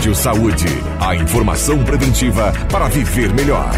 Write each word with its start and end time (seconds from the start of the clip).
Rádio 0.00 0.14
Saúde. 0.14 0.66
A 0.98 1.14
informação 1.14 1.84
preventiva 1.84 2.54
para 2.72 2.88
viver 2.88 3.34
melhor. 3.34 3.70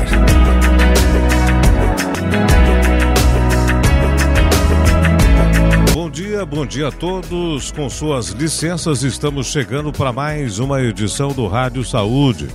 Bom 5.92 6.08
dia, 6.08 6.46
bom 6.46 6.64
dia 6.64 6.86
a 6.86 6.92
todos. 6.92 7.72
Com 7.72 7.90
suas 7.90 8.28
licenças, 8.28 9.02
estamos 9.02 9.48
chegando 9.48 9.90
para 9.90 10.12
mais 10.12 10.60
uma 10.60 10.80
edição 10.80 11.32
do 11.32 11.48
Rádio 11.48 11.82
Saúde, 11.84 12.46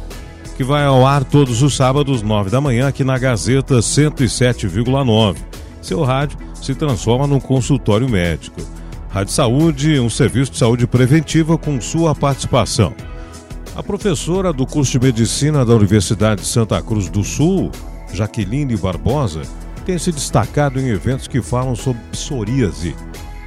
que 0.55 0.63
vai 0.63 0.86
ao 0.86 1.05
ar 1.05 1.25
todos 1.25 1.61
os 1.61 1.75
sábados, 1.75 2.21
nove 2.21 2.49
da 2.49 2.61
manhã, 2.61 2.88
aqui 2.88 3.04
na 3.04 3.18
Gazeta 3.18 3.79
107,9. 3.79 5.36
Seu 5.81 6.04
rádio 6.04 6.38
se 6.54 6.73
transforma 6.73 7.27
num 7.27 7.41
consultório 7.41 8.07
médico. 8.07 8.61
Rádio 9.09 9.34
Saúde, 9.34 9.99
um 9.99 10.09
serviço 10.09 10.54
de 10.54 10.57
saúde 10.57 10.88
preventiva 10.88 11.57
com 11.57 11.81
sua 11.81 12.15
participação. 12.15 12.95
A 13.77 13.84
professora 13.84 14.52
do 14.52 14.66
curso 14.66 14.94
de 14.94 15.05
medicina 15.05 15.63
da 15.63 15.76
Universidade 15.76 16.41
de 16.41 16.48
Santa 16.48 16.81
Cruz 16.81 17.09
do 17.09 17.23
Sul, 17.23 17.70
Jaqueline 18.12 18.76
Barbosa, 18.76 19.44
tem 19.86 20.00
se 20.00 20.12
destacado 20.12 20.80
em 20.80 20.88
eventos 20.88 21.27
que 21.27 21.44
falam 21.44 21.76
sobre 21.76 22.02
psoríase. 22.12 22.95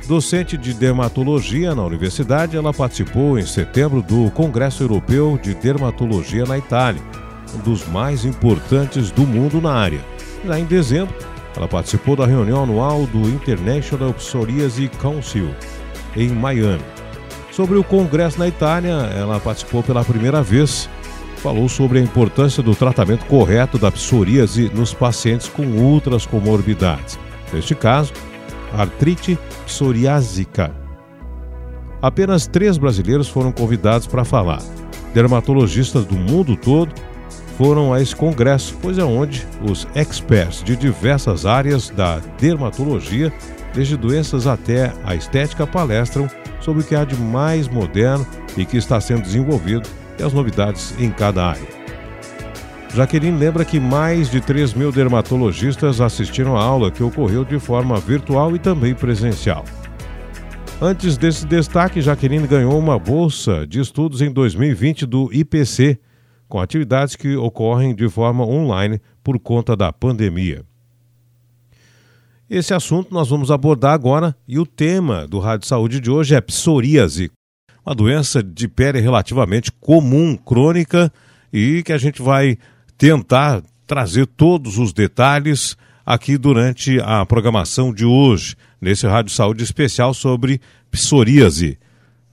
Docente 0.07 0.57
de 0.57 0.73
dermatologia 0.73 1.75
na 1.75 1.85
universidade, 1.85 2.57
ela 2.57 2.73
participou 2.73 3.41
em 3.41 3.45
setembro 3.45 4.03
do 4.03 4.31
Congresso 4.31 4.85
Europeu 4.85 5.37
de 5.37 5.53
Dermatologia 5.53 6.45
na 6.45 6.57
Itália, 6.57 7.03
um 7.53 7.59
dos 7.59 7.85
mais 7.89 8.25
importantes 8.25 9.11
do 9.11 9.27
mundo 9.27 9.61
na 9.61 9.73
área. 9.73 10.01
Já 10.47 10.61
em 10.61 10.65
dezembro, 10.65 11.13
ela 11.57 11.67
participou 11.67 12.15
da 12.15 12.25
reunião 12.25 12.63
anual 12.63 13.05
do 13.05 13.29
International 13.29 14.15
Psoriasis 14.15 14.91
Council, 15.01 15.51
em 16.17 16.29
Miami. 16.29 17.00
Sobre 17.61 17.77
o 17.77 17.85
congresso 17.85 18.39
na 18.39 18.49
Itália, 18.49 18.91
ela 18.91 19.39
participou 19.39 19.83
pela 19.83 20.03
primeira 20.03 20.43
vez. 20.43 20.89
Falou 21.37 21.69
sobre 21.69 21.99
a 21.99 22.03
importância 22.03 22.63
do 22.63 22.75
tratamento 22.75 23.27
correto 23.27 23.77
da 23.77 23.91
psoríase 23.91 24.71
nos 24.75 24.95
pacientes 24.95 25.47
com 25.47 25.77
outras 25.77 26.25
comorbidades. 26.25 27.19
Neste 27.53 27.75
caso, 27.75 28.15
artrite 28.73 29.39
psoriásica. 29.67 30.75
Apenas 32.01 32.47
três 32.47 32.79
brasileiros 32.79 33.29
foram 33.29 33.53
convidados 33.53 34.07
para 34.07 34.25
falar. 34.25 34.63
Dermatologistas 35.13 36.07
do 36.07 36.17
mundo 36.17 36.57
todo 36.57 36.95
foram 37.59 37.93
a 37.93 38.01
esse 38.01 38.17
congresso, 38.17 38.75
pois 38.81 38.97
é 38.97 39.05
onde 39.05 39.47
os 39.71 39.87
experts 39.95 40.65
de 40.65 40.75
diversas 40.75 41.45
áreas 41.45 41.91
da 41.91 42.21
dermatologia, 42.41 43.31
desde 43.75 43.99
doenças 43.99 44.47
até 44.47 44.95
a 45.05 45.15
estética, 45.15 45.67
palestram 45.67 46.27
sobre 46.61 46.83
o 46.83 46.87
que 46.87 46.95
há 46.95 47.05
de 47.05 47.17
mais 47.17 47.69
moderno 47.69 48.27
e 48.57 48.65
que 48.65 48.77
está 48.77 49.01
sendo 49.01 49.23
desenvolvido 49.23 49.89
e 50.19 50.23
as 50.23 50.33
novidades 50.33 50.95
em 50.99 51.11
cada 51.11 51.47
área. 51.47 51.81
Jaqueline 52.95 53.39
lembra 53.39 53.65
que 53.65 53.79
mais 53.79 54.29
de 54.29 54.41
3 54.41 54.75
mil 54.75 54.91
dermatologistas 54.91 56.01
assistiram 56.01 56.57
à 56.57 56.63
aula 56.63 56.91
que 56.91 57.03
ocorreu 57.03 57.45
de 57.45 57.59
forma 57.59 57.99
virtual 58.01 58.55
e 58.57 58.59
também 58.59 58.95
presencial. 58.95 59.65
Antes 60.83 61.17
desse 61.17 61.47
destaque, 61.47 62.01
Jaqueline 62.01 62.47
ganhou 62.47 62.77
uma 62.77 62.99
bolsa 62.99 63.67
de 63.67 63.81
estudos 63.81 64.23
em 64.23 64.33
2020 64.33 65.07
do 65.07 65.31
IPC, 65.33 66.01
com 66.49 66.59
atividades 66.59 67.15
que 67.15 67.37
ocorrem 67.37 67.95
de 67.95 68.09
forma 68.09 68.45
online 68.45 69.01
por 69.23 69.39
conta 69.39 69.77
da 69.77 69.93
pandemia. 69.93 70.65
Esse 72.51 72.75
assunto 72.75 73.15
nós 73.15 73.29
vamos 73.29 73.49
abordar 73.53 73.93
agora 73.93 74.35
e 74.49 74.59
o 74.59 74.67
tema 74.67 75.25
do 75.25 75.39
Rádio 75.39 75.69
Saúde 75.69 76.01
de 76.01 76.11
hoje 76.11 76.35
é 76.35 76.41
psoríase, 76.41 77.31
uma 77.87 77.95
doença 77.95 78.43
de 78.43 78.67
pele 78.67 78.99
relativamente 78.99 79.71
comum, 79.71 80.37
crônica 80.37 81.13
e 81.53 81.81
que 81.85 81.93
a 81.93 81.97
gente 81.97 82.21
vai 82.21 82.59
tentar 82.99 83.63
trazer 83.87 84.27
todos 84.27 84.79
os 84.79 84.93
detalhes 84.93 85.77
aqui 86.05 86.37
durante 86.37 86.99
a 87.05 87.25
programação 87.25 87.95
de 87.95 88.05
hoje, 88.05 88.57
nesse 88.81 89.07
Rádio 89.07 89.33
Saúde 89.33 89.63
especial 89.63 90.13
sobre 90.13 90.61
psoríase. 90.91 91.79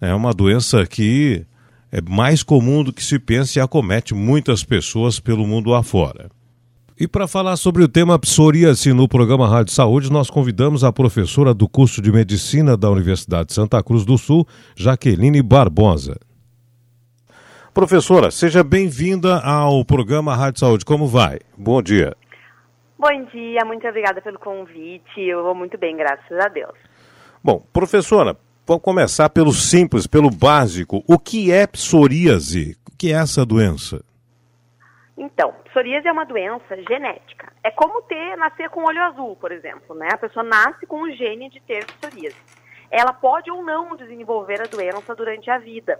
É 0.02 0.16
uma 0.16 0.34
doença 0.34 0.84
que 0.88 1.46
é 1.92 2.02
mais 2.02 2.42
comum 2.42 2.84
do 2.84 2.92
que 2.92 3.04
se 3.04 3.20
pensa 3.20 3.60
e 3.60 3.62
acomete 3.62 4.16
muitas 4.16 4.64
pessoas 4.64 5.20
pelo 5.20 5.46
mundo 5.46 5.76
afora. 5.76 6.32
E 7.00 7.08
para 7.08 7.28
falar 7.28 7.56
sobre 7.58 7.84
o 7.84 7.88
tema 7.88 8.18
psoríase 8.18 8.92
no 8.92 9.08
programa 9.08 9.48
Rádio 9.48 9.72
Saúde, 9.72 10.12
nós 10.12 10.32
convidamos 10.32 10.84
a 10.84 10.92
professora 10.92 11.54
do 11.54 11.70
curso 11.70 12.02
de 12.02 12.12
Medicina 12.12 12.76
da 12.76 12.90
Universidade 12.90 13.50
de 13.50 13.54
Santa 13.54 13.84
Cruz 13.84 14.04
do 14.04 14.18
Sul, 14.18 14.48
Jaqueline 14.76 15.44
Barbosa. 15.44 16.18
Professora, 17.72 18.32
seja 18.32 18.64
bem-vinda 18.64 19.40
ao 19.42 19.86
programa 19.86 20.36
Rádio 20.36 20.60
Saúde. 20.60 20.84
Como 20.84 21.06
vai? 21.06 21.40
Bom 21.56 21.84
dia. 21.84 22.16
Bom 22.98 23.26
dia, 23.32 23.64
muito 23.64 23.88
obrigada 23.88 24.20
pelo 24.20 24.40
convite. 24.40 25.22
Eu 25.22 25.44
vou 25.44 25.54
muito 25.54 25.78
bem, 25.78 25.96
graças 25.96 26.40
a 26.40 26.48
Deus. 26.50 26.74
Bom, 27.44 27.64
professora, 27.72 28.36
Vamos 28.68 28.84
começar 28.84 29.30
pelo 29.30 29.54
simples, 29.54 30.06
pelo 30.06 30.30
básico. 30.30 31.02
O 31.08 31.18
que 31.18 31.54
é 31.54 31.66
psoríase? 31.66 32.76
O 32.86 32.98
que 32.98 33.14
é 33.14 33.16
essa 33.16 33.46
doença? 33.46 34.04
Então, 35.18 35.52
psoríase 35.66 36.08
é 36.08 36.12
uma 36.12 36.26
doença 36.26 36.78
genética. 36.88 37.52
É 37.64 37.72
como 37.72 38.04
ter 38.04 38.38
nascer 38.38 38.70
com 38.70 38.84
olho 38.84 39.02
azul, 39.02 39.36
por 39.36 39.52
exemplo, 39.52 39.96
né? 39.96 40.10
A 40.14 40.18
pessoa 40.18 40.44
nasce 40.44 40.86
com 40.86 41.02
o 41.02 41.12
gene 41.12 41.50
de 41.50 41.60
ter 41.60 41.86
psoríase. 41.86 42.38
Ela 42.92 43.12
pode 43.12 43.50
ou 43.50 43.64
não 43.64 43.96
desenvolver 43.96 44.62
a 44.62 44.68
doença 44.68 45.16
durante 45.16 45.50
a 45.50 45.58
vida. 45.58 46.00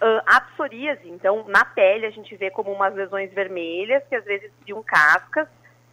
Uh, 0.00 0.22
a 0.24 0.40
psoríase, 0.40 1.10
então, 1.10 1.44
na 1.48 1.64
pele 1.64 2.06
a 2.06 2.10
gente 2.10 2.34
vê 2.36 2.48
como 2.48 2.72
umas 2.72 2.94
lesões 2.94 3.30
vermelhas 3.34 4.02
que 4.08 4.14
às 4.14 4.24
vezes 4.24 4.50
criam 4.62 4.82
cascas 4.82 5.46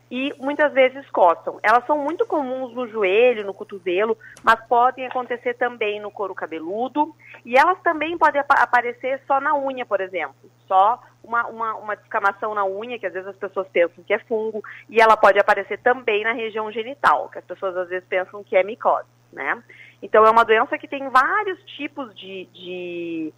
e 0.09 0.33
muitas 0.39 0.71
vezes 0.71 1.09
coçam. 1.09 1.59
Elas 1.61 1.85
são 1.85 1.97
muito 1.97 2.25
comuns 2.25 2.73
no 2.73 2.87
joelho, 2.87 3.45
no 3.45 3.53
cotovelo, 3.53 4.17
mas 4.41 4.59
podem 4.67 5.05
acontecer 5.05 5.55
também 5.55 5.99
no 5.99 6.11
couro 6.11 6.33
cabeludo 6.33 7.13
e 7.43 7.57
elas 7.57 7.79
também 7.81 8.17
podem 8.17 8.39
ap 8.39 8.51
aparecer 8.51 9.21
só 9.27 9.41
na 9.41 9.53
unha, 9.57 9.85
por 9.85 9.99
exemplo. 9.99 10.49
Só 10.67 11.01
uma, 11.27 11.45
uma, 11.47 11.75
uma 11.75 11.95
descamação 11.95 12.55
na 12.55 12.65
unha, 12.65 12.97
que 12.97 13.05
às 13.05 13.13
vezes 13.13 13.27
as 13.27 13.35
pessoas 13.35 13.67
pensam 13.67 14.03
que 14.03 14.13
é 14.13 14.19
fungo, 14.19 14.63
e 14.89 15.01
ela 15.01 15.17
pode 15.17 15.37
aparecer 15.37 15.77
também 15.79 16.23
na 16.23 16.31
região 16.31 16.71
genital, 16.71 17.29
que 17.29 17.37
as 17.37 17.45
pessoas 17.45 17.75
às 17.75 17.89
vezes 17.89 18.07
pensam 18.07 18.43
que 18.43 18.55
é 18.55 18.63
micose, 18.63 19.07
né? 19.31 19.61
Então 20.01 20.25
é 20.25 20.31
uma 20.31 20.45
doença 20.45 20.77
que 20.77 20.87
tem 20.87 21.09
vários 21.09 21.59
tipos 21.75 22.15
de, 22.15 22.47
de, 22.53 23.33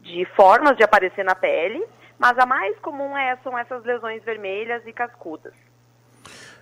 de 0.00 0.24
formas 0.34 0.76
de 0.76 0.82
aparecer 0.82 1.24
na 1.24 1.34
pele, 1.34 1.84
mas 2.18 2.36
a 2.38 2.46
mais 2.46 2.78
comum 2.80 3.16
é, 3.16 3.36
são 3.42 3.56
essas 3.56 3.84
lesões 3.84 4.22
vermelhas 4.24 4.82
e 4.86 4.92
cascudas. 4.92 5.54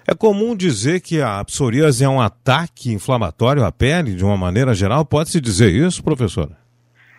É 0.06 0.14
comum 0.14 0.56
dizer 0.56 1.00
que 1.00 1.20
a 1.20 1.44
psoríase 1.44 2.04
é 2.04 2.08
um 2.08 2.20
ataque 2.20 2.92
inflamatório 2.92 3.64
à 3.64 3.70
pele, 3.70 4.14
de 4.14 4.24
uma 4.24 4.36
maneira 4.36 4.74
geral. 4.74 5.04
Pode-se 5.04 5.40
dizer 5.40 5.70
isso, 5.70 6.02
professora? 6.02 6.56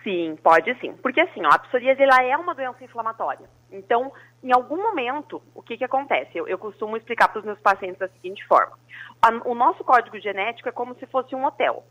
Sim, 0.02 0.36
pode 0.42 0.74
sim. 0.80 0.94
Porque 0.96 1.20
assim, 1.20 1.44
ó, 1.44 1.50
a 1.50 1.58
psoríase 1.58 2.02
ela 2.02 2.22
é 2.22 2.36
uma 2.36 2.54
doença 2.54 2.82
inflamatória. 2.82 3.48
Então, 3.70 4.12
em 4.42 4.52
algum 4.52 4.76
momento, 4.82 5.42
o 5.54 5.62
que, 5.62 5.76
que 5.76 5.84
acontece? 5.84 6.36
Eu, 6.36 6.48
eu 6.48 6.58
costumo 6.58 6.96
explicar 6.96 7.28
para 7.28 7.38
os 7.38 7.44
meus 7.44 7.60
pacientes 7.60 7.98
da 7.98 8.08
seguinte 8.08 8.44
forma. 8.46 8.76
A, 9.20 9.30
o 9.48 9.54
nosso 9.54 9.84
código 9.84 10.18
genético 10.18 10.68
é 10.68 10.72
como 10.72 10.94
se 10.96 11.06
fosse 11.06 11.34
um 11.34 11.44
hotel. 11.44 11.84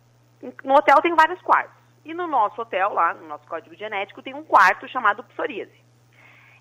No 0.64 0.76
hotel 0.76 0.98
tem 1.02 1.16
vários 1.16 1.42
quartos. 1.42 1.80
E 2.04 2.14
no 2.14 2.28
nosso 2.28 2.62
hotel, 2.62 2.94
lá, 2.94 3.14
no 3.14 3.28
nosso 3.28 3.48
código 3.48 3.76
genético, 3.76 4.24
tem 4.24 4.34
um 4.34 4.44
quarto 4.44 4.88
chamado 4.88 5.24
psoríase. 5.24 5.80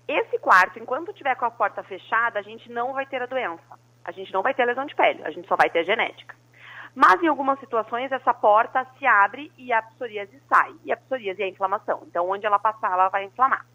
Esse 0.07 0.37
quarto, 0.39 0.79
enquanto 0.79 1.13
tiver 1.13 1.35
com 1.35 1.45
a 1.45 1.51
porta 1.51 1.83
fechada, 1.83 2.39
a 2.39 2.43
gente 2.43 2.71
não 2.71 2.93
vai 2.93 3.05
ter 3.05 3.21
a 3.21 3.25
doença 3.25 3.81
a 4.03 4.11
gente 4.11 4.33
não 4.33 4.41
vai 4.41 4.53
ter 4.53 4.65
lesão 4.65 4.85
de 4.85 4.95
pele, 4.95 5.23
a 5.23 5.31
gente 5.31 5.47
só 5.47 5.55
vai 5.55 5.69
ter 5.69 5.85
genética. 5.85 6.35
Mas 6.93 7.21
em 7.23 7.27
algumas 7.27 7.59
situações 7.59 8.11
essa 8.11 8.33
porta 8.33 8.85
se 8.97 9.05
abre 9.05 9.51
e 9.57 9.71
a 9.71 9.81
psoríase 9.81 10.41
sai. 10.49 10.73
E 10.83 10.91
a 10.91 10.97
psoríase 10.97 11.41
é 11.41 11.45
a 11.45 11.49
inflamação. 11.49 12.03
Então 12.07 12.29
onde 12.29 12.45
ela 12.45 12.59
passar, 12.59 12.91
ela 12.91 13.09
vai 13.09 13.25
inflamar. 13.25 13.65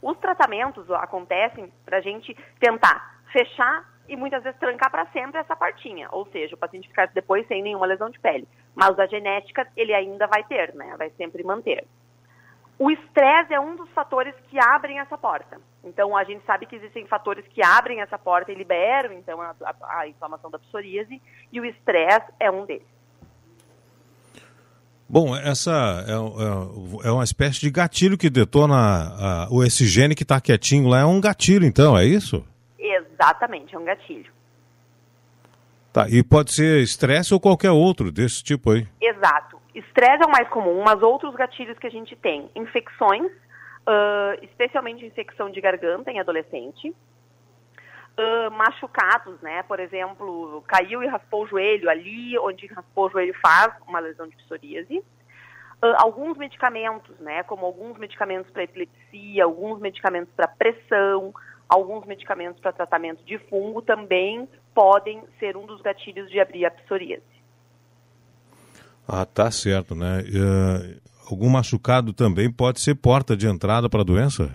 Os 0.00 0.16
tratamentos 0.18 0.88
acontecem 0.90 1.72
para 1.84 1.98
a 1.98 2.00
gente 2.00 2.34
tentar 2.60 3.16
fechar 3.32 3.84
e 4.08 4.16
muitas 4.16 4.42
vezes 4.42 4.58
trancar 4.58 4.90
para 4.90 5.06
sempre 5.06 5.40
essa 5.40 5.56
partinha, 5.56 6.08
ou 6.12 6.26
seja, 6.26 6.54
o 6.54 6.58
paciente 6.58 6.88
ficar 6.88 7.08
depois 7.08 7.46
sem 7.48 7.62
nenhuma 7.62 7.86
lesão 7.86 8.08
de 8.08 8.20
pele. 8.20 8.46
Mas 8.74 8.98
a 8.98 9.06
genética 9.06 9.66
ele 9.76 9.92
ainda 9.92 10.26
vai 10.26 10.44
ter, 10.44 10.74
né? 10.74 10.94
Vai 10.96 11.10
sempre 11.10 11.42
manter. 11.42 11.84
O 12.78 12.90
estresse 12.90 13.54
é 13.54 13.60
um 13.60 13.74
dos 13.74 13.90
fatores 13.90 14.34
que 14.48 14.58
abrem 14.58 14.98
essa 14.98 15.16
porta. 15.16 15.58
Então, 15.86 16.16
a 16.16 16.24
gente 16.24 16.44
sabe 16.44 16.66
que 16.66 16.76
existem 16.76 17.06
fatores 17.06 17.44
que 17.48 17.62
abrem 17.64 18.00
essa 18.00 18.18
porta 18.18 18.50
e 18.50 18.54
liberam, 18.54 19.12
então, 19.12 19.40
a, 19.40 19.54
a, 19.62 20.00
a 20.00 20.08
inflamação 20.08 20.50
da 20.50 20.58
psoríase, 20.58 21.22
e 21.52 21.60
o 21.60 21.64
estresse 21.64 22.26
é 22.40 22.50
um 22.50 22.66
deles. 22.66 22.86
Bom, 25.08 25.36
essa 25.36 26.04
é, 26.06 26.12
é, 26.12 27.08
é, 27.08 27.12
uma 27.12 27.22
espécie 27.22 27.60
de 27.60 27.70
gatilho 27.70 28.18
que 28.18 28.28
detona 28.28 28.74
a, 28.74 29.48
o 29.50 29.62
esse 29.62 29.86
gene 29.86 30.16
que 30.16 30.24
está 30.24 30.40
quietinho 30.40 30.88
lá. 30.88 31.00
É 31.00 31.04
um 31.04 31.20
gatilho, 31.20 31.64
então, 31.64 31.96
é 31.96 32.04
isso? 32.04 32.44
Exatamente, 32.76 33.74
é 33.74 33.78
um 33.78 33.84
gatilho. 33.84 34.32
Tá, 35.92 36.08
e 36.10 36.22
pode 36.22 36.52
ser 36.52 36.82
estresse 36.82 37.32
ou 37.32 37.40
qualquer 37.40 37.70
outro 37.70 38.10
desse 38.10 38.42
tipo 38.42 38.72
aí. 38.72 38.86
Exato 39.00 39.56
Estresse 39.76 40.22
é 40.22 40.26
o 40.26 40.30
mais 40.30 40.48
comum, 40.48 40.82
mas 40.82 41.02
outros 41.02 41.34
gatilhos 41.34 41.78
que 41.78 41.86
a 41.86 41.90
gente 41.90 42.16
tem, 42.16 42.50
infecções, 42.56 43.30
uh, 43.86 44.44
especialmente 44.44 45.06
infecção 45.06 45.50
de 45.50 45.60
garganta 45.60 46.10
em 46.10 46.18
adolescente, 46.18 46.90
uh, 46.90 48.50
machucados, 48.50 49.40
né? 49.40 49.62
Por 49.62 49.78
exemplo, 49.78 50.62
caiu 50.66 51.02
e 51.02 51.06
raspou 51.06 51.44
o 51.44 51.46
joelho 51.46 51.88
ali, 51.88 52.38
onde 52.38 52.66
raspou 52.66 53.06
o 53.06 53.10
joelho 53.10 53.34
faz 53.40 53.72
uma 53.86 54.00
lesão 54.00 54.26
de 54.26 54.36
psoríase. 54.36 54.98
Uh, 54.98 55.94
alguns 55.98 56.36
medicamentos, 56.36 57.18
né? 57.20 57.42
Como 57.44 57.64
alguns 57.66 57.98
medicamentos 57.98 58.50
para 58.50 58.64
epilepsia, 58.64 59.44
alguns 59.44 59.80
medicamentos 59.80 60.32
para 60.34 60.48
pressão, 60.48 61.32
alguns 61.68 62.04
medicamentos 62.06 62.60
para 62.60 62.72
tratamento 62.72 63.22
de 63.24 63.38
fungo 63.38 63.82
também 63.82 64.48
podem 64.74 65.22
ser 65.38 65.56
um 65.56 65.66
dos 65.66 65.80
gatilhos 65.80 66.30
de 66.30 66.40
abrir 66.40 66.64
a 66.64 66.70
psoríase. 66.70 67.36
Ah, 69.08 69.24
tá 69.24 69.50
certo, 69.50 69.94
né? 69.94 70.20
Uh, 70.22 71.00
algum 71.30 71.48
machucado 71.48 72.12
também 72.12 72.50
pode 72.50 72.80
ser 72.80 72.94
porta 72.94 73.36
de 73.36 73.46
entrada 73.46 73.88
para 73.88 74.00
a 74.00 74.04
doença? 74.04 74.50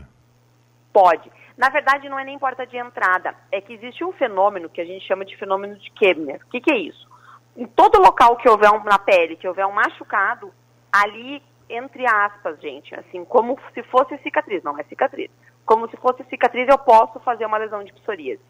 Pode. 0.93 1.29
Na 1.57 1.69
verdade, 1.69 2.09
não 2.09 2.17
é 2.17 2.23
nem 2.23 2.39
porta 2.39 2.65
de 2.65 2.77
entrada. 2.77 3.35
É 3.51 3.61
que 3.61 3.73
existe 3.73 4.03
um 4.03 4.11
fenômeno 4.13 4.69
que 4.69 4.81
a 4.81 4.85
gente 4.85 5.05
chama 5.07 5.25
de 5.25 5.37
fenômeno 5.37 5.75
de 5.77 5.91
Kebner. 5.91 6.41
O 6.45 6.49
que, 6.49 6.61
que 6.61 6.71
é 6.71 6.77
isso? 6.77 7.07
Em 7.55 7.67
todo 7.67 8.01
local 8.01 8.37
que 8.37 8.49
houver 8.49 8.71
um, 8.71 8.83
na 8.83 8.97
pele, 8.97 9.35
que 9.35 9.47
houver 9.47 9.65
um 9.65 9.73
machucado, 9.73 10.51
ali, 10.91 11.41
entre 11.69 12.05
aspas, 12.07 12.59
gente, 12.59 12.95
assim, 12.95 13.23
como 13.25 13.59
se 13.73 13.83
fosse 13.83 14.17
cicatriz, 14.23 14.63
não 14.63 14.77
é 14.79 14.83
cicatriz. 14.83 15.29
Como 15.65 15.89
se 15.89 15.97
fosse 15.97 16.23
cicatriz, 16.29 16.67
eu 16.67 16.77
posso 16.77 17.19
fazer 17.19 17.45
uma 17.45 17.57
lesão 17.57 17.83
de 17.83 17.93
psoríase. 17.93 18.41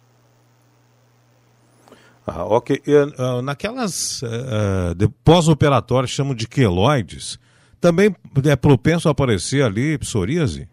Ah, 2.25 2.45
ok. 2.45 2.81
Uh, 2.88 3.41
naquelas 3.41 4.21
uh, 4.21 5.09
pós-operatórias, 5.24 6.12
chamam 6.12 6.35
de 6.35 6.47
queloides, 6.47 7.39
também 7.81 8.16
é 8.48 8.56
propenso 8.56 9.10
a 9.10 9.12
aparecer 9.12 9.63
ali 9.66 9.98
psoríase? 9.98 10.69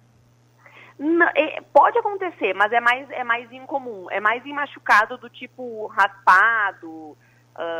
Não, 0.99 1.27
é, 1.29 1.61
pode 1.73 1.97
acontecer, 1.99 2.55
mas 2.55 2.71
é 2.73 2.81
mais, 2.81 3.11
é 3.11 3.25
mais 3.25 3.51
incomum. 3.51 4.07
É 4.11 4.21
mais 4.21 4.45
em 4.45 4.53
machucado 4.53 5.17
do 5.17 5.31
tipo 5.31 5.87
raspado, 5.87 6.89
uh, 6.89 7.17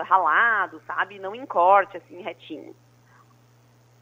ralado, 0.09 0.81
sabe? 0.87 1.19
Não 1.19 1.35
em 1.35 1.45
corte, 1.45 1.97
assim, 1.97 2.23
retinho. 2.23 2.75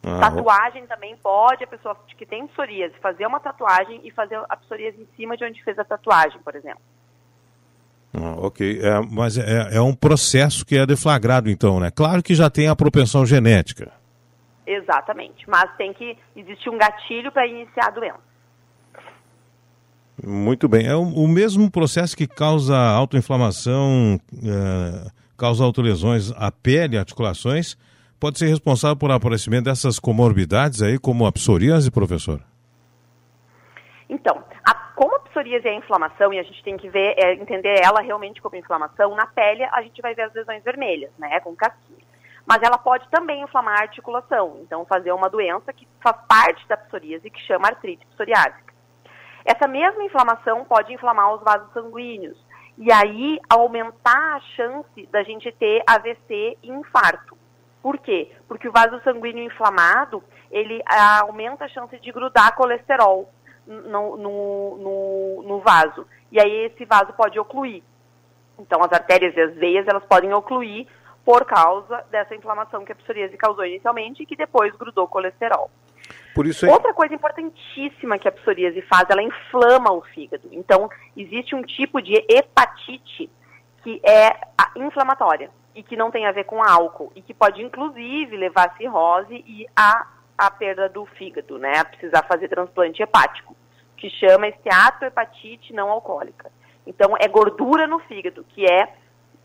Ah, 0.09 0.21
tatuagem 0.21 0.87
também 0.87 1.17
pode, 1.17 1.65
a 1.65 1.67
pessoa 1.67 1.97
que 2.17 2.25
tem 2.25 2.47
psoríase, 2.47 2.95
fazer 3.03 3.27
uma 3.27 3.41
tatuagem 3.41 4.01
e 4.05 4.11
fazer 4.13 4.41
a 4.49 4.57
psoríase 4.57 5.01
em 5.01 5.09
cima 5.17 5.37
de 5.37 5.45
onde 5.45 5.65
fez 5.65 5.77
a 5.81 5.85
tatuagem, 5.85 6.41
por 6.43 6.55
exemplo. 6.55 6.81
Ah, 8.15 8.37
ok, 8.39 8.81
é, 8.81 9.01
mas 9.11 9.37
é, 9.37 9.77
é 9.77 9.81
um 9.81 9.95
processo 9.95 10.65
que 10.65 10.77
é 10.77 10.87
deflagrado 10.87 11.51
então, 11.51 11.81
né? 11.81 11.91
Claro 11.91 12.23
que 12.23 12.37
já 12.37 12.49
tem 12.49 12.69
a 12.69 12.77
propensão 12.77 13.27
genética. 13.27 13.91
Exatamente, 14.67 15.49
mas 15.49 15.75
tem 15.77 15.93
que 15.93 16.19
existir 16.35 16.69
um 16.69 16.77
gatilho 16.77 17.31
para 17.31 17.47
iniciar 17.47 17.87
a 17.87 17.91
doença. 17.91 18.27
Muito 20.25 20.67
bem, 20.69 20.87
é 20.87 20.95
o, 20.95 21.03
o 21.03 21.29
mesmo 21.29 21.71
processo 21.71 22.17
que 22.17 22.27
causa 22.27 22.77
autoinflamação, 22.77 24.19
é, 24.33 25.11
causa 25.37 25.63
autolesões 25.63 26.33
à 26.33 26.51
pele, 26.51 26.99
articulações, 26.99 27.77
pode 28.19 28.39
ser 28.39 28.47
responsável 28.47 28.97
por 28.97 29.11
aparecimento 29.11 29.67
dessas 29.67 30.01
comorbidades 30.01 30.83
aí, 30.83 30.99
como 30.99 31.27
a 31.27 31.33
psoríase, 31.33 31.91
professor? 31.91 32.41
Então, 34.09 34.43
a, 34.65 34.75
como 34.97 35.15
a 35.17 35.21
psoríase 35.21 35.69
é 35.69 35.73
a 35.73 35.75
inflamação, 35.75 36.33
e 36.33 36.41
a 36.41 36.43
gente 36.43 36.65
tem 36.65 36.77
que 36.77 36.89
ver, 36.89 37.15
é, 37.19 37.35
entender 37.35 37.79
ela 37.85 38.01
realmente 38.01 38.41
como 38.41 38.57
inflamação, 38.57 39.15
na 39.15 39.27
pele 39.27 39.63
a 39.65 39.83
gente 39.83 40.01
vai 40.01 40.15
ver 40.15 40.23
as 40.23 40.35
lesões 40.35 40.65
vermelhas, 40.65 41.11
né, 41.19 41.39
com 41.41 41.55
casquinha 41.55 42.06
mas 42.47 42.63
ela 42.63 42.79
pode 42.79 43.09
também 43.11 43.43
inflamar 43.43 43.79
a 43.79 43.83
articulação, 43.83 44.59
então 44.63 44.87
fazer 44.87 45.11
uma 45.13 45.29
doença 45.29 45.73
que 45.73 45.87
faz 46.01 46.17
parte 46.29 46.67
da 46.69 46.77
psoríase, 46.77 47.29
que 47.29 47.41
chama 47.41 47.69
artrite 47.69 48.07
psoriásica. 48.07 48.73
Essa 49.45 49.67
mesma 49.67 50.05
inflamação 50.05 50.65
pode 50.65 50.93
inflamar 50.93 51.35
os 51.35 51.43
vasos 51.43 51.73
sanguíneos, 51.73 52.39
e 52.79 52.93
aí 52.93 53.41
aumentar 53.49 54.37
a 54.37 54.41
chance 54.55 55.07
da 55.07 55.23
gente 55.23 55.51
ter 55.53 55.83
AVC 55.87 56.59
e 56.63 56.71
infarto. 56.71 57.37
Por 57.83 57.99
quê? 57.99 58.33
Porque 58.47 58.69
o 58.69 58.73
vaso 58.73 59.01
sanguíneo 59.03 59.45
inflamado, 59.45 60.23
ele 60.51 60.83
ah, 60.87 61.21
aumenta 61.23 61.65
a 61.65 61.69
chance 61.69 61.99
de 61.99 62.13
grudar 62.13 62.55
colesterol 62.55 63.31
no, 63.67 64.17
no, 64.17 64.77
no, 64.77 65.43
no 65.43 65.61
vaso. 65.61 66.07
E 66.31 66.41
aí 66.41 66.67
esse 66.67 66.85
vaso 66.85 67.13
pode 67.13 67.39
ocluir. 67.39 67.83
Então 68.59 68.83
as 68.83 68.93
artérias 68.93 69.37
e 69.37 69.41
as 69.41 69.55
veias, 69.55 69.87
elas 69.87 70.05
podem 70.05 70.33
ocluir 70.33 70.87
por 71.27 71.45
causa 71.45 72.05
dessa 72.09 72.37
inflamação 72.37 72.85
que 72.85 72.93
a 72.93 72.95
psoríase 72.95 73.37
causou 73.37 73.67
inicialmente 73.67 74.23
e 74.23 74.27
que 74.27 74.37
depois 74.37 74.73
grudou 74.77 75.09
colesterol. 75.09 75.69
Por 76.33 76.47
isso 76.47 76.65
é... 76.65 76.71
Outra 76.71 76.95
coisa 76.95 77.13
importantíssima 77.13 78.17
que 78.17 78.29
a 78.29 78.33
psoríase 78.33 78.81
faz, 78.83 79.11
ela 79.11 79.21
inflama 79.21 79.91
o 79.91 80.03
fígado. 80.03 80.49
Então, 80.53 80.89
existe 81.17 81.57
um 81.57 81.63
tipo 81.63 82.01
de 82.01 82.15
hepatite 82.29 83.29
que 83.83 84.01
é 84.05 84.39
inflamatória 84.77 85.51
e 85.75 85.83
que 85.83 85.97
não 85.97 86.13
tem 86.13 86.27
a 86.27 86.33
ver 86.33 86.45
com 86.45 86.63
álcool 86.63 87.11
e 87.17 87.21
que 87.21 87.35
pode 87.35 87.61
inclusive 87.61 88.37
levar 88.37 88.69
a 88.69 88.77
cirrose 88.77 89.43
e 89.47 89.67
a, 89.77 90.07
a 90.39 90.49
perda 90.49 90.89
do 90.89 91.07
fígado, 91.07 91.59
né? 91.59 91.79
A 91.79 91.85
precisar 91.85 92.23
fazer 92.23 92.49
transplante 92.49 93.03
hepático, 93.03 93.57
que 93.97 94.09
chama 94.11 94.47
esteatohepatite 94.47 95.73
não 95.73 95.91
alcoólica. 95.91 96.53
Então, 96.87 97.17
é 97.19 97.27
gordura 97.27 97.89
no 97.89 97.99
fígado, 97.99 98.45
que 98.51 98.65
é 98.65 98.95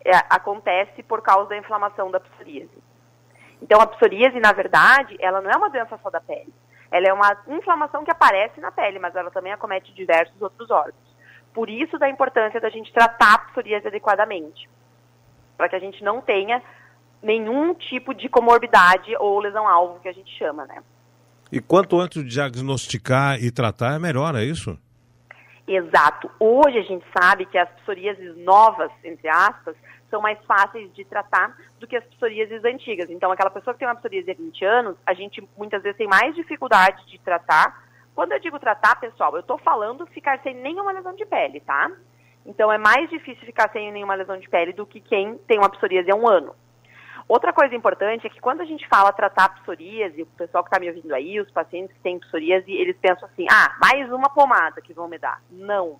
é, 0.06 0.12
acontece 0.30 1.04
por 1.04 1.22
causa 1.22 1.50
da 1.50 1.58
inflamação 1.58 2.10
da 2.12 2.20
psoríase. 2.20 2.82
Então, 3.62 3.80
a 3.80 3.88
psoríase, 3.88 4.40
na 4.40 4.52
verdade, 4.52 5.16
ela 5.20 5.42
não 5.42 5.52
é 5.52 5.56
uma 5.56 5.70
doença 5.70 6.00
só 6.02 6.10
da 6.10 6.20
pele. 6.20 6.54
Ela 6.90 7.08
é 7.08 7.14
uma 7.14 7.38
inflamação 7.48 8.04
que 8.04 8.12
aparece 8.12 8.60
na 8.60 8.72
pele, 8.72 9.00
mas 9.00 9.16
ela 9.16 9.32
também 9.32 9.54
acomete 9.54 9.94
diversos 9.94 10.42
outros 10.42 10.70
órgãos. 10.70 11.12
Por 11.54 11.70
isso, 11.70 11.98
da 11.98 12.10
importância 12.10 12.60
da 12.60 12.70
gente 12.70 12.92
tratar 12.92 13.34
a 13.34 13.38
psoríase 13.38 13.88
adequadamente, 13.88 14.70
para 15.58 15.70
que 15.70 15.76
a 15.76 15.80
gente 15.80 16.04
não 16.04 16.22
tenha 16.22 16.62
nenhum 17.22 17.74
tipo 17.74 18.14
de 18.14 18.28
comorbidade 18.28 19.16
ou 19.18 19.40
lesão-alvo, 19.40 20.00
que 20.00 20.08
a 20.10 20.14
gente 20.14 20.36
chama, 20.38 20.66
né? 20.66 20.82
E 21.52 21.60
quanto 21.60 22.00
antes 22.00 22.26
diagnosticar 22.26 23.42
e 23.42 23.52
tratar, 23.52 23.96
é 23.96 24.00
melhor, 24.00 24.36
é 24.36 24.44
isso? 24.44 24.78
Exato. 25.74 26.30
Hoje 26.38 26.80
a 26.80 26.82
gente 26.82 27.06
sabe 27.18 27.46
que 27.46 27.58
as 27.58 27.70
psoríases 27.80 28.36
novas, 28.36 28.92
entre 29.06 29.30
aspas, 29.30 29.74
são 30.10 30.20
mais 30.20 30.38
fáceis 30.44 30.94
de 30.94 31.06
tratar 31.06 31.56
do 31.80 31.88
que 31.88 31.96
as 31.96 32.04
psoríases 32.04 32.62
antigas. 32.66 33.10
Então, 33.10 33.32
aquela 33.32 33.50
pessoa 33.50 33.74
que 33.74 33.80
tem 33.80 33.88
uma 33.88 33.96
psoríase 33.96 34.30
há 34.30 34.34
20 34.34 34.66
anos, 34.66 34.98
a 35.06 35.14
gente 35.14 35.42
muitas 35.58 35.82
vezes 35.82 35.98
tem 35.98 36.10
mais 36.10 36.36
dificuldade 36.36 37.06
de 37.08 37.18
tratar. 37.20 37.86
Quando 38.14 38.34
eu 38.34 38.40
digo 38.42 38.60
tratar, 38.60 39.00
pessoal, 39.00 39.34
eu 39.34 39.40
estou 39.40 39.58
falando 39.60 40.06
ficar 40.08 40.42
sem 40.44 40.54
nenhuma 40.54 40.92
lesão 40.92 41.16
de 41.16 41.26
pele, 41.26 41.62
tá? 41.62 41.90
Então, 42.46 42.70
é 42.70 42.78
mais 42.78 43.10
difícil 43.10 43.46
ficar 43.46 43.72
sem 43.72 43.94
nenhuma 43.94 44.16
lesão 44.16 44.38
de 44.38 44.50
pele 44.50 44.74
do 44.74 44.86
que 44.86 45.00
quem 45.00 45.38
tem 45.48 45.58
uma 45.58 45.70
psoríase 45.70 46.12
há 46.12 46.16
um 46.16 46.28
ano. 46.28 46.54
Outra 47.32 47.54
coisa 47.54 47.74
importante 47.74 48.28
é 48.28 48.30
que 48.30 48.42
quando 48.42 48.60
a 48.60 48.66
gente 48.66 48.86
fala 48.90 49.10
tratar 49.14 49.62
psoríase, 49.62 50.22
o 50.22 50.26
pessoal 50.26 50.66
que 50.66 50.68
está 50.68 50.78
me 50.78 50.90
ouvindo 50.90 51.16
aí, 51.16 51.40
os 51.40 51.50
pacientes 51.50 51.96
que 51.96 52.04
têm 52.04 52.20
psoríase, 52.20 52.70
eles 52.70 52.98
pensam 52.98 53.26
assim, 53.26 53.46
ah, 53.50 53.74
mais 53.80 54.12
uma 54.12 54.30
pomada 54.30 54.82
que 54.82 54.92
vão 54.92 55.08
me 55.08 55.18
dar. 55.18 55.42
Não. 55.50 55.98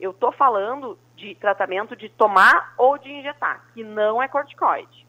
Eu 0.00 0.12
estou 0.12 0.32
falando 0.32 0.98
de 1.14 1.34
tratamento 1.34 1.94
de 1.94 2.08
tomar 2.08 2.72
ou 2.78 2.96
de 2.96 3.12
injetar, 3.12 3.62
que 3.74 3.84
não 3.84 4.22
é 4.22 4.28
corticoide. 4.28 5.06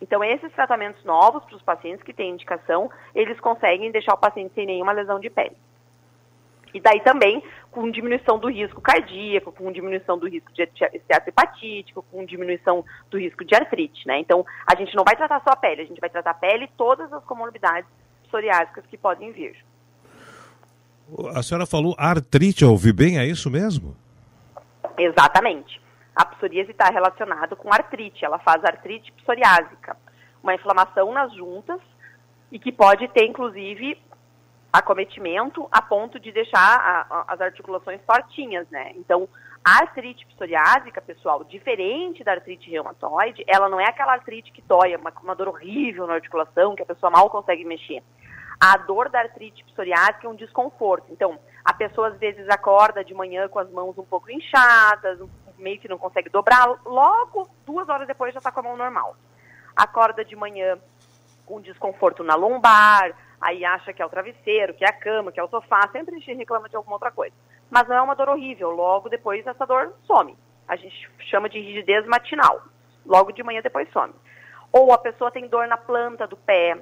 Então, 0.00 0.22
esses 0.22 0.52
tratamentos 0.52 1.04
novos 1.04 1.44
para 1.44 1.56
os 1.56 1.62
pacientes 1.62 2.04
que 2.04 2.14
têm 2.14 2.30
indicação, 2.30 2.88
eles 3.12 3.40
conseguem 3.40 3.90
deixar 3.90 4.14
o 4.14 4.16
paciente 4.16 4.54
sem 4.54 4.64
nenhuma 4.64 4.92
lesão 4.92 5.18
de 5.18 5.28
pele. 5.28 5.56
E 6.72 6.80
daí 6.80 7.00
também 7.00 7.42
com 7.70 7.90
diminuição 7.90 8.38
do 8.38 8.48
risco 8.48 8.80
cardíaco, 8.80 9.52
com 9.52 9.70
diminuição 9.70 10.18
do 10.18 10.28
risco 10.28 10.52
de 10.52 10.62
esteatose 10.62 11.28
hepatítico, 11.28 12.04
com 12.10 12.24
diminuição 12.24 12.84
do 13.10 13.18
risco 13.18 13.44
de 13.44 13.54
artrite, 13.54 14.06
né? 14.06 14.18
Então, 14.18 14.44
a 14.66 14.74
gente 14.76 14.94
não 14.96 15.04
vai 15.04 15.16
tratar 15.16 15.40
só 15.42 15.50
a 15.50 15.56
pele, 15.56 15.82
a 15.82 15.84
gente 15.84 16.00
vai 16.00 16.10
tratar 16.10 16.30
a 16.30 16.34
pele 16.34 16.64
e 16.64 16.76
todas 16.76 17.12
as 17.12 17.24
comorbidades 17.24 17.88
psoriásicas 18.24 18.84
que 18.86 18.96
podem 18.96 19.32
vir. 19.32 19.56
A 21.34 21.42
senhora 21.42 21.66
falou 21.66 21.94
artrite, 21.98 22.62
eu 22.62 22.70
ouvi 22.70 22.92
bem, 22.92 23.18
é 23.18 23.26
isso 23.26 23.50
mesmo? 23.50 23.96
Exatamente. 24.96 25.80
A 26.14 26.24
psoríase 26.24 26.70
está 26.70 26.90
relacionada 26.90 27.56
com 27.56 27.72
artrite, 27.72 28.24
ela 28.24 28.38
faz 28.38 28.64
artrite 28.64 29.12
psoriásica, 29.12 29.96
uma 30.42 30.54
inflamação 30.54 31.12
nas 31.12 31.32
juntas 31.34 31.80
e 32.50 32.58
que 32.58 32.72
pode 32.72 33.08
ter, 33.08 33.26
inclusive, 33.26 33.96
acometimento 34.72 35.68
a 35.70 35.82
ponto 35.82 36.18
de 36.18 36.30
deixar 36.30 36.58
a, 36.58 37.06
a, 37.10 37.24
as 37.28 37.40
articulações 37.40 38.00
tortinhas, 38.06 38.68
né? 38.70 38.92
Então, 38.96 39.28
a 39.64 39.82
artrite 39.82 40.24
psoriásica, 40.26 41.00
pessoal, 41.00 41.44
diferente 41.44 42.24
da 42.24 42.32
artrite 42.32 42.70
reumatoide, 42.70 43.44
ela 43.46 43.68
não 43.68 43.80
é 43.80 43.84
aquela 43.84 44.12
artrite 44.12 44.52
que 44.52 44.62
dói, 44.62 44.94
é 44.94 44.96
uma, 44.96 45.12
uma 45.22 45.34
dor 45.34 45.48
horrível 45.48 46.06
na 46.06 46.14
articulação, 46.14 46.74
que 46.74 46.82
a 46.82 46.86
pessoa 46.86 47.10
mal 47.10 47.28
consegue 47.28 47.64
mexer. 47.64 48.02
A 48.58 48.76
dor 48.78 49.08
da 49.08 49.20
artrite 49.20 49.64
psoriásica 49.64 50.26
é 50.26 50.30
um 50.30 50.34
desconforto. 50.34 51.06
Então, 51.10 51.38
a 51.64 51.72
pessoa 51.72 52.08
às 52.08 52.18
vezes 52.18 52.48
acorda 52.48 53.04
de 53.04 53.12
manhã 53.12 53.48
com 53.48 53.58
as 53.58 53.70
mãos 53.70 53.96
um 53.98 54.04
pouco 54.04 54.30
inchadas, 54.30 55.18
meio 55.58 55.78
que 55.78 55.88
não 55.88 55.98
consegue 55.98 56.30
dobrar, 56.30 56.66
logo 56.84 57.48
duas 57.66 57.88
horas 57.88 58.06
depois 58.06 58.32
já 58.32 58.38
está 58.38 58.50
com 58.50 58.60
a 58.60 58.62
mão 58.62 58.76
normal. 58.76 59.14
Acorda 59.76 60.24
de 60.24 60.34
manhã 60.34 60.78
com 61.44 61.60
desconforto 61.60 62.22
na 62.22 62.34
lombar, 62.34 63.14
aí 63.40 63.64
acha 63.64 63.92
que 63.92 64.02
é 64.02 64.06
o 64.06 64.10
travesseiro, 64.10 64.74
que 64.74 64.84
é 64.84 64.88
a 64.88 64.92
cama, 64.92 65.32
que 65.32 65.40
é 65.40 65.42
o 65.42 65.48
sofá, 65.48 65.88
sempre 65.90 66.14
a 66.14 66.18
gente 66.18 66.34
reclama 66.34 66.68
de 66.68 66.76
alguma 66.76 66.96
outra 66.96 67.10
coisa. 67.10 67.34
Mas 67.70 67.88
não 67.88 67.96
é 67.96 68.02
uma 68.02 68.14
dor 68.14 68.28
horrível, 68.28 68.70
logo 68.70 69.08
depois 69.08 69.46
essa 69.46 69.66
dor 69.66 69.94
some. 70.06 70.36
A 70.68 70.76
gente 70.76 71.10
chama 71.30 71.48
de 71.48 71.58
rigidez 71.58 72.06
matinal. 72.06 72.62
Logo 73.06 73.32
de 73.32 73.42
manhã 73.42 73.60
depois 73.62 73.90
some. 73.92 74.12
Ou 74.72 74.92
a 74.92 74.98
pessoa 74.98 75.30
tem 75.30 75.48
dor 75.48 75.66
na 75.66 75.76
planta 75.76 76.26
do 76.26 76.36
pé, 76.36 76.78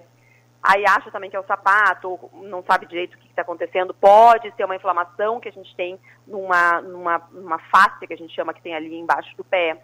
aí 0.62 0.84
acha 0.86 1.10
também 1.10 1.30
que 1.30 1.36
é 1.36 1.40
o 1.40 1.46
sapato, 1.46 2.18
não 2.34 2.62
sabe 2.62 2.86
direito 2.86 3.14
o 3.14 3.18
que 3.18 3.28
está 3.28 3.42
acontecendo, 3.42 3.94
pode 3.94 4.50
ser 4.54 4.64
uma 4.64 4.76
inflamação 4.76 5.40
que 5.40 5.48
a 5.48 5.52
gente 5.52 5.74
tem 5.74 5.98
numa, 6.26 6.82
numa, 6.82 7.18
numa 7.32 7.58
face 7.58 8.06
que 8.06 8.12
a 8.12 8.16
gente 8.16 8.34
chama 8.34 8.52
que 8.52 8.62
tem 8.62 8.74
ali 8.74 8.94
embaixo 8.94 9.34
do 9.36 9.44
pé. 9.44 9.80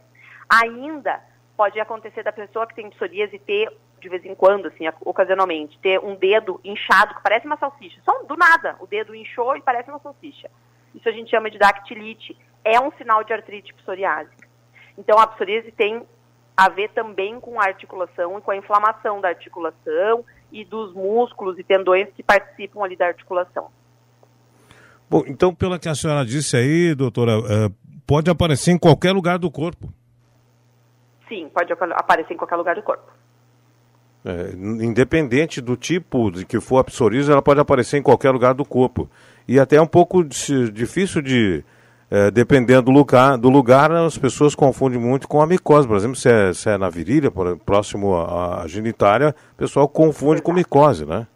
Ainda 0.50 1.22
pode 1.56 1.78
acontecer 1.80 2.22
da 2.22 2.32
pessoa 2.32 2.66
que 2.66 2.74
tem 2.74 2.90
psoríase 2.90 3.38
ter, 3.38 3.72
de 4.04 4.10
vez 4.10 4.24
em 4.26 4.34
quando, 4.34 4.66
assim, 4.66 4.84
ocasionalmente, 5.00 5.78
ter 5.78 5.98
um 5.98 6.14
dedo 6.14 6.60
inchado 6.62 7.14
que 7.14 7.22
parece 7.22 7.46
uma 7.46 7.56
salsicha. 7.56 7.98
Só 8.04 8.22
do 8.24 8.36
nada, 8.36 8.76
o 8.80 8.86
dedo 8.86 9.14
inchou 9.14 9.56
e 9.56 9.62
parece 9.62 9.88
uma 9.88 9.98
salsicha. 9.98 10.50
Isso 10.94 11.08
a 11.08 11.12
gente 11.12 11.30
chama 11.30 11.50
de 11.50 11.58
dactilite. 11.58 12.36
É 12.62 12.78
um 12.78 12.92
sinal 12.92 13.24
de 13.24 13.32
artrite 13.32 13.72
psoriásica. 13.72 14.46
Então, 14.98 15.18
a 15.18 15.26
psoríase 15.26 15.72
tem 15.72 16.02
a 16.54 16.68
ver 16.68 16.90
também 16.90 17.40
com 17.40 17.58
a 17.58 17.64
articulação 17.64 18.38
e 18.38 18.42
com 18.42 18.50
a 18.50 18.56
inflamação 18.56 19.22
da 19.22 19.28
articulação 19.28 20.22
e 20.52 20.66
dos 20.66 20.92
músculos 20.92 21.58
e 21.58 21.64
tendões 21.64 22.08
que 22.14 22.22
participam 22.22 22.84
ali 22.84 22.96
da 22.96 23.06
articulação. 23.06 23.70
Bom, 25.08 25.22
então, 25.26 25.54
pelo 25.54 25.78
que 25.78 25.88
a 25.88 25.94
senhora 25.94 26.26
disse 26.26 26.56
aí, 26.58 26.94
doutora, 26.94 27.32
eh, 27.32 27.70
pode 28.06 28.30
aparecer 28.30 28.70
em 28.70 28.78
qualquer 28.78 29.12
lugar 29.12 29.38
do 29.38 29.50
corpo. 29.50 29.88
Sim, 31.26 31.48
pode 31.48 31.72
aparecer 31.72 32.34
em 32.34 32.36
qualquer 32.36 32.56
lugar 32.56 32.76
do 32.76 32.82
corpo. 32.82 33.10
É, 34.26 34.52
independente 34.56 35.60
do 35.60 35.76
tipo 35.76 36.30
de 36.30 36.46
que 36.46 36.58
for 36.58 36.78
a 36.78 36.84
psoríase, 36.84 37.30
ela 37.30 37.42
pode 37.42 37.60
aparecer 37.60 37.98
em 37.98 38.02
qualquer 38.02 38.30
lugar 38.30 38.54
do 38.54 38.64
corpo. 38.64 39.08
E 39.46 39.60
até 39.60 39.76
é 39.76 39.82
um 39.82 39.86
pouco 39.86 40.24
difícil 40.24 41.20
de, 41.20 41.62
é, 42.10 42.30
dependendo 42.30 42.84
do 42.84 42.90
lugar, 42.90 43.36
do 43.36 43.50
lugar, 43.50 43.92
as 43.92 44.16
pessoas 44.16 44.54
confundem 44.54 44.98
muito 44.98 45.28
com 45.28 45.42
a 45.42 45.46
micose. 45.46 45.86
Por 45.86 45.96
exemplo, 45.96 46.16
se 46.16 46.30
é, 46.30 46.54
se 46.54 46.70
é 46.70 46.78
na 46.78 46.88
virilha, 46.88 47.30
próximo 47.66 48.16
à, 48.16 48.62
à 48.62 48.66
genitária, 48.66 49.34
o 49.52 49.56
pessoal 49.56 49.86
confunde 49.86 50.36
Exato. 50.36 50.44
com 50.44 50.52
micose, 50.54 51.04
né? 51.04 51.26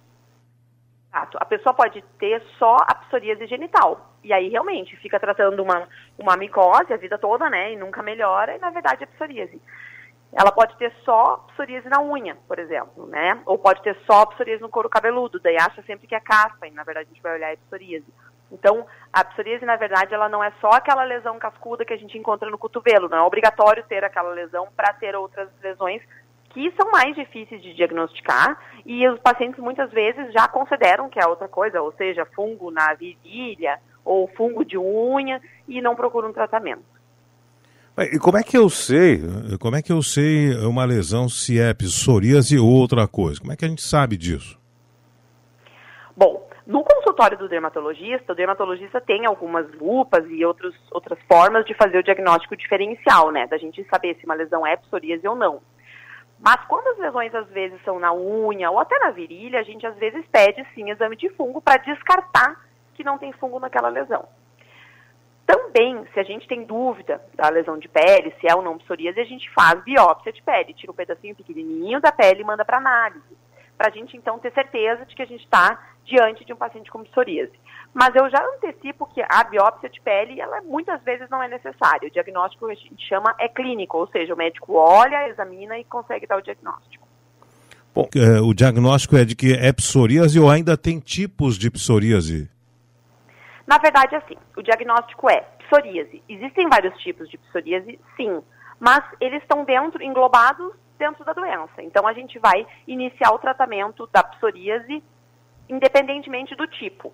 Exato. 1.12 1.36
A 1.40 1.44
pessoa 1.44 1.74
pode 1.74 2.02
ter 2.18 2.42
só 2.58 2.76
a 2.86 2.94
psoríase 2.94 3.46
genital. 3.46 4.14
E 4.22 4.32
aí, 4.32 4.48
realmente, 4.48 4.96
fica 4.96 5.18
tratando 5.18 5.62
uma, 5.62 5.86
uma 6.18 6.36
micose 6.36 6.92
a 6.92 6.96
vida 6.96 7.18
toda, 7.18 7.50
né? 7.50 7.72
E 7.72 7.76
nunca 7.76 8.02
melhora, 8.02 8.56
e 8.56 8.58
na 8.58 8.70
verdade 8.70 9.04
é 9.04 9.06
psoríase. 9.06 9.60
Ela 10.32 10.52
pode 10.52 10.76
ter 10.76 10.92
só 11.04 11.38
psoríase 11.48 11.88
na 11.88 12.00
unha, 12.02 12.36
por 12.46 12.58
exemplo, 12.58 13.06
né? 13.06 13.40
Ou 13.46 13.58
pode 13.58 13.82
ter 13.82 13.96
só 14.06 14.26
psoríase 14.26 14.60
no 14.60 14.68
couro 14.68 14.88
cabeludo, 14.88 15.40
daí 15.40 15.56
acha 15.56 15.82
sempre 15.82 16.06
que 16.06 16.14
é 16.14 16.20
caspa, 16.20 16.66
e 16.66 16.70
na 16.70 16.84
verdade 16.84 17.08
a 17.10 17.14
gente 17.14 17.22
vai 17.22 17.34
olhar 17.34 17.52
a 17.52 17.56
psoríase. 17.56 18.06
Então, 18.50 18.86
a 19.12 19.24
psoríase, 19.24 19.64
na 19.64 19.76
verdade, 19.76 20.14
ela 20.14 20.28
não 20.28 20.42
é 20.42 20.50
só 20.60 20.70
aquela 20.70 21.04
lesão 21.04 21.38
cascuda 21.38 21.84
que 21.84 21.92
a 21.92 21.98
gente 21.98 22.16
encontra 22.16 22.50
no 22.50 22.58
cotovelo, 22.58 23.08
não 23.08 23.18
é 23.18 23.22
obrigatório 23.22 23.84
ter 23.84 24.04
aquela 24.04 24.30
lesão 24.30 24.68
para 24.74 24.92
ter 24.94 25.14
outras 25.14 25.48
lesões 25.62 26.02
que 26.50 26.72
são 26.72 26.90
mais 26.90 27.14
difíceis 27.14 27.62
de 27.62 27.74
diagnosticar 27.74 28.58
e 28.84 29.06
os 29.06 29.20
pacientes 29.20 29.60
muitas 29.60 29.90
vezes 29.90 30.32
já 30.32 30.48
consideram 30.48 31.08
que 31.08 31.20
é 31.20 31.26
outra 31.26 31.46
coisa, 31.46 31.82
ou 31.82 31.92
seja, 31.92 32.26
fungo 32.34 32.70
na 32.70 32.94
virilha 32.94 33.78
ou 34.04 34.26
fungo 34.28 34.64
de 34.64 34.78
unha 34.78 35.40
e 35.66 35.82
não 35.82 35.94
procuram 35.94 36.32
tratamento. 36.32 36.97
E 38.00 38.18
como 38.18 38.38
é 38.38 38.44
que 38.44 38.56
eu 38.56 38.70
sei, 38.70 39.20
como 39.60 39.74
é 39.74 39.82
que 39.82 39.90
eu 39.90 40.00
sei 40.02 40.54
uma 40.64 40.84
lesão 40.84 41.28
se 41.28 41.58
é 41.60 41.74
psoríase 41.74 42.56
ou 42.56 42.68
outra 42.68 43.08
coisa? 43.08 43.40
Como 43.40 43.52
é 43.52 43.56
que 43.56 43.64
a 43.64 43.68
gente 43.68 43.82
sabe 43.82 44.16
disso? 44.16 44.56
Bom, 46.16 46.48
no 46.64 46.84
consultório 46.84 47.36
do 47.36 47.48
dermatologista, 47.48 48.32
o 48.32 48.36
dermatologista 48.36 49.00
tem 49.00 49.26
algumas 49.26 49.66
lupas 49.80 50.24
e 50.30 50.44
outros, 50.44 50.76
outras 50.92 51.18
formas 51.26 51.64
de 51.64 51.74
fazer 51.74 51.98
o 51.98 52.02
diagnóstico 52.04 52.56
diferencial, 52.56 53.32
né? 53.32 53.48
Da 53.48 53.58
gente 53.58 53.84
saber 53.90 54.16
se 54.16 54.24
uma 54.24 54.34
lesão 54.34 54.64
é 54.64 54.76
psoríase 54.76 55.26
ou 55.26 55.34
não. 55.34 55.60
Mas 56.38 56.64
quando 56.68 56.86
as 56.88 56.98
lesões 56.98 57.34
às 57.34 57.48
vezes 57.48 57.80
são 57.84 57.98
na 57.98 58.14
unha 58.14 58.70
ou 58.70 58.78
até 58.78 58.96
na 59.00 59.10
virilha, 59.10 59.58
a 59.58 59.64
gente 59.64 59.84
às 59.84 59.96
vezes 59.96 60.24
pede 60.30 60.64
sim 60.72 60.88
exame 60.90 61.16
de 61.16 61.28
fungo 61.30 61.60
para 61.60 61.78
descartar 61.78 62.64
que 62.94 63.02
não 63.02 63.18
tem 63.18 63.32
fungo 63.32 63.58
naquela 63.58 63.88
lesão. 63.88 64.24
Também, 65.48 66.04
se 66.12 66.20
a 66.20 66.22
gente 66.22 66.46
tem 66.46 66.62
dúvida 66.62 67.22
da 67.34 67.48
lesão 67.48 67.78
de 67.78 67.88
pele, 67.88 68.34
se 68.38 68.46
é 68.46 68.54
ou 68.54 68.60
não 68.60 68.76
psoríase, 68.76 69.18
a 69.18 69.24
gente 69.24 69.50
faz 69.54 69.82
biópsia 69.82 70.30
de 70.30 70.42
pele, 70.42 70.74
tira 70.74 70.92
um 70.92 70.94
pedacinho 70.94 71.34
pequenininho 71.34 72.02
da 72.02 72.12
pele 72.12 72.42
e 72.42 72.44
manda 72.44 72.66
para 72.66 72.76
análise, 72.76 73.34
para 73.74 73.88
a 73.88 73.90
gente 73.90 74.14
então 74.14 74.38
ter 74.38 74.52
certeza 74.52 75.06
de 75.06 75.16
que 75.16 75.22
a 75.22 75.26
gente 75.26 75.42
está 75.42 75.82
diante 76.04 76.44
de 76.44 76.52
um 76.52 76.56
paciente 76.56 76.90
com 76.90 77.02
psoríase. 77.02 77.52
Mas 77.94 78.14
eu 78.14 78.28
já 78.28 78.44
antecipo 78.56 79.06
que 79.06 79.22
a 79.26 79.42
biópsia 79.44 79.88
de 79.88 79.98
pele, 80.02 80.38
ela 80.38 80.60
muitas 80.60 81.02
vezes 81.02 81.30
não 81.30 81.42
é 81.42 81.48
necessária. 81.48 82.06
O 82.06 82.12
diagnóstico 82.12 82.66
que 82.66 82.72
a 82.72 82.74
gente 82.74 83.08
chama 83.08 83.34
é 83.38 83.48
clínico, 83.48 83.96
ou 83.96 84.06
seja, 84.08 84.34
o 84.34 84.36
médico 84.36 84.74
olha, 84.74 85.30
examina 85.30 85.78
e 85.78 85.84
consegue 85.84 86.26
dar 86.26 86.36
o 86.36 86.42
diagnóstico. 86.42 87.08
Bom, 87.94 88.06
é, 88.14 88.38
o 88.42 88.52
diagnóstico 88.52 89.16
é 89.16 89.24
de 89.24 89.34
que 89.34 89.54
é 89.54 89.72
psoríase 89.72 90.38
ou 90.38 90.50
ainda 90.50 90.76
tem 90.76 91.00
tipos 91.00 91.56
de 91.56 91.70
psoríase? 91.70 92.50
Na 93.68 93.76
verdade, 93.76 94.16
assim, 94.16 94.34
o 94.56 94.62
diagnóstico 94.62 95.30
é 95.30 95.42
psoríase. 95.58 96.22
Existem 96.26 96.70
vários 96.70 96.98
tipos 97.02 97.28
de 97.28 97.36
psoríase, 97.36 98.00
sim, 98.16 98.42
mas 98.80 99.04
eles 99.20 99.42
estão 99.42 99.62
dentro, 99.62 100.02
englobados 100.02 100.72
dentro 100.96 101.22
da 101.22 101.34
doença. 101.34 101.82
Então, 101.82 102.06
a 102.06 102.14
gente 102.14 102.38
vai 102.38 102.66
iniciar 102.86 103.30
o 103.30 103.38
tratamento 103.38 104.08
da 104.10 104.24
psoríase 104.24 105.02
independentemente 105.68 106.56
do 106.56 106.66
tipo. 106.66 107.12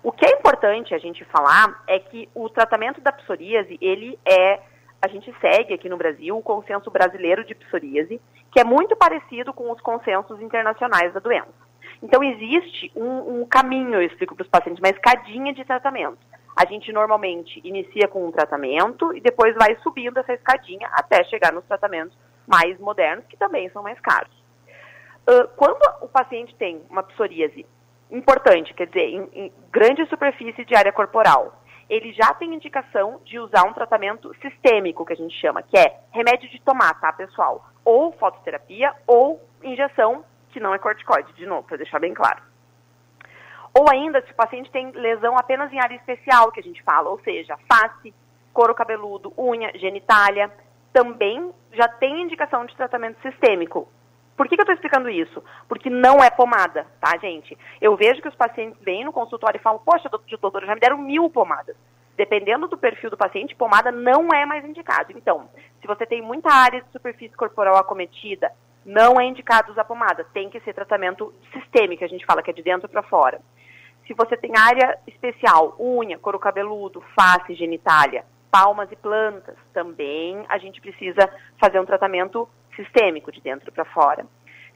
O 0.00 0.12
que 0.12 0.24
é 0.24 0.30
importante 0.30 0.94
a 0.94 0.98
gente 0.98 1.24
falar 1.24 1.82
é 1.88 1.98
que 1.98 2.28
o 2.32 2.48
tratamento 2.48 3.00
da 3.00 3.10
psoríase, 3.10 3.76
ele 3.80 4.16
é, 4.24 4.60
a 5.02 5.08
gente 5.08 5.34
segue 5.40 5.74
aqui 5.74 5.88
no 5.88 5.96
Brasil 5.96 6.38
o 6.38 6.42
consenso 6.42 6.88
brasileiro 6.88 7.44
de 7.44 7.56
psoríase, 7.56 8.20
que 8.52 8.60
é 8.60 8.64
muito 8.64 8.94
parecido 8.94 9.52
com 9.52 9.72
os 9.72 9.80
consensos 9.80 10.40
internacionais 10.40 11.12
da 11.12 11.18
doença. 11.18 11.65
Então, 12.02 12.22
existe 12.22 12.92
um, 12.94 13.40
um 13.40 13.46
caminho, 13.46 13.94
eu 13.94 14.02
explico 14.02 14.34
para 14.34 14.44
os 14.44 14.48
pacientes, 14.48 14.80
uma 14.80 14.90
escadinha 14.90 15.52
de 15.52 15.64
tratamento. 15.64 16.18
A 16.56 16.64
gente 16.66 16.92
normalmente 16.92 17.60
inicia 17.62 18.08
com 18.08 18.26
um 18.26 18.32
tratamento 18.32 19.14
e 19.14 19.20
depois 19.20 19.54
vai 19.54 19.76
subindo 19.82 20.18
essa 20.18 20.32
escadinha 20.32 20.88
até 20.92 21.22
chegar 21.24 21.52
nos 21.52 21.64
tratamentos 21.64 22.16
mais 22.46 22.78
modernos, 22.78 23.26
que 23.26 23.36
também 23.36 23.68
são 23.70 23.82
mais 23.82 24.00
caros. 24.00 24.32
Uh, 25.28 25.48
quando 25.56 25.82
o 26.00 26.08
paciente 26.08 26.54
tem 26.54 26.80
uma 26.88 27.02
psoríase 27.02 27.66
importante, 28.10 28.72
quer 28.72 28.86
dizer, 28.86 29.08
em, 29.08 29.28
em 29.34 29.52
grande 29.70 30.06
superfície 30.06 30.64
de 30.64 30.74
área 30.74 30.92
corporal, 30.92 31.60
ele 31.88 32.12
já 32.12 32.32
tem 32.34 32.54
indicação 32.54 33.20
de 33.24 33.38
usar 33.38 33.64
um 33.64 33.72
tratamento 33.72 34.34
sistêmico, 34.40 35.04
que 35.04 35.12
a 35.12 35.16
gente 35.16 35.38
chama, 35.38 35.62
que 35.62 35.76
é 35.76 36.00
remédio 36.10 36.48
de 36.48 36.60
tomar, 36.60 36.94
tá, 37.00 37.12
pessoal? 37.12 37.66
Ou 37.84 38.12
fototerapia 38.12 38.94
ou 39.06 39.40
injeção 39.62 40.24
que 40.56 40.60
não 40.60 40.72
é 40.72 40.78
corticoide, 40.78 41.34
de 41.34 41.44
novo, 41.44 41.64
para 41.64 41.76
deixar 41.76 41.98
bem 41.98 42.14
claro. 42.14 42.42
Ou 43.74 43.90
ainda, 43.90 44.22
se 44.22 44.32
o 44.32 44.34
paciente 44.34 44.70
tem 44.70 44.90
lesão 44.90 45.36
apenas 45.36 45.70
em 45.70 45.78
área 45.78 45.96
especial, 45.96 46.50
que 46.50 46.60
a 46.60 46.62
gente 46.62 46.82
fala, 46.82 47.10
ou 47.10 47.20
seja, 47.20 47.58
face, 47.70 48.14
couro 48.54 48.74
cabeludo, 48.74 49.34
unha, 49.36 49.70
genitália, 49.74 50.50
também 50.94 51.52
já 51.72 51.86
tem 51.86 52.22
indicação 52.22 52.64
de 52.64 52.74
tratamento 52.74 53.20
sistêmico. 53.20 53.86
Por 54.34 54.48
que, 54.48 54.54
que 54.54 54.62
eu 54.62 54.64
estou 54.64 54.74
explicando 54.74 55.10
isso? 55.10 55.44
Porque 55.68 55.90
não 55.90 56.24
é 56.24 56.30
pomada, 56.30 56.86
tá, 57.02 57.18
gente? 57.18 57.56
Eu 57.78 57.94
vejo 57.94 58.22
que 58.22 58.28
os 58.28 58.34
pacientes 58.34 58.80
vêm 58.80 59.04
no 59.04 59.12
consultório 59.12 59.58
e 59.58 59.62
falam, 59.62 59.82
poxa, 59.84 60.08
doutor, 60.08 60.64
já 60.64 60.74
me 60.74 60.80
deram 60.80 60.96
mil 60.96 61.28
pomadas. 61.28 61.76
Dependendo 62.16 62.66
do 62.66 62.78
perfil 62.78 63.10
do 63.10 63.16
paciente, 63.16 63.54
pomada 63.54 63.92
não 63.92 64.28
é 64.32 64.46
mais 64.46 64.64
indicado. 64.64 65.12
Então, 65.14 65.50
se 65.82 65.86
você 65.86 66.06
tem 66.06 66.22
muita 66.22 66.50
área 66.50 66.80
de 66.80 66.90
superfície 66.92 67.36
corporal 67.36 67.76
acometida, 67.76 68.50
não 68.86 69.20
é 69.20 69.26
indicado 69.26 69.72
usar 69.72 69.84
pomada. 69.84 70.24
Tem 70.32 70.48
que 70.48 70.60
ser 70.60 70.72
tratamento 70.72 71.34
sistêmico, 71.52 72.04
a 72.04 72.08
gente 72.08 72.24
fala 72.24 72.40
que 72.40 72.50
é 72.50 72.54
de 72.54 72.62
dentro 72.62 72.88
para 72.88 73.02
fora. 73.02 73.40
Se 74.06 74.14
você 74.14 74.36
tem 74.36 74.56
área 74.56 74.96
especial, 75.08 75.74
unha, 75.80 76.16
couro 76.16 76.38
cabeludo, 76.38 77.02
face, 77.18 77.56
genitália, 77.56 78.24
palmas 78.48 78.90
e 78.92 78.96
plantas, 78.96 79.56
também 79.74 80.46
a 80.48 80.58
gente 80.58 80.80
precisa 80.80 81.28
fazer 81.60 81.80
um 81.80 81.84
tratamento 81.84 82.48
sistêmico 82.76 83.32
de 83.32 83.40
dentro 83.40 83.72
para 83.72 83.84
fora. 83.84 84.24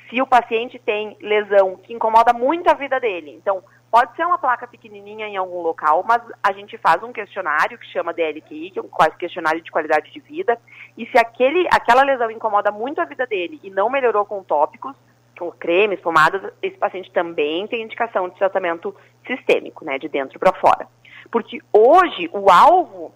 Se 0.09 0.21
o 0.21 0.27
paciente 0.27 0.81
tem 0.81 1.17
lesão 1.21 1.77
que 1.77 1.95
incomoda 1.95 2.33
muito 2.33 2.69
a 2.69 2.75
vida 2.75 2.99
dele, 2.99 3.31
então 3.31 3.63
Pode 3.91 4.15
ser 4.15 4.25
uma 4.25 4.39
placa 4.39 4.69
pequenininha 4.69 5.27
em 5.27 5.37
algum 5.37 5.61
local, 5.63 6.05
mas 6.07 6.23
a 6.43 6.53
gente 6.53 6.79
faz 6.79 7.03
um 7.03 7.13
questionário 7.13 7.77
que 7.77 7.87
chama 7.87 8.13
DLQI, 8.13 8.71
que 8.71 8.79
é 8.79 8.83
um 8.83 8.89
questionário 9.19 9.61
de 9.61 9.71
qualidade 9.71 10.13
de 10.13 10.21
vida, 10.21 10.57
e 10.97 11.07
se 11.07 11.19
aquele, 11.19 11.67
aquela 11.73 12.05
lesão 12.05 12.31
incomoda 12.31 12.71
muito 12.71 13.01
a 13.01 13.05
vida 13.05 13.27
dele 13.27 13.59
e 13.65 13.71
não 13.71 13.91
melhorou 13.91 14.25
com 14.25 14.45
tópicos, 14.45 14.95
com 15.37 15.51
cremes, 15.51 15.99
pomadas, 16.01 16.53
esse 16.63 16.77
paciente 16.77 17.11
também 17.11 17.67
tem 17.67 17.83
indicação 17.83 18.29
de 18.29 18.37
tratamento 18.37 18.95
sistêmico, 19.27 19.85
né, 19.85 19.99
de 19.99 20.09
dentro 20.09 20.39
para 20.39 20.53
fora. 20.53 20.87
Porque 21.31 21.59
hoje 21.73 22.31
o 22.33 22.49
alvo 22.49 23.13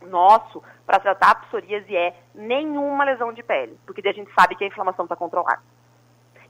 nosso 0.00 0.62
para 0.84 0.98
tratar 0.98 1.30
a 1.30 1.34
psoríase 1.36 1.96
é 1.96 2.14
nenhuma 2.34 3.04
lesão 3.04 3.32
de 3.32 3.42
pele, 3.42 3.78
porque 3.86 4.06
a 4.08 4.12
gente 4.12 4.32
sabe 4.34 4.56
que 4.56 4.64
a 4.64 4.66
inflamação 4.66 5.04
está 5.04 5.14
controlada. 5.14 5.60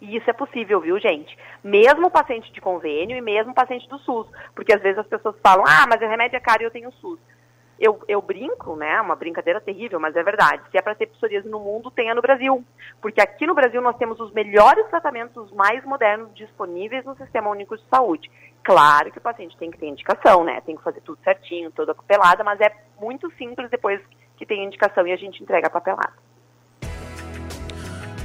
E 0.03 0.17
isso 0.17 0.29
é 0.29 0.33
possível, 0.33 0.81
viu, 0.81 0.99
gente? 0.99 1.39
Mesmo 1.63 2.11
paciente 2.11 2.53
de 2.53 2.61
convênio 2.61 3.17
e 3.17 3.21
mesmo 3.21 3.55
paciente 3.55 3.89
do 3.89 4.01
SUS. 4.01 4.27
Porque 4.53 4.75
às 4.75 4.83
vezes 4.83 4.99
as 4.99 5.07
pessoas 5.07 5.37
falam, 5.41 5.65
ah, 5.65 5.87
mas 5.89 6.03
o 6.03 6.09
remédio 6.09 6.37
é 6.37 6.41
caro 6.41 6.61
e 6.61 6.67
eu 6.67 6.73
tenho 6.73 6.91
SUS. 6.95 7.21
Eu, 7.79 8.03
eu 8.09 8.21
brinco, 8.21 8.75
né? 8.75 9.01
Uma 9.01 9.15
brincadeira 9.15 9.61
terrível, 9.61 10.01
mas 10.01 10.17
é 10.17 10.23
verdade. 10.25 10.61
Se 10.73 10.77
é 10.77 10.83
para 10.83 10.97
ter 10.97 11.07
psoríase 11.07 11.49
no 11.49 11.61
mundo, 11.61 11.89
tenha 11.89 12.17
no 12.17 12.21
Brasil. 12.21 12.65
Porque 13.01 13.21
aqui 13.21 13.47
no 13.47 13.55
Brasil 13.55 13.81
nós 13.81 13.97
temos 13.97 14.19
os 14.19 14.33
melhores 14.33 14.89
tratamentos, 14.89 15.37
os 15.37 15.53
mais 15.53 15.85
modernos 15.85 16.35
disponíveis 16.35 17.05
no 17.05 17.15
Sistema 17.15 17.51
Único 17.51 17.77
de 17.77 17.85
Saúde. 17.89 18.29
Claro 18.65 19.13
que 19.13 19.19
o 19.19 19.23
paciente 19.23 19.57
tem 19.57 19.71
que 19.71 19.79
ter 19.79 19.87
indicação, 19.87 20.43
né? 20.43 20.61
Tem 20.63 20.75
que 20.75 20.83
fazer 20.83 21.01
tudo 21.03 21.23
certinho, 21.23 21.71
toda 21.71 21.95
papelada, 21.95 22.43
mas 22.43 22.61
é 22.61 22.75
muito 23.01 23.31
simples 23.35 23.71
depois 23.71 24.01
que 24.37 24.45
tem 24.45 24.65
indicação 24.65 25.07
e 25.07 25.13
a 25.13 25.17
gente 25.17 25.41
entrega 25.41 25.69
a 25.69 25.71
papelada. 25.71 26.32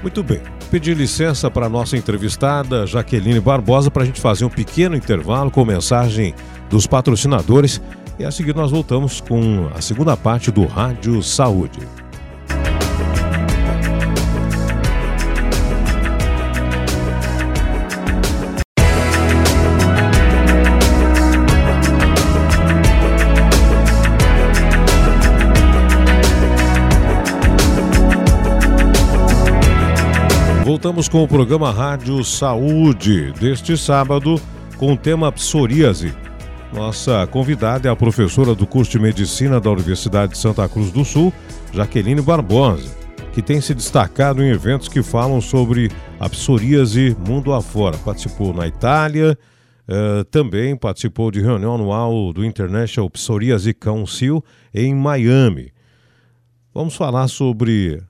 Muito 0.01 0.23
bem. 0.23 0.41
Pedir 0.69 0.95
licença 0.95 1.49
para 1.49 1.65
a 1.65 1.69
nossa 1.69 1.97
entrevistada 1.97 2.85
Jaqueline 2.85 3.39
Barbosa 3.39 3.89
para 3.89 4.03
a 4.03 4.05
gente 4.05 4.19
fazer 4.19 4.45
um 4.45 4.49
pequeno 4.49 4.95
intervalo 4.95 5.49
com 5.49 5.63
mensagem 5.65 6.33
dos 6.69 6.85
patrocinadores 6.85 7.81
e 8.19 8.25
a 8.25 8.31
seguir 8.31 8.55
nós 8.55 8.71
voltamos 8.71 9.21
com 9.21 9.69
a 9.75 9.81
segunda 9.81 10.17
parte 10.17 10.51
do 10.51 10.65
Rádio 10.65 11.21
Saúde. 11.21 12.06
Voltamos 30.67 31.07
com 31.07 31.23
o 31.23 31.27
programa 31.29 31.71
Rádio 31.71 32.21
Saúde 32.25 33.31
deste 33.39 33.77
sábado 33.77 34.35
com 34.75 34.91
o 34.91 34.97
tema 34.97 35.31
psoríase. 35.31 36.13
Nossa 36.73 37.25
convidada 37.27 37.87
é 37.87 37.91
a 37.91 37.95
professora 37.95 38.53
do 38.53 38.67
curso 38.67 38.91
de 38.91 38.99
Medicina 38.99 39.61
da 39.61 39.71
Universidade 39.71 40.33
de 40.33 40.37
Santa 40.37 40.67
Cruz 40.67 40.91
do 40.91 41.05
Sul, 41.05 41.31
Jaqueline 41.71 42.21
Barbosa, 42.21 42.93
que 43.31 43.41
tem 43.41 43.61
se 43.61 43.73
destacado 43.73 44.43
em 44.43 44.49
eventos 44.49 44.89
que 44.89 45.01
falam 45.01 45.39
sobre 45.39 45.89
a 46.19 46.27
psoríase 46.27 47.15
mundo 47.25 47.53
afora. 47.53 47.97
Participou 47.99 48.53
na 48.53 48.67
Itália, 48.67 49.39
uh, 49.87 50.25
também 50.25 50.75
participou 50.75 51.31
de 51.31 51.39
reunião 51.39 51.75
anual 51.75 52.33
do 52.33 52.43
International 52.43 53.09
Psoriasis 53.09 53.73
Council 53.79 54.43
em 54.73 54.93
Miami. 54.93 55.71
Vamos 56.73 56.97
falar 56.97 57.29
sobre 57.29 58.03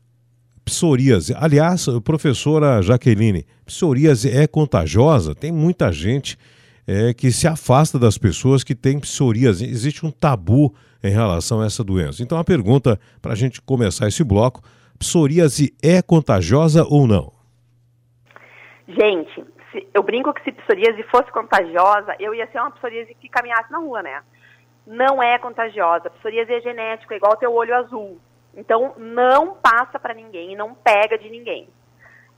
psoríase. 0.67 1.33
Aliás, 1.39 1.87
professora 2.03 2.81
Jaqueline, 2.81 3.45
psoríase 3.65 4.29
é 4.29 4.45
contagiosa? 4.45 5.33
Tem 5.33 5.49
muita 5.49 5.93
gente 5.93 6.37
é, 6.85 7.13
que 7.13 7.31
se 7.31 7.47
afasta 7.47 7.97
das 7.97 8.17
pessoas 8.17 8.65
que 8.65 8.75
têm 8.75 8.99
psoríase. 8.99 9.65
Existe 9.65 10.05
um 10.05 10.11
tabu 10.11 10.75
em 11.01 11.09
relação 11.09 11.61
a 11.61 11.65
essa 11.65 11.85
doença. 11.85 12.21
Então, 12.21 12.37
a 12.37 12.43
pergunta 12.43 12.99
para 13.21 13.31
a 13.31 13.35
gente 13.35 13.61
começar 13.61 14.09
esse 14.09 14.25
bloco: 14.25 14.61
psoríase 14.99 15.73
é 15.81 16.01
contagiosa 16.01 16.83
ou 16.83 17.07
não? 17.07 17.31
Gente, 18.89 19.45
eu 19.93 20.03
brinco 20.03 20.33
que 20.33 20.43
se 20.43 20.51
psoríase 20.51 21.01
fosse 21.03 21.31
contagiosa, 21.31 22.13
eu 22.19 22.35
ia 22.35 22.47
ser 22.51 22.59
uma 22.59 22.71
psoríase 22.71 23.15
que 23.15 23.29
caminhasse 23.29 23.71
na 23.71 23.77
rua, 23.77 24.03
né? 24.03 24.21
Não 24.85 25.23
é 25.23 25.39
contagiosa. 25.39 26.09
Psoríase 26.09 26.51
é 26.51 26.59
genético, 26.59 27.13
é 27.13 27.17
igual 27.17 27.37
teu 27.37 27.53
olho 27.53 27.73
azul. 27.73 28.19
Então, 28.57 28.95
não 28.97 29.53
passa 29.53 29.99
para 29.99 30.15
ninguém, 30.15 30.55
não 30.55 30.73
pega 30.73 31.15
de 31.15 31.29
ninguém. 31.29 31.69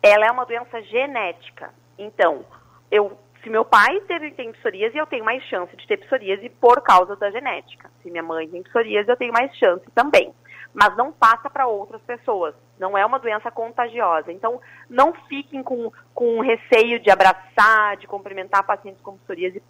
Ela 0.03 0.25
é 0.25 0.31
uma 0.31 0.45
doença 0.45 0.81
genética. 0.83 1.73
Então, 1.97 2.43
eu, 2.91 3.17
se 3.41 3.49
meu 3.49 3.63
pai 3.63 4.01
teve, 4.01 4.31
tem 4.31 4.51
psoríase, 4.51 4.97
eu 4.97 5.07
tenho 5.07 5.23
mais 5.23 5.41
chance 5.43 5.73
de 5.77 5.87
ter 5.87 5.95
psoríase 5.97 6.49
por 6.49 6.81
causa 6.81 7.15
da 7.15 7.31
genética. 7.31 7.89
Se 8.03 8.11
minha 8.11 8.21
mãe 8.21 8.49
tem 8.49 8.61
psoríase, 8.63 9.09
eu 9.09 9.15
tenho 9.15 9.31
mais 9.31 9.55
chance 9.55 9.85
também. 9.95 10.33
Mas 10.73 10.95
não 10.97 11.09
passa 11.11 11.49
para 11.49 11.67
outras 11.67 12.01
pessoas. 12.01 12.53
Não 12.77 12.97
é 12.97 13.05
uma 13.05 13.17
doença 13.17 13.49
contagiosa. 13.49 14.29
Então, 14.31 14.59
não 14.89 15.13
fiquem 15.29 15.63
com, 15.63 15.89
com 16.13 16.41
receio 16.41 16.99
de 16.99 17.09
abraçar, 17.09 17.95
de 17.95 18.07
cumprimentar 18.07 18.65
pacientes 18.65 19.01
com 19.01 19.17
psoríase, 19.19 19.63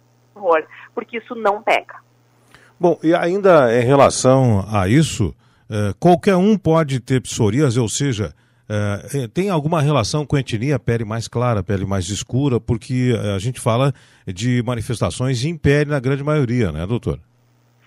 porque 0.94 1.18
isso 1.18 1.36
não 1.36 1.62
pega. 1.62 2.00
Bom, 2.78 2.98
e 3.02 3.14
ainda 3.14 3.72
em 3.72 3.84
relação 3.84 4.64
a 4.72 4.88
isso, 4.88 5.34
é, 5.70 5.94
qualquer 6.00 6.36
um 6.36 6.58
pode 6.58 6.98
ter 7.00 7.22
psoríase, 7.22 7.78
ou 7.78 7.88
seja, 7.88 8.34
é, 8.68 9.28
tem 9.28 9.50
alguma 9.50 9.80
relação 9.80 10.26
com 10.26 10.36
a 10.36 10.40
etnia, 10.40 10.78
pele 10.78 11.04
mais 11.04 11.28
clara, 11.28 11.62
pele 11.62 11.86
mais 11.86 12.08
escura, 12.08 12.60
porque 12.60 13.12
a 13.34 13.38
gente 13.38 13.60
fala 13.60 13.92
de 14.26 14.62
manifestações 14.64 15.44
em 15.44 15.56
pele 15.56 15.90
na 15.90 16.00
grande 16.00 16.24
maioria, 16.24 16.72
né, 16.72 16.86
doutor? 16.86 17.20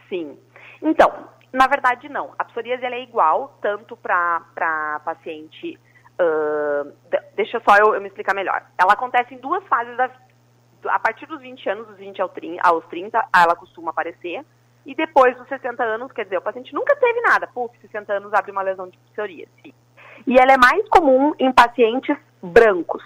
Sim. 0.10 0.38
Então, 0.82 1.12
na 1.54 1.68
verdade, 1.68 2.10
não. 2.10 2.34
A 2.40 2.44
psoríase 2.46 2.84
é 2.84 3.04
igual, 3.04 3.60
tanto 3.62 3.96
para 3.96 5.02
paciente. 5.06 5.80
Uh, 6.20 6.92
deixa 7.36 7.62
só 7.68 7.78
eu, 7.78 7.94
eu, 7.94 8.02
me 8.02 8.08
explicar 8.08 8.34
melhor. 8.34 8.66
Ela 8.78 8.94
acontece 8.94 9.36
em 9.36 9.38
duas 9.38 9.64
fases 9.68 9.96
da, 9.96 10.10
a 10.90 11.00
partir 11.00 11.28
dos 11.28 11.40
20 11.42 11.70
anos, 11.70 11.88
dos 11.88 11.98
20 11.98 12.22
aos 12.62 12.86
30, 12.86 13.24
ela 13.36 13.56
costuma 13.56 13.92
aparecer. 13.92 14.44
E 14.86 14.94
depois 14.94 15.36
dos 15.38 15.48
60 15.48 15.82
anos, 15.82 16.12
quer 16.12 16.26
dizer, 16.26 16.38
o 16.38 16.42
paciente 16.42 16.74
nunca 16.74 16.96
teve 16.96 17.22
nada. 17.22 17.48
Puf, 17.48 17.78
60 17.80 18.14
anos 18.14 18.34
abre 18.34 18.52
uma 18.52 18.62
lesão 18.62 18.88
de 18.90 18.98
psoríase. 18.98 19.74
E 20.28 20.38
ela 20.38 20.54
é 20.54 20.58
mais 20.58 20.88
comum 20.90 21.34
em 21.40 21.52
pacientes 21.52 22.18
brancos. 22.42 23.04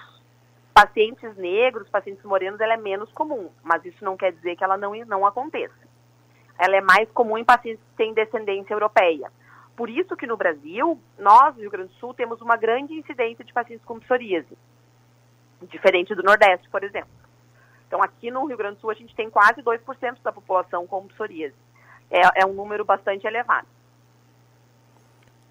Pacientes 0.73 1.35
negros, 1.37 1.89
pacientes 1.89 2.23
morenos, 2.23 2.59
ela 2.59 2.73
é 2.73 2.77
menos 2.77 3.11
comum, 3.11 3.49
mas 3.63 3.83
isso 3.85 4.03
não 4.03 4.17
quer 4.17 4.31
dizer 4.31 4.55
que 4.55 4.63
ela 4.63 4.77
não, 4.77 4.93
não 5.05 5.25
aconteça. 5.25 5.87
Ela 6.57 6.77
é 6.77 6.81
mais 6.81 7.09
comum 7.11 7.37
em 7.37 7.45
pacientes 7.45 7.83
que 7.91 7.97
têm 7.97 8.13
descendência 8.13 8.73
europeia. 8.73 9.31
Por 9.75 9.89
isso 9.89 10.15
que 10.15 10.25
no 10.25 10.37
Brasil, 10.37 10.99
nós, 11.17 11.55
no 11.55 11.61
Rio 11.61 11.71
Grande 11.71 11.89
do 11.89 11.99
Sul, 11.99 12.13
temos 12.13 12.41
uma 12.41 12.57
grande 12.57 12.93
incidência 12.93 13.45
de 13.45 13.53
pacientes 13.53 13.85
com 13.85 13.99
psoríase, 13.99 14.57
diferente 15.63 16.15
do 16.15 16.23
Nordeste, 16.23 16.67
por 16.69 16.83
exemplo. 16.83 17.09
Então, 17.87 18.01
aqui 18.01 18.29
no 18.31 18.45
Rio 18.45 18.57
Grande 18.57 18.75
do 18.75 18.81
Sul, 18.81 18.89
a 18.89 18.95
gente 18.95 19.15
tem 19.15 19.29
quase 19.29 19.61
2% 19.61 20.21
da 20.23 20.31
população 20.31 20.85
com 20.87 21.07
psoríase 21.07 21.55
é, 22.11 22.41
é 22.41 22.45
um 22.45 22.53
número 22.53 22.85
bastante 22.85 23.25
elevado. 23.25 23.67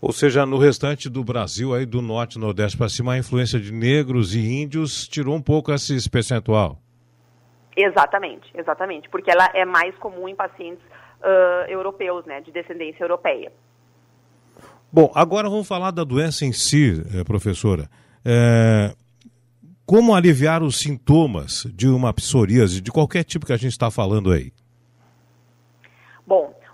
Ou 0.00 0.12
seja, 0.12 0.44
no 0.44 0.58
restante 0.58 1.08
do 1.08 1.24
Brasil, 1.24 1.74
aí 1.74 1.86
do 1.86 2.02
norte 2.02 2.34
e 2.34 2.38
nordeste 2.38 2.76
para 2.76 2.88
cima, 2.88 3.14
a 3.14 3.18
influência 3.18 3.58
de 3.58 3.72
negros 3.72 4.34
e 4.34 4.40
índios 4.40 5.08
tirou 5.08 5.34
um 5.34 5.42
pouco 5.42 5.72
esse 5.72 6.08
percentual. 6.08 6.78
Exatamente, 7.76 8.50
exatamente, 8.54 9.08
porque 9.08 9.30
ela 9.30 9.50
é 9.54 9.64
mais 9.64 9.96
comum 9.98 10.28
em 10.28 10.34
pacientes 10.34 10.82
uh, 11.20 11.70
europeus, 11.70 12.24
né, 12.24 12.40
de 12.40 12.50
descendência 12.50 13.04
europeia. 13.04 13.52
Bom, 14.92 15.10
agora 15.14 15.48
vamos 15.48 15.66
falar 15.66 15.90
da 15.90 16.04
doença 16.04 16.44
em 16.44 16.52
si, 16.52 17.02
eh, 17.14 17.24
professora. 17.24 17.90
É, 18.24 18.94
como 19.84 20.14
aliviar 20.14 20.62
os 20.62 20.78
sintomas 20.78 21.66
de 21.74 21.86
uma 21.88 22.14
psoríase, 22.14 22.80
de 22.80 22.90
qualquer 22.90 23.24
tipo 23.24 23.44
que 23.44 23.52
a 23.52 23.56
gente 23.56 23.72
está 23.72 23.90
falando 23.90 24.32
aí? 24.32 24.52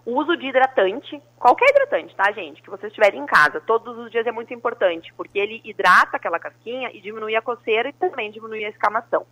Uso 0.05 0.37
de 0.37 0.47
hidratante, 0.47 1.23
qualquer 1.39 1.71
hidratante, 1.71 2.15
tá, 2.17 2.33
gente, 2.33 2.61
que 2.61 2.69
vocês 2.69 2.93
tiverem 2.93 3.21
em 3.21 3.27
casa, 3.27 3.61
todos 3.61 3.97
os 3.99 4.11
dias 4.11 4.27
é 4.27 4.33
muito 4.33 4.53
importante, 4.53 5.13
porque 5.15 5.39
ele 5.39 5.61
hidrata 5.65 6.17
aquela 6.17 6.41
casquinha 6.41 6.91
e 6.93 7.01
diminui 7.01 7.37
a 7.37 7.43
coceira 7.43 7.89
e 7.89 7.93
também 7.93 8.33
diminui 8.33 8.65
a 8.65 8.69
escamação. 8.69 9.25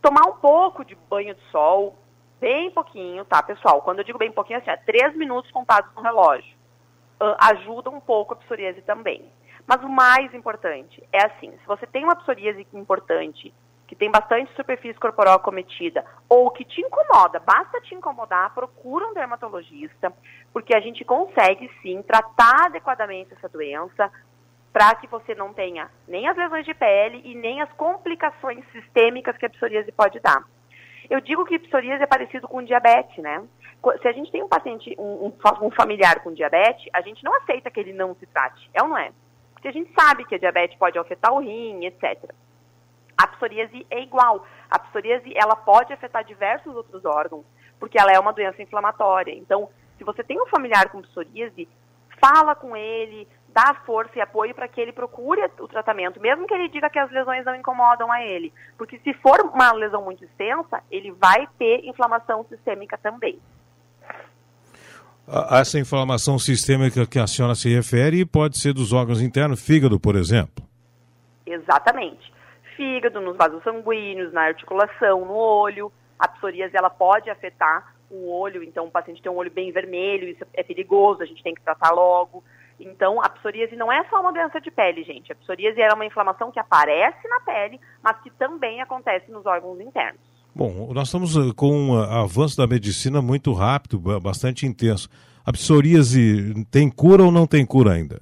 Tomar 0.00 0.28
um 0.28 0.36
pouco 0.36 0.84
de 0.84 0.94
banho 0.94 1.34
de 1.34 1.42
sol, 1.50 1.98
bem 2.40 2.70
pouquinho, 2.70 3.24
tá, 3.24 3.42
pessoal? 3.42 3.82
Quando 3.82 3.98
eu 3.98 4.04
digo 4.04 4.18
bem 4.18 4.30
pouquinho, 4.30 4.60
assim, 4.60 4.70
é 4.70 4.76
três 4.76 5.16
minutos 5.16 5.50
contados 5.50 5.92
no 5.96 6.02
relógio. 6.02 6.54
Ajuda 7.40 7.90
um 7.90 8.00
pouco 8.00 8.34
a 8.34 8.36
psoríase 8.36 8.82
também. 8.82 9.24
Mas 9.66 9.82
o 9.82 9.88
mais 9.88 10.32
importante 10.32 11.02
é 11.12 11.26
assim, 11.26 11.50
se 11.50 11.66
você 11.66 11.88
tem 11.88 12.04
uma 12.04 12.14
psoríase 12.14 12.64
importante 12.72 13.52
que 13.86 13.94
tem 13.94 14.10
bastante 14.10 14.52
superfície 14.54 14.98
corporal 14.98 15.36
acometida 15.36 16.04
ou 16.28 16.50
que 16.50 16.64
te 16.64 16.80
incomoda, 16.80 17.38
basta 17.38 17.80
te 17.80 17.94
incomodar, 17.94 18.52
procura 18.52 19.06
um 19.06 19.14
dermatologista, 19.14 20.12
porque 20.52 20.74
a 20.74 20.80
gente 20.80 21.04
consegue 21.04 21.70
sim 21.82 22.02
tratar 22.02 22.66
adequadamente 22.66 23.32
essa 23.34 23.48
doença 23.48 24.10
para 24.72 24.94
que 24.96 25.06
você 25.06 25.34
não 25.34 25.54
tenha 25.54 25.88
nem 26.06 26.28
as 26.28 26.36
lesões 26.36 26.66
de 26.66 26.74
pele 26.74 27.22
e 27.24 27.34
nem 27.34 27.62
as 27.62 27.72
complicações 27.72 28.64
sistêmicas 28.72 29.36
que 29.36 29.46
a 29.46 29.50
psoríase 29.50 29.90
pode 29.92 30.20
dar. 30.20 30.44
Eu 31.08 31.20
digo 31.20 31.46
que 31.46 31.58
psoríase 31.58 32.02
é 32.02 32.06
parecido 32.06 32.48
com 32.48 32.62
diabetes, 32.62 33.16
né? 33.18 33.42
Se 34.02 34.08
a 34.08 34.12
gente 34.12 34.32
tem 34.32 34.42
um 34.42 34.48
paciente, 34.48 34.94
um, 34.98 35.32
um, 35.62 35.70
familiar 35.70 36.20
com 36.22 36.32
diabetes, 36.32 36.88
a 36.92 37.00
gente 37.00 37.22
não 37.22 37.34
aceita 37.36 37.70
que 37.70 37.78
ele 37.78 37.92
não 37.92 38.14
se 38.16 38.26
trate, 38.26 38.68
é 38.74 38.82
ou 38.82 38.88
não 38.88 38.98
é? 38.98 39.12
Porque 39.52 39.68
a 39.68 39.72
gente 39.72 39.90
sabe 39.98 40.24
que 40.24 40.34
a 40.34 40.38
diabetes 40.38 40.76
pode 40.76 40.98
afetar 40.98 41.32
o 41.32 41.38
rim, 41.38 41.86
etc. 41.86 42.34
A 43.16 43.26
psoríase 43.26 43.86
é 43.90 44.02
igual. 44.02 44.46
A 44.70 44.78
psoríase 44.78 45.32
ela 45.34 45.56
pode 45.56 45.92
afetar 45.92 46.24
diversos 46.24 46.74
outros 46.74 47.04
órgãos, 47.04 47.44
porque 47.78 47.98
ela 47.98 48.12
é 48.12 48.18
uma 48.18 48.32
doença 48.32 48.62
inflamatória. 48.62 49.32
Então, 49.34 49.68
se 49.96 50.04
você 50.04 50.22
tem 50.22 50.40
um 50.40 50.46
familiar 50.46 50.90
com 50.90 51.00
psoríase, 51.02 51.68
fala 52.20 52.54
com 52.54 52.76
ele, 52.76 53.26
dar 53.56 53.82
força 53.86 54.18
e 54.18 54.20
apoio 54.20 54.54
para 54.54 54.68
que 54.68 54.78
ele 54.78 54.92
procure 54.92 55.40
o 55.58 55.66
tratamento, 55.66 56.20
mesmo 56.20 56.46
que 56.46 56.52
ele 56.52 56.68
diga 56.68 56.90
que 56.90 56.98
as 56.98 57.10
lesões 57.10 57.44
não 57.44 57.54
incomodam 57.54 58.12
a 58.12 58.22
ele. 58.22 58.52
Porque 58.76 58.98
se 58.98 59.14
for 59.14 59.40
uma 59.40 59.72
lesão 59.72 60.02
muito 60.02 60.22
extensa, 60.22 60.82
ele 60.90 61.10
vai 61.12 61.48
ter 61.58 61.86
inflamação 61.86 62.44
sistêmica 62.50 62.98
também. 62.98 63.38
Essa 65.50 65.78
inflamação 65.78 66.38
sistêmica 66.38 67.06
que 67.06 67.18
a 67.18 67.26
senhora 67.26 67.54
se 67.54 67.68
refere 67.74 68.24
pode 68.26 68.58
ser 68.58 68.74
dos 68.74 68.92
órgãos 68.92 69.22
internos, 69.22 69.64
fígado, 69.64 69.98
por 69.98 70.14
exemplo? 70.14 70.64
Exatamente. 71.44 72.35
Fígado, 72.76 73.20
nos 73.20 73.36
vasos 73.36 73.62
sanguíneos, 73.62 74.32
na 74.32 74.42
articulação, 74.42 75.24
no 75.24 75.34
olho. 75.34 75.90
A 76.18 76.28
psoríase 76.28 76.76
ela 76.76 76.90
pode 76.90 77.30
afetar 77.30 77.94
o 78.10 78.30
olho, 78.30 78.62
então 78.62 78.86
o 78.86 78.90
paciente 78.90 79.20
tem 79.20 79.32
um 79.32 79.36
olho 79.36 79.50
bem 79.50 79.72
vermelho, 79.72 80.28
isso 80.28 80.44
é 80.54 80.62
perigoso, 80.62 81.22
a 81.22 81.26
gente 81.26 81.42
tem 81.42 81.54
que 81.54 81.62
tratar 81.62 81.90
logo. 81.90 82.44
Então, 82.78 83.22
a 83.22 83.28
psoríase 83.28 83.74
não 83.74 83.90
é 83.90 84.04
só 84.08 84.20
uma 84.20 84.32
doença 84.32 84.60
de 84.60 84.70
pele, 84.70 85.02
gente. 85.02 85.32
A 85.32 85.34
psoríase 85.34 85.80
é 85.80 85.92
uma 85.92 86.04
inflamação 86.04 86.50
que 86.50 86.60
aparece 86.60 87.26
na 87.26 87.40
pele, 87.40 87.80
mas 88.02 88.20
que 88.20 88.30
também 88.30 88.82
acontece 88.82 89.30
nos 89.30 89.46
órgãos 89.46 89.80
internos. 89.80 90.20
Bom, 90.54 90.92
nós 90.92 91.08
estamos 91.08 91.36
eh, 91.36 91.52
com 91.54 91.70
um 91.70 92.02
eh, 92.02 92.22
avanço 92.22 92.56
da 92.56 92.66
medicina 92.66 93.20
muito 93.20 93.52
rápido, 93.52 93.98
bastante 94.20 94.66
intenso. 94.66 95.08
A 95.44 95.52
psoríase 95.52 96.64
tem 96.70 96.90
cura 96.90 97.22
ou 97.22 97.30
não 97.30 97.46
tem 97.46 97.64
cura 97.64 97.92
ainda? 97.92 98.20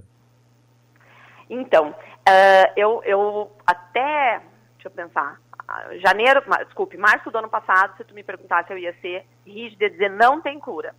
Então, 1.48 1.94
uh, 2.28 2.72
eu, 2.76 3.02
eu 3.04 3.52
até, 3.66 4.42
deixa 4.74 4.88
eu 4.88 4.90
pensar, 4.90 5.40
janeiro, 6.02 6.42
desculpe, 6.64 6.96
março 6.96 7.30
do 7.30 7.38
ano 7.38 7.48
passado, 7.48 7.96
se 7.96 8.04
tu 8.04 8.14
me 8.14 8.22
perguntasse, 8.22 8.72
eu 8.72 8.78
ia 8.78 8.94
ser 9.00 9.26
rígida 9.46 9.86
e 9.86 9.90
dizer 9.90 10.10
não 10.10 10.40
tem 10.40 10.58
cura. 10.58 10.94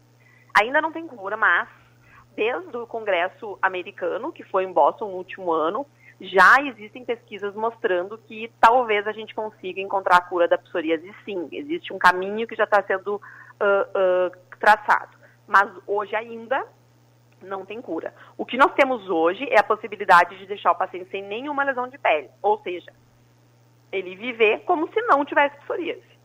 Ainda 0.60 0.82
não 0.82 0.92
tem 0.92 1.08
cura, 1.08 1.36
mas 1.36 1.68
desde 2.36 2.76
o 2.76 2.88
Congresso 2.88 3.58
americano, 3.62 4.32
que 4.32 4.44
foi 4.44 4.64
em 4.64 4.72
Boston 4.72 5.10
no 5.10 5.18
último 5.18 5.52
ano, 5.52 5.86
já 6.20 6.62
existem 6.62 7.04
pesquisas 7.04 7.54
mostrando 7.54 8.18
que 8.18 8.52
talvez 8.60 9.06
a 9.06 9.12
gente 9.12 9.36
consiga 9.36 9.82
encontrar 9.82 10.18
a 10.18 10.22
cura 10.22 10.48
da 10.48 10.58
psoríase 10.58 11.14
sim. 11.26 11.48
Existe 11.52 11.94
um 11.94 11.98
caminho 11.98 12.48
que 12.48 12.56
já 12.56 12.64
está 12.64 12.82
sendo 12.84 13.16
uh, 13.16 13.20
uh, 13.20 14.58
traçado. 14.60 15.16
Mas 15.48 15.70
hoje 15.86 16.16
ainda 16.16 16.66
não 17.42 17.66
tem 17.66 17.82
cura. 17.82 18.14
O 18.38 18.46
que 18.46 18.58
nós 18.58 18.74
temos 18.74 19.10
hoje 19.10 19.48
é 19.50 19.60
a 19.60 19.64
possibilidade 19.64 20.38
de 20.38 20.46
deixar 20.46 20.72
o 20.72 20.76
paciente 20.76 21.10
sem 21.10 21.24
nenhuma 21.24 21.64
lesão 21.64 21.88
de 21.88 21.98
pele. 21.98 22.30
Ou 22.42 22.60
seja, 22.62 22.92
ele 23.92 24.16
viver 24.16 24.60
como 24.66 24.92
se 24.92 25.02
não 25.04 25.24
tivesse 25.26 25.58
psoríase. 25.58 26.16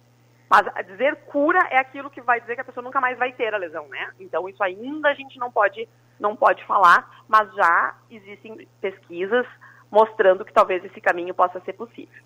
Mas 0.48 0.66
dizer 0.86 1.14
cura 1.26 1.60
é 1.70 1.78
aquilo 1.78 2.10
que 2.10 2.20
vai 2.20 2.40
dizer 2.40 2.56
que 2.56 2.60
a 2.60 2.64
pessoa 2.64 2.82
nunca 2.82 3.00
mais 3.00 3.16
vai 3.16 3.32
ter 3.32 3.54
a 3.54 3.58
lesão, 3.58 3.86
né? 3.88 4.10
Então 4.18 4.48
isso 4.48 4.62
ainda 4.62 5.08
a 5.08 5.14
gente 5.14 5.38
não 5.38 5.50
pode, 5.50 5.88
não 6.18 6.34
pode 6.34 6.64
falar, 6.64 7.22
mas 7.28 7.54
já 7.54 7.94
existem 8.10 8.66
pesquisas 8.80 9.46
mostrando 9.90 10.44
que 10.44 10.52
talvez 10.52 10.84
esse 10.84 11.00
caminho 11.00 11.32
possa 11.32 11.60
ser 11.60 11.74
possível. 11.74 12.22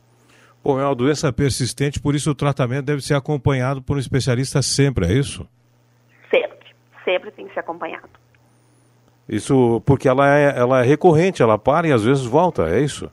Bom, 0.63 0.81
é 0.81 0.85
uma 0.87 0.95
doença 0.95 1.31
persistente, 1.31 2.01
por 2.01 2.15
isso 2.15 2.31
o 2.31 2.35
tratamento 2.35 2.87
deve 2.87 3.03
ser 3.03 3.15
acompanhado 3.15 3.83
por 3.83 3.97
um 3.97 4.01
especialista 4.01 4.63
sempre, 4.63 5.07
é 5.07 5.13
isso? 5.13 5.47
Sempre, 6.31 6.75
sempre 7.05 7.31
tem 7.31 7.47
que 7.47 7.53
ser 7.53 7.61
acompanhado. 7.61 8.24
Isso 9.29 9.83
porque 9.87 10.09
ela 10.09 10.29
é, 10.29 10.59
ela 10.59 10.81
é 10.81 10.87
recorrente, 10.87 11.43
ela 11.43 11.59
para 11.59 11.87
e 11.87 11.93
às 11.93 12.05
vezes 12.05 12.25
volta, 12.25 12.69
é 12.69 12.81
isso? 12.81 13.11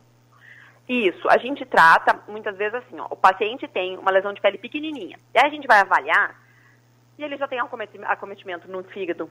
Isso, 0.87 1.29
a 1.29 1.37
gente 1.37 1.65
trata 1.65 2.19
muitas 2.27 2.57
vezes 2.57 2.75
assim, 2.75 2.99
ó, 2.99 3.07
o 3.09 3.15
paciente 3.15 3.67
tem 3.67 3.97
uma 3.97 4.11
lesão 4.11 4.33
de 4.33 4.41
pele 4.41 4.57
pequenininha, 4.57 5.17
e 5.33 5.39
aí 5.39 5.47
a 5.47 5.49
gente 5.49 5.65
vai 5.65 5.79
avaliar 5.79 6.35
e 7.17 7.23
ele 7.23 7.37
já 7.37 7.47
tem 7.47 7.59
acometimento 7.59 8.69
no 8.69 8.83
fígado, 8.83 9.29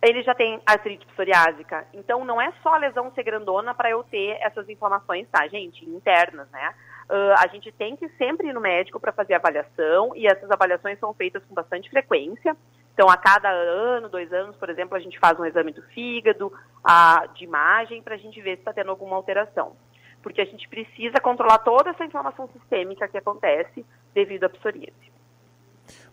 ele 0.00 0.22
já 0.22 0.34
tem 0.34 0.60
artrite 0.64 1.04
psoriásica, 1.06 1.86
então 1.92 2.24
não 2.24 2.40
é 2.40 2.50
só 2.62 2.74
a 2.74 2.78
lesão 2.78 3.12
ser 3.14 3.24
grandona 3.24 3.74
para 3.74 3.90
eu 3.90 4.02
ter 4.04 4.38
essas 4.40 4.66
inflamações, 4.70 5.28
tá, 5.30 5.46
gente, 5.48 5.84
internas, 5.84 6.48
né? 6.50 6.74
Uh, 7.12 7.34
a 7.38 7.46
gente 7.48 7.70
tem 7.72 7.94
que 7.94 8.08
sempre 8.16 8.48
ir 8.48 8.54
no 8.54 8.60
médico 8.60 8.98
para 8.98 9.12
fazer 9.12 9.34
avaliação 9.34 10.16
e 10.16 10.26
essas 10.26 10.50
avaliações 10.50 10.98
são 10.98 11.12
feitas 11.12 11.44
com 11.44 11.54
bastante 11.54 11.90
frequência. 11.90 12.56
Então, 12.94 13.10
a 13.10 13.18
cada 13.18 13.50
ano, 13.50 14.08
dois 14.08 14.32
anos, 14.32 14.56
por 14.56 14.70
exemplo, 14.70 14.96
a 14.96 15.00
gente 15.00 15.18
faz 15.18 15.38
um 15.38 15.44
exame 15.44 15.72
do 15.72 15.82
fígado, 15.82 16.50
a, 16.82 17.26
de 17.34 17.44
imagem, 17.44 18.02
para 18.02 18.14
a 18.14 18.18
gente 18.18 18.40
ver 18.40 18.54
se 18.54 18.60
está 18.60 18.72
tendo 18.72 18.90
alguma 18.90 19.16
alteração 19.16 19.76
porque 20.22 20.40
a 20.40 20.44
gente 20.44 20.68
precisa 20.68 21.20
controlar 21.20 21.58
toda 21.58 21.90
essa 21.90 22.04
inflamação 22.04 22.48
sistêmica 22.52 23.08
que 23.08 23.18
acontece 23.18 23.84
devido 24.14 24.44
à 24.44 24.48
psoríase. 24.48 25.12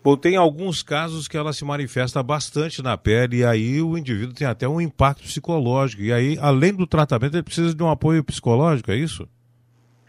Bom, 0.02 0.16
tem 0.16 0.36
alguns 0.36 0.82
casos 0.82 1.28
que 1.28 1.36
ela 1.36 1.52
se 1.52 1.64
manifesta 1.64 2.22
bastante 2.22 2.82
na 2.82 2.98
pele 2.98 3.38
e 3.38 3.44
aí 3.44 3.80
o 3.80 3.96
indivíduo 3.96 4.34
tem 4.34 4.46
até 4.46 4.66
um 4.66 4.80
impacto 4.80 5.22
psicológico. 5.22 6.02
E 6.02 6.12
aí, 6.12 6.38
além 6.40 6.74
do 6.74 6.86
tratamento, 6.86 7.36
ele 7.36 7.42
precisa 7.42 7.74
de 7.74 7.82
um 7.82 7.90
apoio 7.90 8.24
psicológico, 8.24 8.90
é 8.90 8.96
isso? 8.96 9.28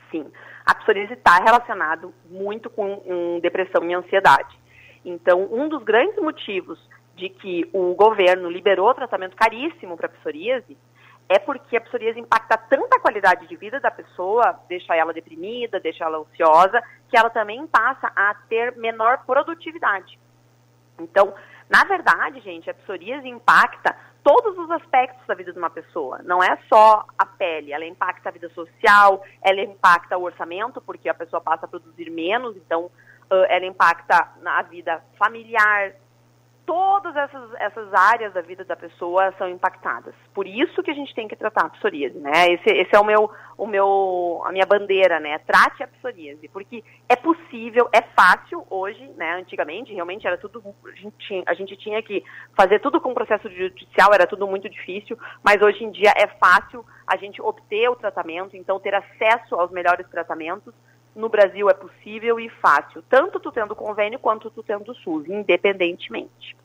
Sim. 0.09 0.25
A 0.65 0.75
psoríase 0.75 1.13
está 1.13 1.37
relacionado 1.37 2.13
muito 2.29 2.69
com 2.69 3.01
um, 3.05 3.39
depressão 3.39 3.83
e 3.89 3.93
ansiedade. 3.93 4.59
Então, 5.03 5.47
um 5.51 5.67
dos 5.67 5.83
grandes 5.83 6.21
motivos 6.21 6.79
de 7.15 7.29
que 7.29 7.69
o 7.73 7.93
governo 7.93 8.49
liberou 8.49 8.93
tratamento 8.93 9.35
caríssimo 9.35 9.97
para 9.97 10.07
a 10.07 10.09
psoríase 10.09 10.77
é 11.27 11.39
porque 11.39 11.77
a 11.77 11.81
psoríase 11.81 12.19
impacta 12.19 12.57
tanto 12.57 12.93
a 12.93 12.99
qualidade 12.99 13.47
de 13.47 13.55
vida 13.55 13.79
da 13.79 13.89
pessoa, 13.89 14.59
deixa 14.67 14.95
ela 14.95 15.13
deprimida, 15.13 15.79
deixa 15.79 16.03
ela 16.03 16.17
ansiosa, 16.19 16.81
que 17.09 17.17
ela 17.17 17.29
também 17.29 17.65
passa 17.67 18.11
a 18.15 18.33
ter 18.49 18.75
menor 18.75 19.25
produtividade. 19.25 20.19
Então, 20.99 21.33
na 21.69 21.85
verdade, 21.85 22.41
gente, 22.41 22.69
a 22.69 22.73
psoríase 22.73 23.27
impacta 23.29 23.95
todos 24.23 24.57
os 24.57 24.69
aspectos 24.71 25.25
da 25.27 25.33
vida 25.33 25.51
de 25.51 25.59
uma 25.59 25.69
pessoa. 25.69 26.19
Não 26.23 26.43
é 26.43 26.57
só 26.69 27.05
a 27.17 27.25
pele, 27.25 27.73
ela 27.73 27.85
impacta 27.85 28.29
a 28.29 28.31
vida 28.31 28.49
social, 28.49 29.23
ela 29.41 29.61
impacta 29.61 30.17
o 30.17 30.23
orçamento, 30.23 30.81
porque 30.81 31.09
a 31.09 31.13
pessoa 31.13 31.41
passa 31.41 31.65
a 31.65 31.69
produzir 31.69 32.09
menos, 32.09 32.55
então 32.57 32.89
ela 33.49 33.65
impacta 33.65 34.29
a 34.45 34.61
vida 34.63 35.01
familiar, 35.17 35.93
todas 36.65 37.15
essas, 37.15 37.53
essas 37.59 37.93
áreas 37.93 38.33
da 38.33 38.41
vida 38.41 38.63
da 38.63 38.75
pessoa 38.75 39.33
são 39.37 39.49
impactadas. 39.49 40.13
Por 40.33 40.47
isso 40.47 40.81
que 40.83 40.91
a 40.91 40.93
gente 40.93 41.13
tem 41.13 41.27
que 41.27 41.35
tratar 41.35 41.65
a 41.65 41.69
psoríase, 41.69 42.17
né? 42.17 42.53
Esse, 42.53 42.69
esse 42.69 42.95
é 42.95 42.99
o 42.99 43.03
meu, 43.03 43.29
o 43.57 43.67
meu, 43.67 44.41
a 44.45 44.51
minha 44.51 44.65
bandeira, 44.65 45.19
né? 45.19 45.39
Trate 45.39 45.83
a 45.83 45.87
psoríase, 45.87 46.47
porque 46.49 46.83
é 47.09 47.15
possível, 47.15 47.89
é 47.93 48.01
fácil 48.01 48.65
hoje, 48.69 49.05
né? 49.17 49.33
Antigamente, 49.35 49.93
realmente 49.93 50.25
era 50.25 50.37
tudo, 50.37 50.63
a 50.85 50.95
gente, 50.95 51.17
tinha, 51.17 51.43
a 51.45 51.53
gente 51.53 51.75
tinha 51.77 52.01
que 52.01 52.23
fazer 52.55 52.79
tudo 52.79 53.01
com 53.01 53.13
processo 53.13 53.49
judicial, 53.49 54.13
era 54.13 54.27
tudo 54.27 54.47
muito 54.47 54.69
difícil, 54.69 55.17
mas 55.43 55.61
hoje 55.61 55.83
em 55.83 55.91
dia 55.91 56.13
é 56.15 56.27
fácil 56.27 56.85
a 57.05 57.17
gente 57.17 57.41
obter 57.41 57.89
o 57.89 57.95
tratamento, 57.95 58.55
então 58.55 58.79
ter 58.79 58.95
acesso 58.95 59.55
aos 59.55 59.71
melhores 59.71 60.07
tratamentos, 60.09 60.73
no 61.15 61.29
Brasil 61.29 61.69
é 61.69 61.73
possível 61.73 62.39
e 62.39 62.49
fácil, 62.61 63.03
tanto 63.09 63.39
tu 63.39 63.51
tendo 63.51 63.75
convênio 63.75 64.19
quanto 64.19 64.49
tu 64.49 64.63
tendo 64.63 64.93
SUS, 64.95 65.27
independentemente. 65.27 66.55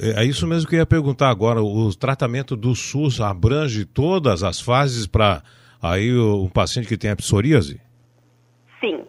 É, 0.00 0.22
é 0.22 0.24
isso 0.24 0.46
mesmo 0.46 0.68
que 0.68 0.76
eu 0.76 0.80
ia 0.80 0.86
perguntar 0.86 1.28
agora. 1.28 1.62
O 1.62 1.94
tratamento 1.94 2.56
do 2.56 2.74
SUS 2.74 3.20
abrange 3.20 3.84
todas 3.84 4.42
as 4.42 4.60
fases 4.60 5.06
para 5.06 5.42
aí 5.82 6.12
um 6.16 6.48
paciente 6.48 6.88
que 6.88 6.98
tem 6.98 7.10
a 7.10 7.16
psoríase? 7.16 7.80
Sim, 8.80 9.04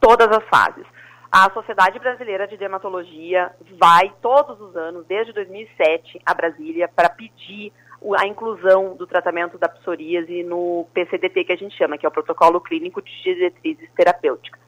todas 0.00 0.28
as 0.28 0.44
fases. 0.48 0.86
A 1.30 1.50
Sociedade 1.50 1.98
Brasileira 1.98 2.46
de 2.46 2.58
Dermatologia 2.58 3.50
vai 3.80 4.12
todos 4.20 4.60
os 4.60 4.76
anos, 4.76 5.06
desde 5.06 5.32
2007, 5.32 6.20
a 6.26 6.34
Brasília, 6.34 6.88
para 6.94 7.08
pedir 7.08 7.72
a 8.18 8.26
inclusão 8.26 8.96
do 8.96 9.06
tratamento 9.06 9.58
da 9.58 9.68
psoríase 9.68 10.42
no 10.42 10.86
PCDT, 10.92 11.44
que 11.44 11.52
a 11.52 11.56
gente 11.56 11.76
chama, 11.76 11.96
que 11.96 12.04
é 12.04 12.08
o 12.08 12.12
Protocolo 12.12 12.60
Clínico 12.60 13.00
de 13.00 13.22
Diretrizes 13.22 13.88
Terapêuticas. 13.94 14.60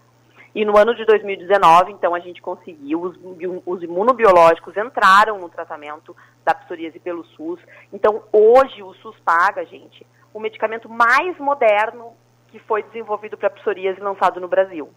E 0.55 0.65
no 0.65 0.79
ano 0.79 0.95
de 0.95 1.05
2019, 1.05 1.93
então, 1.93 2.15
a 2.15 2.21
gente 2.21 2.41
conseguiu, 2.41 3.03
os, 3.03 3.19
os 3.67 3.83
imunobiológicos 3.83 4.77
entraram 4.77 5.39
no 5.39 5.49
tratamento 5.49 6.17
da 6.45 6.55
psoríase 6.55 7.01
pelo 7.01 7.25
SUS. 7.25 7.59
Então, 7.93 8.23
hoje, 8.33 8.81
o 8.81 8.95
SUS 8.95 9.17
paga, 9.25 9.65
gente, 9.65 10.07
o 10.33 10.39
medicamento 10.39 10.89
mais 10.89 11.37
moderno 11.39 12.13
que 12.49 12.61
foi 12.61 12.85
desenvolvido 12.85 13.37
para 13.37 13.51
psoríase 13.51 13.99
lançado 14.01 14.41
no 14.41 14.47
Brasil. 14.47 14.89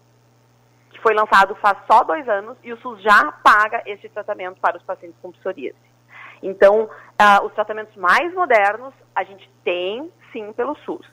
Que 0.90 1.00
foi 1.00 1.12
lançado 1.12 1.56
faz 1.56 1.76
só 1.90 2.04
dois 2.04 2.28
anos 2.28 2.56
e 2.62 2.72
o 2.72 2.76
SUS 2.76 3.02
já 3.02 3.32
paga 3.42 3.82
esse 3.84 4.08
tratamento 4.08 4.60
para 4.60 4.76
os 4.76 4.82
pacientes 4.84 5.18
com 5.20 5.32
psoríase. 5.32 5.87
Então, 6.42 6.84
uh, 6.84 7.44
os 7.44 7.52
tratamentos 7.52 7.94
mais 7.96 8.32
modernos 8.34 8.94
a 9.14 9.24
gente 9.24 9.50
tem, 9.64 10.10
sim, 10.32 10.52
pelo 10.52 10.76
SUS. 10.78 11.06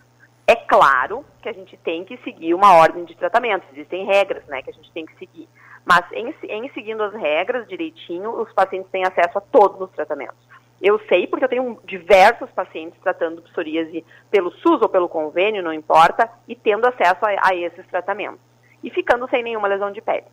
É 0.48 0.56
claro 0.56 1.26
que 1.42 1.50
a 1.50 1.54
gente 1.54 1.76
tem 1.78 2.06
que 2.06 2.18
seguir 2.18 2.54
uma 2.54 2.76
ordem 2.76 3.04
de 3.04 3.16
tratamento, 3.16 3.66
existem 3.74 4.06
regras 4.06 4.46
né, 4.46 4.62
que 4.62 4.70
a 4.70 4.74
gente 4.74 4.92
tem 4.92 5.06
que 5.06 5.18
seguir. 5.18 5.50
Mas 5.84 6.06
em, 6.12 6.34
em 6.44 6.70
seguindo 6.72 7.02
as 7.04 7.14
regras 7.14 7.68
direitinho, 7.68 8.30
os 8.42 8.52
pacientes 8.54 8.92
têm 8.92 9.04
acesso 9.06 9.38
a 9.38 9.42
todos 9.42 9.82
os 9.82 9.92
tratamentos. 9.92 10.38
Eu 10.82 11.00
sei 11.08 11.26
porque 11.26 11.46
eu 11.46 11.50
tenho 11.50 11.80
diversos 11.84 12.50
pacientes 12.52 13.00
tratando 13.02 13.42
psoríase 13.44 14.06
pelo 14.30 14.52
SUS 14.52 14.82
ou 14.82 14.90
pelo 14.90 15.10
convênio, 15.10 15.64
não 15.64 15.74
importa, 15.74 16.30
e 16.48 16.56
tendo 16.56 16.86
acesso 16.86 17.26
a, 17.26 17.50
a 17.50 17.56
esses 17.56 17.86
tratamentos. 17.88 18.42
E 18.84 18.90
ficando 18.92 19.28
sem 19.30 19.42
nenhuma 19.42 19.68
lesão 19.68 19.92
de 19.92 20.02
pele. 20.02 20.26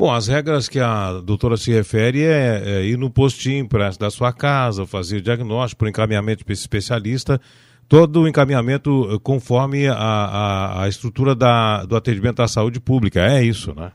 Bom, 0.00 0.10
as 0.10 0.28
regras 0.28 0.66
que 0.66 0.80
a 0.80 1.20
doutora 1.22 1.58
se 1.58 1.70
refere 1.70 2.24
é, 2.24 2.62
é 2.64 2.82
ir 2.84 2.96
no 2.96 3.10
postinho 3.10 3.68
para 3.68 3.90
da 3.90 4.08
sua 4.08 4.32
casa, 4.32 4.86
fazer 4.86 5.18
o 5.18 5.20
diagnóstico, 5.20 5.80
por 5.80 5.88
encaminhamento 5.88 6.42
para 6.42 6.54
especialista, 6.54 7.38
todo 7.86 8.22
o 8.22 8.26
encaminhamento 8.26 9.10
eh, 9.12 9.18
conforme 9.22 9.86
a, 9.88 9.94
a, 9.94 10.84
a 10.84 10.88
estrutura 10.88 11.34
da, 11.34 11.84
do 11.84 11.94
atendimento 11.94 12.40
à 12.40 12.48
saúde 12.48 12.80
pública. 12.80 13.20
É 13.20 13.42
isso, 13.42 13.74
né? 13.74 13.92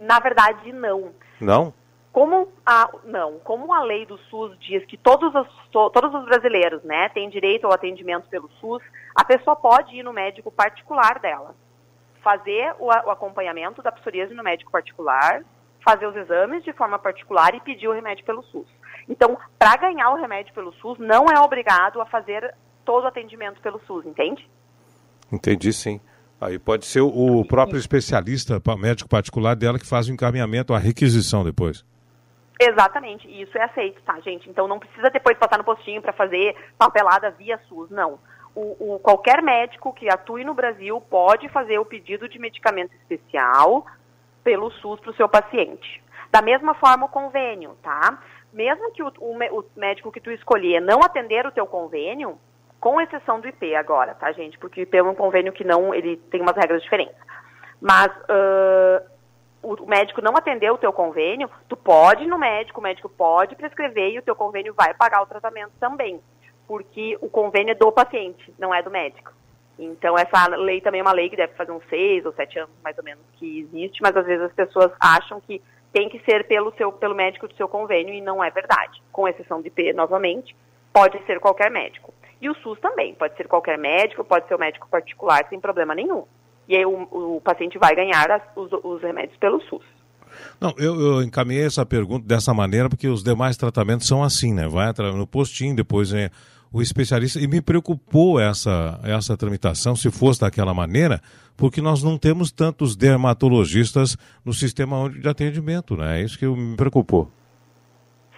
Na 0.00 0.18
verdade, 0.18 0.72
não. 0.72 1.12
Não? 1.40 1.72
Como 2.10 2.48
a, 2.66 2.90
não, 3.04 3.38
como 3.44 3.72
a 3.72 3.84
lei 3.84 4.06
do 4.06 4.18
SUS 4.28 4.58
diz 4.58 4.84
que 4.86 4.96
todos 4.96 5.32
os, 5.32 5.46
todos 5.70 6.12
os 6.12 6.24
brasileiros 6.24 6.82
né, 6.82 7.08
têm 7.10 7.30
direito 7.30 7.68
ao 7.68 7.72
atendimento 7.72 8.26
pelo 8.28 8.50
SUS, 8.60 8.82
a 9.14 9.24
pessoa 9.24 9.54
pode 9.54 9.94
ir 9.94 10.02
no 10.02 10.12
médico 10.12 10.50
particular 10.50 11.20
dela, 11.20 11.54
fazer 12.26 12.74
o, 12.80 12.86
o 12.86 13.10
acompanhamento 13.10 13.80
da 13.80 13.92
psoríase 13.92 14.34
no 14.34 14.42
médico 14.42 14.72
particular, 14.72 15.44
fazer 15.84 16.08
os 16.08 16.16
exames 16.16 16.64
de 16.64 16.72
forma 16.72 16.98
particular 16.98 17.54
e 17.54 17.60
pedir 17.60 17.86
o 17.86 17.92
remédio 17.92 18.24
pelo 18.24 18.42
SUS. 18.42 18.66
Então, 19.08 19.38
para 19.56 19.76
ganhar 19.76 20.10
o 20.10 20.16
remédio 20.16 20.52
pelo 20.52 20.72
SUS, 20.72 20.98
não 20.98 21.26
é 21.26 21.38
obrigado 21.38 22.00
a 22.00 22.06
fazer 22.06 22.52
todo 22.84 23.04
o 23.04 23.06
atendimento 23.06 23.60
pelo 23.60 23.80
SUS, 23.86 24.04
entende? 24.04 24.50
Entendi, 25.30 25.72
sim. 25.72 26.00
Aí 26.40 26.58
pode 26.58 26.84
ser 26.84 27.00
o 27.00 27.44
próprio 27.44 27.78
especialista, 27.78 28.60
médico 28.76 29.08
particular 29.08 29.54
dela, 29.54 29.78
que 29.78 29.88
faz 29.88 30.08
o 30.08 30.12
encaminhamento, 30.12 30.74
a 30.74 30.78
requisição 30.78 31.44
depois. 31.44 31.84
Exatamente, 32.60 33.28
e 33.28 33.42
isso 33.42 33.56
é 33.56 33.62
aceito, 33.62 34.02
tá, 34.02 34.18
gente? 34.18 34.50
Então 34.50 34.66
não 34.66 34.80
precisa 34.80 35.10
depois 35.10 35.38
passar 35.38 35.58
no 35.58 35.64
postinho 35.64 36.02
para 36.02 36.12
fazer 36.12 36.56
papelada 36.76 37.30
via 37.30 37.60
SUS, 37.68 37.88
não. 37.90 38.18
O, 38.56 38.94
o, 38.94 38.98
qualquer 38.98 39.42
médico 39.42 39.92
que 39.92 40.08
atue 40.08 40.42
no 40.42 40.54
Brasil 40.54 40.98
pode 40.98 41.46
fazer 41.50 41.78
o 41.78 41.84
pedido 41.84 42.26
de 42.26 42.38
medicamento 42.38 42.94
especial 42.94 43.84
pelo 44.42 44.70
SUS 44.70 44.98
para 44.98 45.10
o 45.10 45.14
seu 45.14 45.28
paciente. 45.28 46.02
Da 46.32 46.40
mesma 46.40 46.72
forma 46.74 47.04
o 47.04 47.10
convênio, 47.10 47.76
tá? 47.82 48.18
Mesmo 48.52 48.90
que 48.92 49.02
o, 49.02 49.12
o, 49.20 49.64
médico 49.76 50.10
que 50.10 50.20
tu 50.20 50.30
escolher 50.30 50.80
não 50.80 51.00
atender 51.02 51.46
o 51.46 51.52
teu 51.52 51.66
convênio, 51.66 52.38
com 52.80 52.98
exceção 52.98 53.40
do 53.40 53.48
IP 53.48 53.74
agora, 53.74 54.14
tá, 54.14 54.32
gente? 54.32 54.58
Porque 54.58 54.80
o 54.80 54.84
IP 54.84 54.96
é 54.96 55.02
um 55.02 55.14
convênio 55.14 55.52
que 55.52 55.62
não, 55.64 55.94
ele 55.94 56.16
tem 56.16 56.40
umas 56.40 56.56
regras 56.56 56.82
diferentes. 56.82 57.16
Mas 57.78 58.10
uh, 58.22 59.04
o 59.62 59.86
médico 59.86 60.22
não 60.22 60.36
atendeu 60.36 60.74
o 60.74 60.78
teu 60.78 60.92
convênio, 60.92 61.50
tu 61.68 61.76
pode 61.76 62.24
ir 62.24 62.28
no 62.28 62.38
médico, 62.38 62.80
o 62.80 62.82
médico 62.82 63.08
pode 63.08 63.56
prescrever 63.56 64.12
e 64.12 64.18
o 64.18 64.22
teu 64.22 64.34
convênio 64.34 64.72
vai 64.72 64.94
pagar 64.94 65.22
o 65.22 65.26
tratamento 65.26 65.72
também, 65.78 66.20
porque 66.66 67.16
o 67.20 67.28
convênio 67.28 67.72
é 67.72 67.74
do 67.74 67.90
paciente, 67.92 68.52
não 68.58 68.74
é 68.74 68.82
do 68.82 68.90
médico. 68.90 69.32
Então 69.78 70.16
essa 70.16 70.46
lei 70.56 70.80
também 70.80 71.00
é 71.00 71.02
uma 71.02 71.12
lei 71.12 71.28
que 71.28 71.36
deve 71.36 71.52
fazer 71.54 71.72
uns 71.72 71.86
seis 71.88 72.24
ou 72.24 72.32
sete 72.32 72.58
anos 72.58 72.74
mais 72.82 72.96
ou 72.96 73.04
menos 73.04 73.22
que 73.38 73.60
existe, 73.60 74.00
mas 74.02 74.16
às 74.16 74.24
vezes 74.24 74.44
as 74.44 74.52
pessoas 74.52 74.90
acham 74.98 75.40
que 75.40 75.60
tem 75.92 76.08
que 76.08 76.18
ser 76.20 76.46
pelo 76.46 76.72
seu 76.76 76.90
pelo 76.92 77.14
médico 77.14 77.46
do 77.46 77.54
seu 77.56 77.68
convênio 77.68 78.14
e 78.14 78.20
não 78.20 78.42
é 78.42 78.50
verdade. 78.50 79.02
Com 79.12 79.28
exceção 79.28 79.60
de 79.60 79.70
P, 79.70 79.92
novamente, 79.92 80.56
pode 80.92 81.22
ser 81.26 81.40
qualquer 81.40 81.70
médico. 81.70 82.12
E 82.40 82.48
o 82.48 82.54
SUS 82.56 82.78
também, 82.80 83.14
pode 83.14 83.36
ser 83.36 83.48
qualquer 83.48 83.78
médico, 83.78 84.24
pode 84.24 84.46
ser 84.46 84.54
o 84.54 84.58
médico 84.58 84.88
particular 84.88 85.46
sem 85.48 85.60
problema 85.60 85.94
nenhum 85.94 86.24
e 86.68 86.76
aí 86.76 86.84
o, 86.84 87.36
o 87.36 87.40
paciente 87.42 87.78
vai 87.78 87.94
ganhar 87.94 88.30
as, 88.30 88.42
os, 88.56 88.70
os, 88.72 89.02
remédios 89.02 89.36
pelo 89.38 89.60
SUS. 89.62 89.84
Não, 90.60 90.74
eu, 90.76 91.00
eu, 91.00 91.22
encaminhei 91.22 91.64
essa 91.64 91.86
pergunta 91.86 92.26
dessa 92.26 92.52
maneira 92.52 92.88
porque 92.88 93.08
os 93.08 93.22
demais 93.22 93.56
tratamentos 93.56 94.06
são 94.06 94.22
assim, 94.22 94.52
né? 94.52 94.68
Vai 94.68 94.92
no 95.14 95.26
postinho, 95.26 95.74
depois 95.74 96.12
é 96.12 96.30
o 96.72 96.82
especialista. 96.82 97.38
E 97.40 97.46
me 97.46 97.60
preocupou 97.60 98.40
essa, 98.40 99.00
essa 99.02 99.36
tramitação, 99.36 99.96
se 99.96 100.10
fosse 100.10 100.40
daquela 100.40 100.74
maneira, 100.74 101.20
porque 101.56 101.80
nós 101.80 102.02
não 102.02 102.18
temos 102.18 102.52
tantos 102.52 102.96
dermatologistas 102.96 104.16
no 104.44 104.52
sistema 104.52 105.08
de 105.10 105.28
atendimento, 105.28 105.96
né? 105.96 106.20
É 106.20 106.24
isso 106.24 106.38
que 106.38 106.46
me 106.46 106.76
preocupou. 106.76 107.30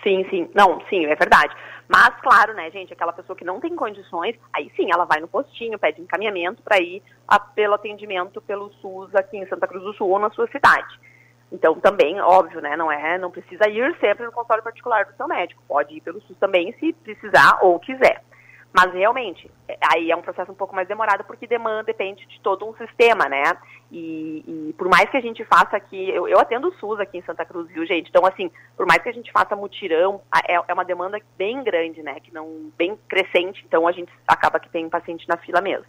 Sim, 0.03 0.25
sim. 0.31 0.49
Não, 0.55 0.81
sim, 0.88 1.05
é 1.07 1.14
verdade. 1.17 1.55
Mas, 1.88 2.14
claro, 2.21 2.55
né, 2.55 2.71
gente, 2.71 2.93
aquela 2.93 3.14
pessoa 3.14 3.35
que 3.35 3.45
não 3.45 3.61
tem 3.61 3.75
condições, 3.75 4.37
aí 4.53 4.71
sim, 4.77 4.88
ela 4.93 5.07
vai 5.07 5.21
no 5.21 5.27
postinho, 5.27 5.79
pede 5.79 6.03
encaminhamento 6.03 6.62
para 6.62 6.79
ir 6.79 7.03
a, 7.27 7.41
pelo 7.41 7.75
atendimento 7.75 8.43
pelo 8.43 8.71
SUS 8.75 9.14
aqui 9.14 9.38
em 9.38 9.47
Santa 9.49 9.67
Cruz 9.67 9.83
do 9.83 9.95
Sul 9.95 10.11
ou 10.11 10.19
na 10.19 10.31
sua 10.31 10.47
cidade. 10.49 11.01
Então, 11.51 11.75
também, 11.81 12.21
óbvio, 12.21 12.61
né, 12.61 12.77
não 12.77 12.93
é, 12.93 13.17
não 13.19 13.31
precisa 13.31 13.69
ir 13.69 13.97
sempre 13.99 14.25
no 14.25 14.33
consultório 14.33 14.63
particular 14.63 15.07
do 15.07 15.17
seu 15.17 15.27
médico. 15.27 15.63
Pode 15.67 15.95
ir 15.95 16.01
pelo 16.01 16.21
SUS 16.23 16.37
também 16.39 16.73
se 16.79 16.93
precisar 16.93 17.59
ou 17.63 17.79
quiser. 17.81 18.23
Mas 18.73 18.93
realmente, 18.93 19.51
é, 19.67 19.79
aí 19.93 20.11
é 20.11 20.17
um 20.17 20.21
processo 20.21 20.53
um 20.53 20.55
pouco 20.55 20.75
mais 20.75 20.87
demorado 20.87 21.25
porque 21.25 21.47
demanda, 21.47 21.85
depende 21.85 22.27
de 22.27 22.39
todo 22.41 22.69
um 22.69 22.77
sistema, 22.77 23.27
né? 23.29 23.43
E, 23.91 24.45
e 24.47 24.73
por 24.75 24.89
mais 24.89 25.09
que 25.11 25.17
a 25.17 25.21
gente 25.23 25.43
faça 25.47 25.75
aqui, 25.75 26.11
eu, 26.11 26.29
eu, 26.29 26.39
atendo 26.39 26.69
o 26.69 26.75
SUS 26.75 27.01
aqui 27.01 27.19
em 27.19 27.23
Santa 27.23 27.47
Cruz, 27.47 27.67
viu, 27.69 27.87
gente? 27.87 28.11
Então, 28.11 28.27
assim, 28.27 28.51
por 28.77 28.87
mais 28.87 29.03
que 29.03 29.09
a 29.09 29.13
gente 29.13 29.33
faça 29.33 29.57
mutirão, 29.57 30.21
é, 30.47 30.55
é 30.55 30.75
uma 30.75 30.85
demanda 30.85 31.19
bem 31.39 31.65
grande, 31.65 32.03
né? 32.03 32.21
Que 32.21 32.33
não, 32.33 32.71
bem 32.77 32.97
crescente, 33.09 33.65
então 33.67 33.89
a 33.89 33.93
gente 33.93 34.13
acaba 34.27 34.61
que 34.61 34.69
tem 34.69 34.89
paciente 34.89 35.27
na 35.27 35.39
fila 35.39 35.63
mesmo. 35.63 35.87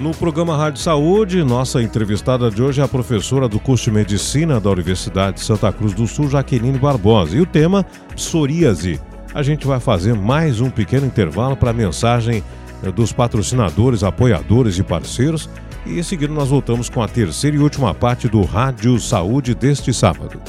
No 0.00 0.12
programa 0.12 0.56
Rádio 0.56 0.80
Saúde, 0.80 1.44
nossa 1.44 1.82
entrevistada 1.82 2.50
de 2.50 2.62
hoje 2.62 2.80
é 2.80 2.84
a 2.84 2.88
professora 2.88 3.46
do 3.46 3.60
curso 3.60 3.84
de 3.84 3.90
Medicina 3.90 4.58
da 4.58 4.70
Universidade 4.70 5.36
de 5.36 5.42
Santa 5.42 5.70
Cruz 5.70 5.92
do 5.92 6.06
Sul, 6.06 6.30
Jaqueline 6.30 6.78
Barbosa. 6.78 7.36
E 7.36 7.40
o 7.40 7.44
tema, 7.44 7.84
psoríase 8.14 8.98
a 9.34 9.42
gente 9.42 9.66
vai 9.66 9.78
fazer 9.78 10.14
mais 10.14 10.58
um 10.58 10.70
pequeno 10.70 11.04
intervalo 11.04 11.54
para 11.54 11.68
a 11.68 11.74
mensagem 11.74 12.42
eh, 12.82 12.90
dos 12.90 13.12
patrocinadores, 13.12 14.02
apoiadores 14.02 14.78
e 14.78 14.82
parceiros. 14.82 15.50
E 15.84 15.98
em 15.98 16.02
seguida 16.02 16.32
nós 16.32 16.48
voltamos 16.48 16.88
com 16.88 17.02
a 17.02 17.06
terceira 17.06 17.58
e 17.58 17.60
última 17.60 17.92
parte 17.92 18.26
do 18.26 18.40
Rádio 18.42 18.98
Saúde 18.98 19.54
deste 19.54 19.92
sábado. 19.92 20.40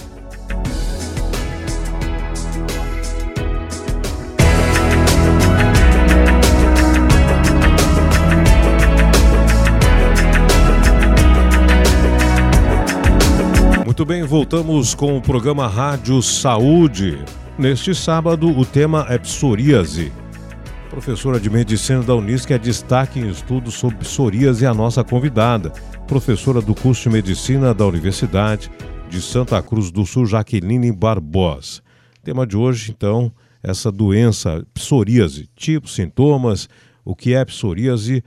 Bem, 14.12 14.24
voltamos 14.24 14.94
com 14.94 15.16
o 15.16 15.22
programa 15.22 15.70
Rádio 15.70 16.22
Saúde. 16.22 17.24
Neste 17.58 17.96
sábado, 17.96 18.50
o 18.50 18.66
tema 18.66 19.06
é 19.08 19.18
psoríase. 19.18 20.12
Professora 20.90 21.40
de 21.40 21.50
Medicina 21.50 22.04
da 22.04 22.14
Unisc 22.14 22.52
é 22.52 22.58
destaque 22.58 23.22
em 23.22 23.30
estudos 23.30 23.76
sobre 23.76 24.00
psoríase 24.00 24.66
a 24.66 24.74
nossa 24.74 25.02
convidada, 25.02 25.70
professora 26.10 26.60
do 26.60 26.76
curso 26.76 27.04
de 27.04 27.10
Medicina 27.10 27.74
da 27.74 27.86
Universidade 27.86 28.70
de 29.10 29.22
Santa 29.22 29.62
Cruz 29.62 29.90
do 29.90 30.06
Sul, 30.06 30.26
Jaqueline 30.26 30.92
Barbosa. 30.92 31.82
Tema 32.22 32.46
de 32.46 32.58
hoje, 32.58 32.92
então, 32.92 33.32
essa 33.64 33.90
doença 33.90 34.62
psoríase, 34.74 35.48
tipos, 35.56 35.96
sintomas, 35.96 36.68
o 37.06 37.16
que 37.16 37.34
é 37.34 37.46
psoríase. 37.46 38.22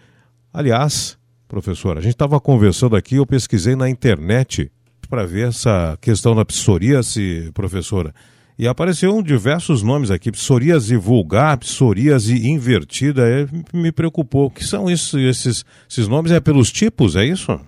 Aliás, 0.51 1.19
professora, 1.47 1.99
a 1.99 2.03
gente 2.03 2.15
estava 2.15 2.41
conversando 2.41 2.97
aqui, 2.97 3.17
eu 3.17 3.27
pesquisei 3.27 3.77
na 3.77 3.91
internet 3.91 4.73
para 5.07 5.27
ver 5.27 5.49
essa 5.49 5.97
questão 6.01 6.35
da 6.35 6.45
psoríase, 6.45 7.51
professora. 7.53 8.13
E 8.57 8.69
apareceram 8.69 9.21
diversos 9.21 9.83
nomes 9.83 10.13
aqui, 10.13 10.31
psoríase 10.31 10.97
vulgar, 10.97 11.59
psoríase 11.59 12.49
invertida, 12.49 13.23
é, 13.29 13.47
me 13.77 13.91
preocupou. 13.91 14.47
O 14.47 14.51
que 14.51 14.63
são 14.63 14.89
isso, 14.89 15.19
esses, 15.19 15.65
esses 15.91 16.07
nomes? 16.07 16.31
É 16.31 16.41
pelos 16.41 16.71
tipos, 16.71 17.17
é 17.17 17.25
isso? 17.25 17.61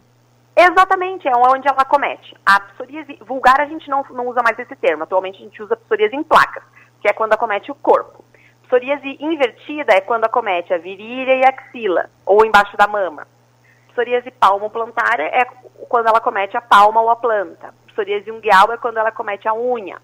Exatamente, 0.56 1.26
é 1.26 1.36
onde 1.36 1.68
ela 1.68 1.84
comete. 1.84 2.34
A 2.46 2.60
psoríase 2.60 3.18
vulgar 3.26 3.60
a 3.60 3.66
gente 3.66 3.88
não, 3.90 4.04
não 4.10 4.28
usa 4.28 4.42
mais 4.42 4.56
esse 4.58 4.76
termo, 4.76 5.02
atualmente 5.02 5.38
a 5.38 5.44
gente 5.44 5.60
usa 5.60 5.76
psoríase 5.76 6.14
em 6.14 6.22
placas, 6.22 6.62
que 7.02 7.08
é 7.08 7.12
quando 7.12 7.32
acomete 7.32 7.70
o 7.70 7.74
corpo. 7.74 8.24
Psoríase 8.66 9.16
invertida 9.20 9.92
é 9.92 10.00
quando 10.00 10.24
acomete 10.24 10.72
a 10.72 10.78
virilha 10.78 11.34
e 11.34 11.44
a 11.44 11.48
axila, 11.50 12.08
ou 12.24 12.46
embaixo 12.46 12.76
da 12.76 12.86
mama. 12.86 13.26
Psoríase 13.96 14.30
palmo-plantar 14.30 15.20
é 15.20 15.46
quando 15.88 16.08
ela 16.08 16.20
comete 16.20 16.54
a 16.54 16.60
palma 16.60 17.00
ou 17.00 17.08
a 17.08 17.16
planta. 17.16 17.72
Psoríase 17.86 18.30
ungueal 18.30 18.70
é 18.70 18.76
quando 18.76 18.98
ela 18.98 19.10
comete 19.10 19.48
a 19.48 19.54
unha 19.54 19.96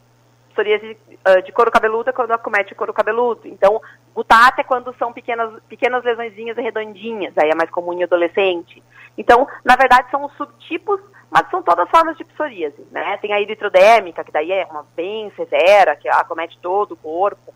psoríase 0.52 0.96
uh, 1.26 1.42
de 1.42 1.50
couro 1.50 1.70
cabeludo 1.70 2.10
é 2.10 2.12
quando 2.12 2.30
acomete 2.30 2.72
o 2.72 2.76
couro 2.76 2.92
cabeludo. 2.92 3.48
Então, 3.48 3.80
gutata 4.14 4.60
é 4.60 4.64
quando 4.64 4.94
são 4.98 5.12
pequenas, 5.12 5.60
pequenas 5.68 6.04
lesõezinhas 6.04 6.56
redondinhas, 6.56 7.36
aí 7.36 7.50
é 7.50 7.54
mais 7.54 7.70
comum 7.70 7.92
em 7.94 8.04
adolescente. 8.04 8.82
Então, 9.16 9.46
na 9.64 9.76
verdade, 9.76 10.10
são 10.10 10.24
os 10.24 10.32
subtipos, 10.36 11.00
mas 11.30 11.48
são 11.50 11.62
todas 11.62 11.88
formas 11.88 12.16
de 12.16 12.24
psoríase, 12.24 12.86
né? 12.90 13.16
Tem 13.18 13.32
a 13.32 13.40
eritrodérmica, 13.40 14.22
que 14.22 14.32
daí 14.32 14.52
é 14.52 14.66
uma 14.70 14.84
bem 14.94 15.32
severa, 15.34 15.96
que 15.96 16.08
acomete 16.08 16.58
todo 16.60 16.92
o 16.92 16.96
corpo. 16.96 17.54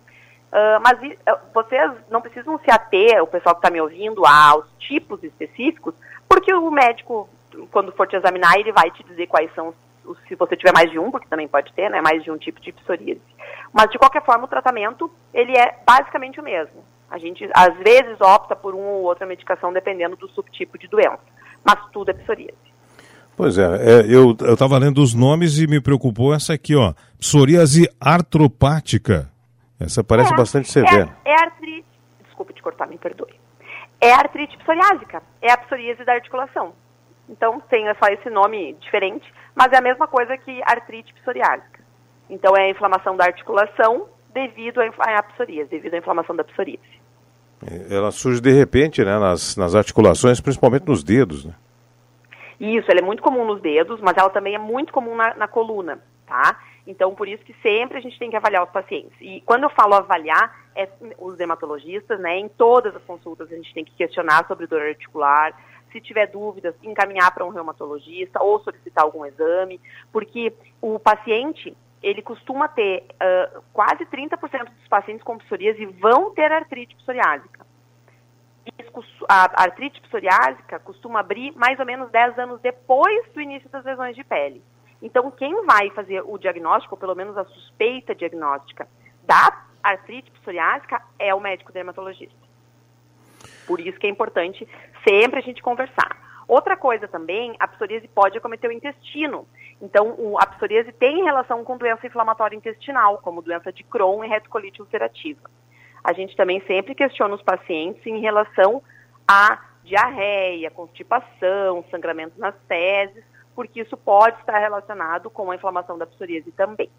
Uh, 0.53 0.81
mas 0.83 0.99
uh, 0.99 1.39
vocês 1.53 1.93
não 2.09 2.23
precisam 2.23 2.59
se 2.59 2.71
ater, 2.71 3.23
o 3.23 3.27
pessoal 3.27 3.55
que 3.55 3.59
está 3.59 3.71
me 3.71 3.81
ouvindo, 3.81 4.25
aos 4.25 4.65
tipos 4.79 5.23
específicos, 5.23 5.95
porque 6.29 6.53
o 6.53 6.71
médico, 6.71 7.29
quando 7.71 7.93
for 7.93 8.07
te 8.07 8.17
examinar, 8.17 8.59
ele 8.59 8.73
vai 8.73 8.91
te 8.91 9.03
dizer 9.05 9.27
quais 9.27 9.53
são 9.55 9.69
os 9.69 9.77
se 10.29 10.35
você 10.35 10.57
tiver 10.57 10.73
mais 10.73 10.91
de 10.91 10.99
um, 10.99 11.11
porque 11.11 11.29
também 11.29 11.49
pode 11.49 11.73
ter, 11.73 11.91
né, 11.91 12.01
mais 12.01 12.23
de 12.23 12.31
um 12.31 12.37
tipo 12.37 12.61
de 12.61 12.73
psoríase. 12.73 13.21
Mas, 13.73 13.91
de 13.91 13.99
qualquer 13.99 14.25
forma, 14.25 14.45
o 14.45 14.49
tratamento, 14.49 15.11
ele 15.33 15.57
é 15.57 15.79
basicamente 15.85 16.41
o 16.41 16.43
mesmo. 16.43 16.85
A 17.11 17.19
gente, 17.19 17.49
às 17.55 17.77
vezes, 17.79 18.21
opta 18.21 18.57
por 18.57 18.75
uma 18.75 18.89
ou 18.89 19.03
outra 19.05 19.27
medicação, 19.27 19.73
dependendo 19.73 20.17
do 20.17 20.29
subtipo 20.29 20.79
de 20.79 20.89
doença. 20.89 21.21
Mas 21.65 21.79
tudo 21.93 22.11
é 22.11 22.15
psoríase. 22.15 22.55
Pois 23.37 23.59
é, 23.59 23.65
é 23.65 24.07
eu 24.09 24.33
estava 24.33 24.79
lendo 24.79 25.03
os 25.03 25.13
nomes 25.13 25.59
e 25.59 25.67
me 25.67 25.81
preocupou 25.81 26.35
essa 26.35 26.55
aqui, 26.55 26.75
ó. 26.75 26.95
Psoríase 27.19 27.89
artropática. 28.01 29.31
Essa 29.79 30.03
parece 30.03 30.33
é, 30.33 30.37
bastante 30.37 30.71
severa. 30.71 31.15
É, 31.25 31.33
é 31.33 31.35
artrite. 31.35 31.85
Desculpe 32.25 32.55
te 32.55 32.63
cortar, 32.63 32.87
me 32.89 32.97
perdoe. 32.97 33.35
É 34.01 34.13
artrite 34.13 34.57
psoriásica. 34.59 35.23
É 35.41 35.51
a 35.51 35.57
psoríase 35.57 36.05
da 36.05 36.15
articulação. 36.15 36.75
Então 37.29 37.61
tem 37.61 37.87
só 37.95 38.09
esse 38.13 38.31
nome 38.31 38.75
diferente, 38.75 39.33
mas 39.55 39.73
é 39.73 39.79
a 39.79 39.83
mesma 39.83 40.07
coisa 40.07 40.37
que 40.39 40.63
artrite 40.65 41.13
psoriásica. 41.15 41.81
Então 42.29 42.57
é 42.57 42.65
a 42.65 42.71
inflamação 42.71 43.17
da 43.17 43.25
articulação 43.25 44.09
devido 44.33 44.81
à 44.81 45.23
psoríase, 45.23 45.71
devido 45.71 45.95
à 45.95 45.99
inflamação 45.99 46.37
da 46.37 46.45
psoríase. 46.45 47.01
Ela 47.91 48.11
surge 48.11 48.41
de 48.41 48.53
repente, 48.53 49.03
né, 49.03 49.19
nas, 49.19 49.57
nas 49.57 49.75
articulações, 49.75 50.41
principalmente 50.41 50.87
nos 50.87 51.03
dedos, 51.03 51.45
né? 51.45 51.55
Isso, 52.61 52.91
ela 52.91 53.01
é 53.01 53.05
muito 53.05 53.23
comum 53.23 53.45
nos 53.45 53.61
dedos, 53.61 54.01
mas 54.01 54.17
ela 54.17 54.31
também 54.31 54.55
é 54.55 54.59
muito 54.59 54.93
comum 54.93 55.15
na, 55.15 55.35
na 55.35 55.49
coluna, 55.49 55.99
tá? 56.27 56.59
Então, 56.87 57.15
por 57.15 57.27
isso 57.27 57.45
que 57.45 57.55
sempre 57.63 57.99
a 57.99 58.01
gente 58.01 58.19
tem 58.19 58.31
que 58.31 58.37
avaliar 58.37 58.63
os 58.63 58.71
pacientes. 58.71 59.17
E 59.21 59.41
quando 59.45 59.65
eu 59.65 59.71
falo 59.71 59.95
avaliar, 59.95 60.67
é 60.75 60.89
os 61.19 61.37
dermatologistas, 61.37 62.21
né? 62.21 62.39
Em 62.39 62.49
todas 62.49 62.95
as 62.95 63.03
consultas 63.03 63.51
a 63.51 63.57
gente 63.57 63.75
tem 63.75 63.85
que 63.85 63.95
questionar 63.95 64.47
sobre 64.47 64.67
dor 64.67 64.83
articular, 64.83 65.53
se 65.91 66.01
tiver 66.01 66.27
dúvidas, 66.27 66.75
encaminhar 66.83 67.33
para 67.33 67.45
um 67.45 67.49
reumatologista 67.49 68.43
ou 68.43 68.61
solicitar 68.61 69.05
algum 69.05 69.25
exame, 69.25 69.81
porque 70.13 70.53
o 70.81 70.99
paciente, 70.99 71.77
ele 72.03 72.23
costuma 72.23 72.69
ter 72.69 73.05
uh, 73.15 73.63
quase 73.73 74.05
30% 74.07 74.39
dos 74.65 74.89
pacientes 74.89 75.25
com 75.25 75.39
psoríase 75.39 75.87
vão 75.87 76.31
ter 76.31 76.53
artrite 76.53 76.95
psoriásica. 76.97 77.67
A 79.29 79.63
artrite 79.63 80.01
psoriásica 80.03 80.79
costuma 80.81 81.21
abrir 81.21 81.53
mais 81.57 81.79
ou 81.79 81.87
menos 81.87 82.11
10 82.11 82.39
anos 82.39 82.61
depois 82.61 83.27
do 83.33 83.41
início 83.41 83.69
das 83.69 83.85
lesões 83.85 84.17
de 84.17 84.25
pele. 84.25 84.63
Então, 85.01 85.31
quem 85.31 85.65
vai 85.65 85.91
fazer 85.91 86.23
o 86.25 86.39
diagnóstico, 86.39 86.95
ou 86.95 86.99
pelo 86.99 87.15
menos 87.15 87.37
a 87.37 87.45
suspeita 87.45 88.15
diagnóstica 88.15 88.89
da 89.23 89.65
artrite 89.83 90.31
psoriásica, 90.31 91.03
é 91.19 91.35
o 91.35 91.41
médico 91.41 91.73
dermatologista. 91.73 92.37
Por 93.67 93.81
isso 93.81 93.99
que 93.99 94.07
é 94.07 94.11
importante 94.11 94.67
sempre 95.07 95.39
a 95.39 95.43
gente 95.43 95.63
conversar. 95.63 96.17
Outra 96.49 96.77
coisa 96.77 97.09
também, 97.09 97.57
a 97.59 97.67
psoríase 97.67 98.07
pode 98.07 98.39
acometer 98.39 98.71
o 98.71 98.73
intestino. 98.73 99.47
Então, 99.83 100.15
o, 100.17 100.39
a 100.39 100.47
psoríase 100.47 100.93
tem 100.93 101.25
relação 101.25 101.65
com 101.65 101.77
doença 101.77 102.07
inflamatória 102.07 102.57
intestinal, 102.57 103.19
como 103.19 103.43
doença 103.43 103.73
de 103.73 103.83
Crohn 103.83 104.25
e 104.25 104.29
retocolite 104.29 104.81
ulcerativa. 104.81 105.51
A 106.03 106.13
gente 106.13 106.37
também 106.37 106.61
sempre 106.67 106.95
questiona 106.95 107.35
os 107.35 107.43
pacientes 107.43 108.07
em 108.07 108.21
relação 108.21 108.81
a 109.27 109.61
diarreia, 109.83 110.71
constipação, 110.71 111.85
sangramento 111.91 112.39
nas 112.39 112.55
fezes, 112.69 113.25
porque 113.57 113.81
isso 113.81 113.97
pode 113.97 114.39
estar 114.39 114.59
relacionado 114.59 115.31
com 115.31 115.51
a 115.51 115.57
inflamação 115.57 115.97
da 115.97 116.07
psoríase 116.07 116.53
também. 116.53 116.91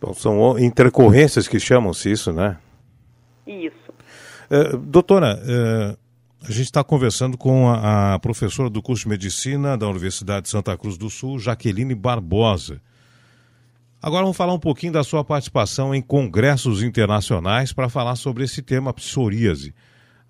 Bom, 0.00 0.14
são 0.14 0.58
intercorrências 0.58 1.46
que 1.46 1.60
chamam-se 1.60 2.10
isso, 2.10 2.32
né? 2.32 2.56
Isso. 3.46 3.92
Uh, 4.50 4.78
doutora, 4.78 5.38
uh, 5.38 5.98
a 6.42 6.50
gente 6.50 6.64
está 6.64 6.82
conversando 6.82 7.36
com 7.36 7.68
a, 7.68 8.14
a, 8.14 8.18
professora 8.18 8.70
do 8.70 8.80
curso 8.80 9.02
de 9.02 9.10
Medicina 9.10 9.76
da 9.76 9.86
Universidade 9.86 10.44
de 10.44 10.48
Santa 10.48 10.76
Cruz 10.76 10.96
do 10.96 11.10
Sul, 11.10 11.38
Jaqueline 11.38 11.94
Barbosa. 11.94 12.80
Agora 14.02 14.22
vamos 14.22 14.38
falar 14.38 14.54
um 14.54 14.58
pouquinho 14.58 14.94
da 14.94 15.04
sua 15.04 15.22
participação 15.22 15.94
em 15.94 16.00
congressos 16.00 16.82
internacionais 16.82 17.74
para 17.74 17.90
falar 17.90 18.16
sobre 18.16 18.44
esse 18.44 18.62
tema 18.62 18.94
psoríase. 18.94 19.74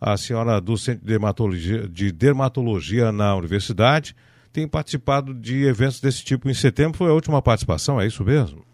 A 0.00 0.16
senhora 0.16 0.60
do 0.60 0.76
Centro 0.76 1.02
de 1.02 1.06
Dermatologia, 1.06 1.88
de 1.88 2.10
Dermatologia 2.10 3.12
na 3.12 3.36
Universidade 3.36 4.16
tem 4.52 4.68
participado 4.68 5.32
de 5.34 5.66
eventos 5.66 6.00
desse 6.00 6.24
tipo 6.24 6.48
em 6.48 6.54
setembro. 6.54 6.98
Foi 6.98 7.08
a 7.08 7.14
última 7.14 7.40
participação, 7.40 8.00
é 8.00 8.06
isso 8.06 8.24
mesmo? 8.24 8.64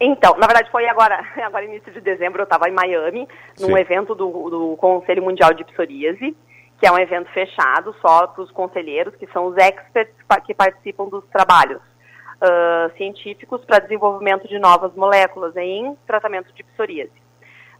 Então, 0.00 0.36
na 0.36 0.46
verdade 0.46 0.68
foi 0.70 0.88
agora, 0.88 1.24
agora 1.44 1.64
início 1.64 1.92
de 1.92 2.00
dezembro, 2.00 2.40
eu 2.40 2.44
estava 2.44 2.68
em 2.68 2.72
Miami, 2.72 3.28
num 3.60 3.68
Sim. 3.68 3.78
evento 3.78 4.14
do, 4.14 4.50
do 4.50 4.76
Conselho 4.76 5.22
Mundial 5.22 5.54
de 5.54 5.64
Psoríase, 5.64 6.36
que 6.80 6.86
é 6.86 6.90
um 6.90 6.98
evento 6.98 7.30
fechado 7.30 7.94
só 8.00 8.26
para 8.26 8.42
os 8.42 8.50
conselheiros, 8.50 9.14
que 9.14 9.28
são 9.32 9.46
os 9.46 9.56
experts 9.56 10.16
que 10.44 10.52
participam 10.52 11.08
dos 11.08 11.24
trabalhos 11.26 11.80
uh, 12.42 12.96
científicos 12.96 13.64
para 13.64 13.78
desenvolvimento 13.78 14.48
de 14.48 14.58
novas 14.58 14.92
moléculas 14.94 15.56
em 15.56 15.96
tratamento 16.04 16.52
de 16.52 16.64
psoríase. 16.64 17.12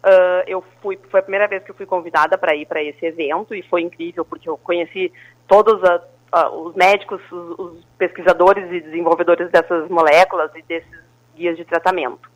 Uh, 0.05 0.42
eu 0.46 0.64
fui, 0.81 0.98
foi 1.11 1.18
a 1.18 1.22
primeira 1.22 1.48
vez 1.48 1.64
que 1.64 1.72
eu 1.72 1.74
fui 1.74 1.87
convidada 1.87 2.38
para 2.38 2.55
ir 2.55 2.66
para 2.66 2.83
esse 2.83 3.05
evento 3.05 3.55
e 3.55 3.62
foi 3.62 3.83
incrível 3.83 4.24
porque 4.24 4.48
eu 4.48 4.57
conheci 4.59 5.12
todos 5.48 5.83
os 6.33 6.75
médicos, 6.75 7.21
os, 7.31 7.59
os 7.59 7.85
pesquisadores 7.99 8.71
e 8.73 8.81
desenvolvedores 8.81 9.51
dessas 9.51 9.88
moléculas 9.88 10.51
e 10.55 10.62
desses 10.62 11.03
guias 11.35 11.57
de 11.57 11.64
tratamento. 11.64 12.31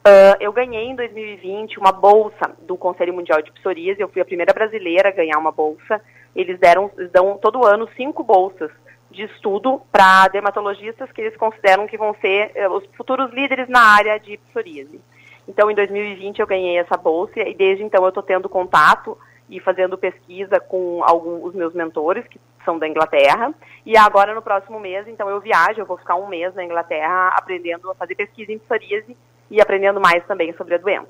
Uh, 0.00 0.36
eu 0.40 0.50
ganhei 0.52 0.84
em 0.84 0.96
2020 0.96 1.78
uma 1.78 1.92
bolsa 1.92 2.56
do 2.62 2.76
Conselho 2.76 3.12
Mundial 3.12 3.42
de 3.42 3.52
Psoríase, 3.52 4.00
eu 4.00 4.08
fui 4.08 4.22
a 4.22 4.24
primeira 4.24 4.52
brasileira 4.52 5.10
a 5.10 5.12
ganhar 5.12 5.38
uma 5.38 5.52
bolsa. 5.52 6.00
Eles 6.34 6.58
deram, 6.58 6.90
dão 7.12 7.36
todo 7.36 7.66
ano 7.66 7.88
cinco 7.96 8.22
bolsas 8.22 8.70
de 9.10 9.24
estudo 9.24 9.82
para 9.92 10.28
dermatologistas 10.28 11.10
que 11.12 11.20
eles 11.20 11.36
consideram 11.36 11.86
que 11.86 11.98
vão 11.98 12.14
ser 12.20 12.52
uh, 12.56 12.72
os 12.72 12.86
futuros 12.96 13.30
líderes 13.32 13.68
na 13.68 13.80
área 13.80 14.18
de 14.18 14.38
psoríase. 14.38 15.00
Então, 15.46 15.70
em 15.70 15.74
2020 15.74 16.38
eu 16.38 16.46
ganhei 16.46 16.78
essa 16.78 16.96
bolsa 16.96 17.40
e 17.40 17.54
desde 17.54 17.84
então 17.84 18.02
eu 18.02 18.08
estou 18.08 18.22
tendo 18.22 18.48
contato 18.48 19.18
e 19.50 19.60
fazendo 19.60 19.98
pesquisa 19.98 20.60
com 20.60 21.02
alguns 21.04 21.44
os 21.44 21.54
meus 21.54 21.74
mentores, 21.74 22.26
que 22.28 22.40
são 22.64 22.78
da 22.78 22.88
Inglaterra. 22.88 23.52
E 23.84 23.96
agora, 23.96 24.34
no 24.34 24.42
próximo 24.42 24.78
mês, 24.78 25.06
então, 25.08 25.28
eu 25.28 25.40
viajo, 25.40 25.80
eu 25.80 25.86
vou 25.86 25.96
ficar 25.96 26.16
um 26.16 26.28
mês 26.28 26.54
na 26.54 26.64
Inglaterra 26.64 27.28
aprendendo 27.36 27.90
a 27.90 27.94
fazer 27.94 28.14
pesquisa 28.14 28.52
em 28.52 28.58
psoríase 28.58 29.16
e 29.50 29.60
aprendendo 29.60 30.00
mais 30.00 30.24
também 30.26 30.52
sobre 30.54 30.74
a 30.74 30.78
doença. 30.78 31.08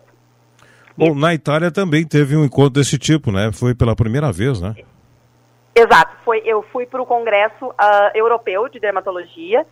Bom, 0.96 1.14
na 1.14 1.32
Itália 1.32 1.70
também 1.70 2.06
teve 2.06 2.36
um 2.36 2.44
encontro 2.44 2.70
desse 2.80 2.98
tipo, 2.98 3.30
né? 3.30 3.50
Foi 3.52 3.74
pela 3.74 3.96
primeira 3.96 4.32
vez, 4.32 4.60
né? 4.60 4.74
Exato. 5.74 6.16
Foi, 6.24 6.42
eu 6.44 6.62
fui 6.72 6.86
para 6.86 7.00
o 7.00 7.06
Congresso 7.06 7.66
uh, 7.66 8.10
Europeu 8.14 8.68
de 8.68 8.80
Dermatologia, 8.80 9.66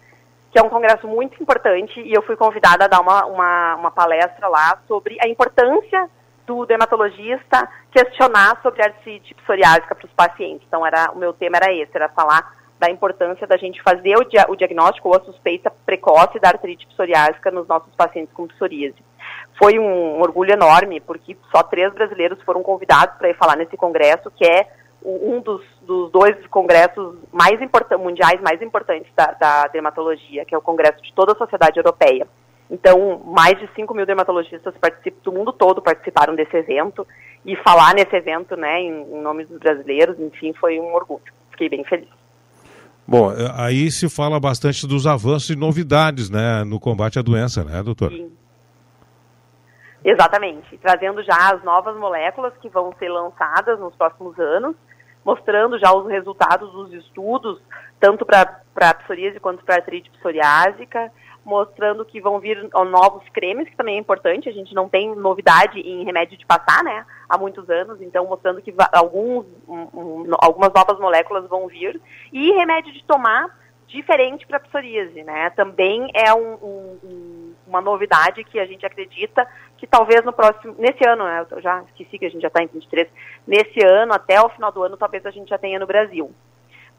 que 0.50 0.58
é 0.58 0.62
um 0.62 0.70
congresso 0.70 1.06
muito 1.06 1.40
importante, 1.42 2.00
e 2.00 2.12
eu 2.12 2.22
fui 2.22 2.36
convidada 2.36 2.84
a 2.84 2.88
dar 2.88 3.00
uma, 3.00 3.26
uma, 3.26 3.74
uma 3.76 3.90
palestra 3.90 4.48
lá 4.48 4.78
sobre 4.86 5.18
a 5.20 5.28
importância 5.28 6.08
do 6.48 6.64
dermatologista 6.64 7.68
questionar 7.92 8.58
sobre 8.62 8.82
artrite 8.82 9.34
psoriásica 9.34 9.94
para 9.94 10.06
os 10.06 10.12
pacientes. 10.12 10.66
Então, 10.66 10.84
era, 10.84 11.12
o 11.12 11.18
meu 11.18 11.34
tema 11.34 11.58
era 11.58 11.72
esse, 11.72 11.94
era 11.94 12.08
falar 12.08 12.56
da 12.80 12.90
importância 12.90 13.46
da 13.46 13.58
gente 13.58 13.82
fazer 13.82 14.16
o, 14.16 14.24
dia, 14.24 14.46
o 14.48 14.56
diagnóstico 14.56 15.08
ou 15.08 15.16
a 15.16 15.24
suspeita 15.24 15.70
precoce 15.84 16.38
da 16.40 16.48
artrite 16.48 16.86
psoriásica 16.86 17.50
nos 17.50 17.68
nossos 17.68 17.94
pacientes 17.94 18.32
com 18.32 18.46
psoríase. 18.46 18.96
Foi 19.58 19.78
um 19.78 20.20
orgulho 20.20 20.52
enorme, 20.52 21.00
porque 21.00 21.36
só 21.54 21.62
três 21.62 21.92
brasileiros 21.92 22.40
foram 22.42 22.62
convidados 22.62 23.16
para 23.18 23.28
ir 23.28 23.36
falar 23.36 23.56
nesse 23.56 23.76
congresso, 23.76 24.30
que 24.30 24.46
é 24.46 24.68
um 25.04 25.40
dos, 25.40 25.62
dos 25.82 26.10
dois 26.10 26.34
congressos 26.46 27.16
mais 27.32 27.58
mundiais 27.98 28.40
mais 28.40 28.62
importantes 28.62 29.12
da, 29.14 29.26
da 29.32 29.66
dermatologia, 29.66 30.44
que 30.44 30.54
é 30.54 30.58
o 30.58 30.62
congresso 30.62 31.02
de 31.02 31.12
toda 31.12 31.32
a 31.32 31.36
sociedade 31.36 31.78
europeia. 31.78 32.26
Então, 32.70 33.22
mais 33.24 33.58
de 33.58 33.68
5 33.74 33.94
mil 33.94 34.04
dermatologistas 34.04 34.74
do 35.22 35.32
mundo 35.32 35.52
todo 35.52 35.80
participaram 35.80 36.34
desse 36.34 36.54
evento 36.56 37.06
e 37.44 37.56
falar 37.56 37.94
nesse 37.94 38.14
evento, 38.14 38.56
né, 38.56 38.80
em, 38.80 39.02
em 39.02 39.22
nome 39.22 39.44
dos 39.44 39.58
brasileiros, 39.58 40.18
enfim, 40.20 40.52
foi 40.52 40.78
um 40.78 40.92
orgulho. 40.94 41.22
Fiquei 41.50 41.68
bem 41.68 41.82
feliz. 41.84 42.08
Bom, 43.06 43.32
é, 43.32 43.50
aí 43.56 43.90
se 43.90 44.06
fala 44.10 44.38
bastante 44.38 44.86
dos 44.86 45.06
avanços 45.06 45.48
e 45.48 45.56
novidades, 45.56 46.28
né, 46.28 46.62
no 46.64 46.78
combate 46.78 47.18
à 47.18 47.22
doença, 47.22 47.64
né, 47.64 47.82
doutor? 47.82 48.10
Sim. 48.10 48.30
Exatamente, 50.04 50.76
trazendo 50.78 51.22
já 51.24 51.54
as 51.54 51.64
novas 51.64 51.96
moléculas 51.96 52.52
que 52.60 52.68
vão 52.68 52.94
ser 52.98 53.08
lançadas 53.08 53.80
nos 53.80 53.94
próximos 53.96 54.38
anos, 54.38 54.76
mostrando 55.24 55.78
já 55.78 55.92
os 55.92 56.06
resultados 56.08 56.70
dos 56.72 56.92
estudos, 56.92 57.60
tanto 57.98 58.24
para 58.24 58.94
psoríase 59.02 59.40
quanto 59.40 59.64
para 59.64 59.76
a 59.76 59.78
artrite 59.78 60.10
psoriásica, 60.10 61.10
mostrando 61.48 62.04
que 62.04 62.20
vão 62.20 62.38
vir 62.38 62.68
novos 62.90 63.26
cremes, 63.30 63.68
que 63.70 63.76
também 63.76 63.96
é 63.96 63.98
importante, 63.98 64.50
a 64.50 64.52
gente 64.52 64.74
não 64.74 64.86
tem 64.86 65.16
novidade 65.16 65.80
em 65.80 66.04
remédio 66.04 66.36
de 66.36 66.44
passar, 66.44 66.84
né, 66.84 67.06
há 67.26 67.38
muitos 67.38 67.70
anos, 67.70 68.02
então 68.02 68.26
mostrando 68.26 68.60
que 68.60 68.74
alguns, 68.92 69.46
um, 69.66 69.88
um, 69.94 70.26
algumas 70.38 70.70
novas 70.74 70.98
moléculas 71.00 71.48
vão 71.48 71.66
vir, 71.66 71.98
e 72.30 72.52
remédio 72.52 72.92
de 72.92 73.02
tomar 73.04 73.48
diferente 73.86 74.46
para 74.46 74.60
psoríase, 74.60 75.22
né, 75.22 75.48
também 75.56 76.10
é 76.12 76.34
um, 76.34 77.54
uma 77.66 77.80
novidade 77.80 78.44
que 78.44 78.60
a 78.60 78.66
gente 78.66 78.84
acredita 78.84 79.48
que 79.78 79.86
talvez 79.86 80.22
no 80.24 80.34
próximo, 80.34 80.74
nesse 80.78 81.08
ano, 81.08 81.24
né, 81.24 81.46
eu 81.50 81.62
já 81.62 81.82
esqueci 81.84 82.18
que 82.18 82.26
a 82.26 82.30
gente 82.30 82.42
já 82.42 82.48
está 82.48 82.62
em 82.62 82.66
23, 82.66 83.08
nesse 83.46 83.82
ano, 83.82 84.12
até 84.12 84.38
o 84.38 84.50
final 84.50 84.70
do 84.70 84.82
ano, 84.82 84.98
talvez 84.98 85.24
a 85.24 85.30
gente 85.30 85.48
já 85.48 85.56
tenha 85.56 85.78
no 85.78 85.86
Brasil 85.86 86.30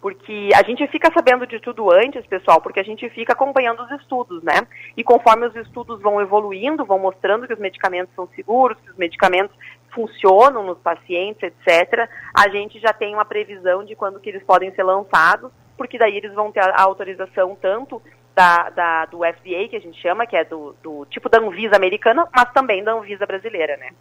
porque 0.02 0.50
a 0.56 0.64
gente 0.64 0.88
fica 0.88 1.12
sabendo 1.14 1.46
de 1.46 1.60
tudo 1.60 1.92
antes, 1.92 2.26
pessoal, 2.26 2.62
porque 2.62 2.80
a 2.80 2.84
gente 2.84 3.10
fica 3.10 3.34
acompanhando 3.34 3.84
os 3.84 3.92
estudos, 3.92 4.42
né? 4.44 4.66
E 4.96 5.04
conforme 5.04 5.48
os 5.48 5.56
estudos 5.56 6.02
vão 6.02 6.22
evoluindo, 6.22 6.86
vão 6.86 7.00
mostrando 7.00 7.48
que 7.48 7.54
os 7.54 7.60
medicamentos 7.60 8.14
são 8.16 8.28
seguros, 8.36 8.78
que 8.80 8.92
os 8.92 8.98
medicamentos 8.98 9.56
funcionam 9.94 10.64
nos 10.64 10.78
pacientes, 10.78 11.44
etc., 11.44 12.10
a 12.34 12.50
gente 12.50 12.80
já 12.80 12.94
tem 12.94 13.14
uma 13.14 13.26
previsão 13.26 13.84
de 13.84 13.96
quando 13.96 14.20
que 14.20 14.30
eles 14.30 14.44
podem 14.44 14.72
ser 14.74 14.84
lançados 14.84 15.52
porque 15.80 15.98
daí 15.98 16.18
eles 16.18 16.34
vão 16.34 16.52
ter 16.52 16.60
a 16.60 16.82
autorização 16.84 17.56
tanto 17.56 18.02
da, 18.36 18.70
da, 18.70 19.06
do 19.06 19.20
FDA, 19.20 19.70
que 19.70 19.78
a 19.78 19.80
gente 19.80 20.00
chama, 20.02 20.28
que 20.28 20.36
é 20.36 20.44
do, 20.44 20.76
do 20.84 21.06
tipo 21.06 21.30
da 21.30 21.40
Anvisa 21.40 21.78
americana, 21.78 22.28
mas 22.36 22.52
também 22.52 22.84
da 22.84 22.92
Anvisa 22.92 23.26
brasileira, 23.26 23.78
né? 23.78 23.92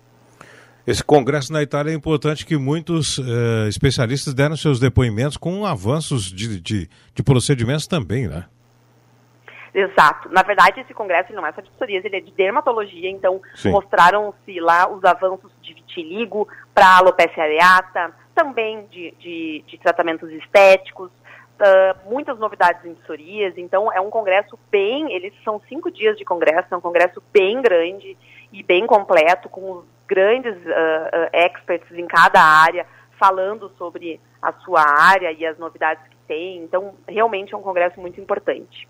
Esse 0.88 1.04
congresso 1.04 1.52
na 1.52 1.60
Itália 1.60 1.90
é 1.92 1.94
importante 1.94 2.46
que 2.46 2.56
muitos 2.56 3.18
uh, 3.18 3.68
especialistas 3.68 4.32
deram 4.32 4.56
seus 4.56 4.80
depoimentos 4.80 5.36
com 5.36 5.66
avanços 5.66 6.32
de, 6.32 6.58
de, 6.58 6.88
de, 7.14 7.22
procedimentos 7.22 7.86
também, 7.86 8.26
né? 8.26 8.46
Exato. 9.74 10.30
Na 10.30 10.42
verdade, 10.42 10.80
esse 10.80 10.94
congresso 10.94 11.30
não 11.34 11.46
é 11.46 11.52
só 11.52 11.60
de 11.60 11.68
psoríase, 11.72 12.06
ele 12.06 12.16
é 12.16 12.20
de 12.20 12.32
dermatologia, 12.32 13.10
então 13.10 13.38
mostraram-se 13.66 14.58
lá 14.60 14.90
os 14.90 15.04
avanços 15.04 15.52
de 15.60 15.74
vitiligo 15.74 16.48
para 16.72 16.96
alopecia 16.96 17.42
areata, 17.42 18.10
também 18.34 18.86
de, 18.90 19.12
de, 19.18 19.64
de 19.66 19.76
tratamentos 19.76 20.30
estéticos, 20.30 21.10
uh, 21.10 22.10
muitas 22.10 22.38
novidades 22.38 22.82
em 22.86 22.94
psoríase, 22.94 23.60
então 23.60 23.92
é 23.92 24.00
um 24.00 24.08
congresso 24.08 24.58
bem, 24.70 25.12
eles 25.12 25.34
são 25.44 25.60
cinco 25.68 25.90
dias 25.90 26.16
de 26.16 26.24
congresso, 26.24 26.68
é 26.72 26.76
um 26.78 26.80
congresso 26.80 27.22
bem 27.30 27.60
grande 27.60 28.16
e 28.52 28.62
bem 28.62 28.86
completo, 28.86 29.48
com 29.48 29.82
grandes 30.06 30.54
uh, 30.54 30.58
uh, 30.58 31.28
experts 31.32 31.90
em 31.96 32.06
cada 32.06 32.40
área, 32.40 32.86
falando 33.18 33.70
sobre 33.76 34.20
a 34.40 34.52
sua 34.64 34.82
área 34.82 35.32
e 35.32 35.44
as 35.44 35.58
novidades 35.58 36.02
que 36.08 36.16
tem, 36.26 36.62
então 36.62 36.94
realmente 37.06 37.54
é 37.54 37.56
um 37.56 37.62
congresso 37.62 38.00
muito 38.00 38.20
importante. 38.20 38.88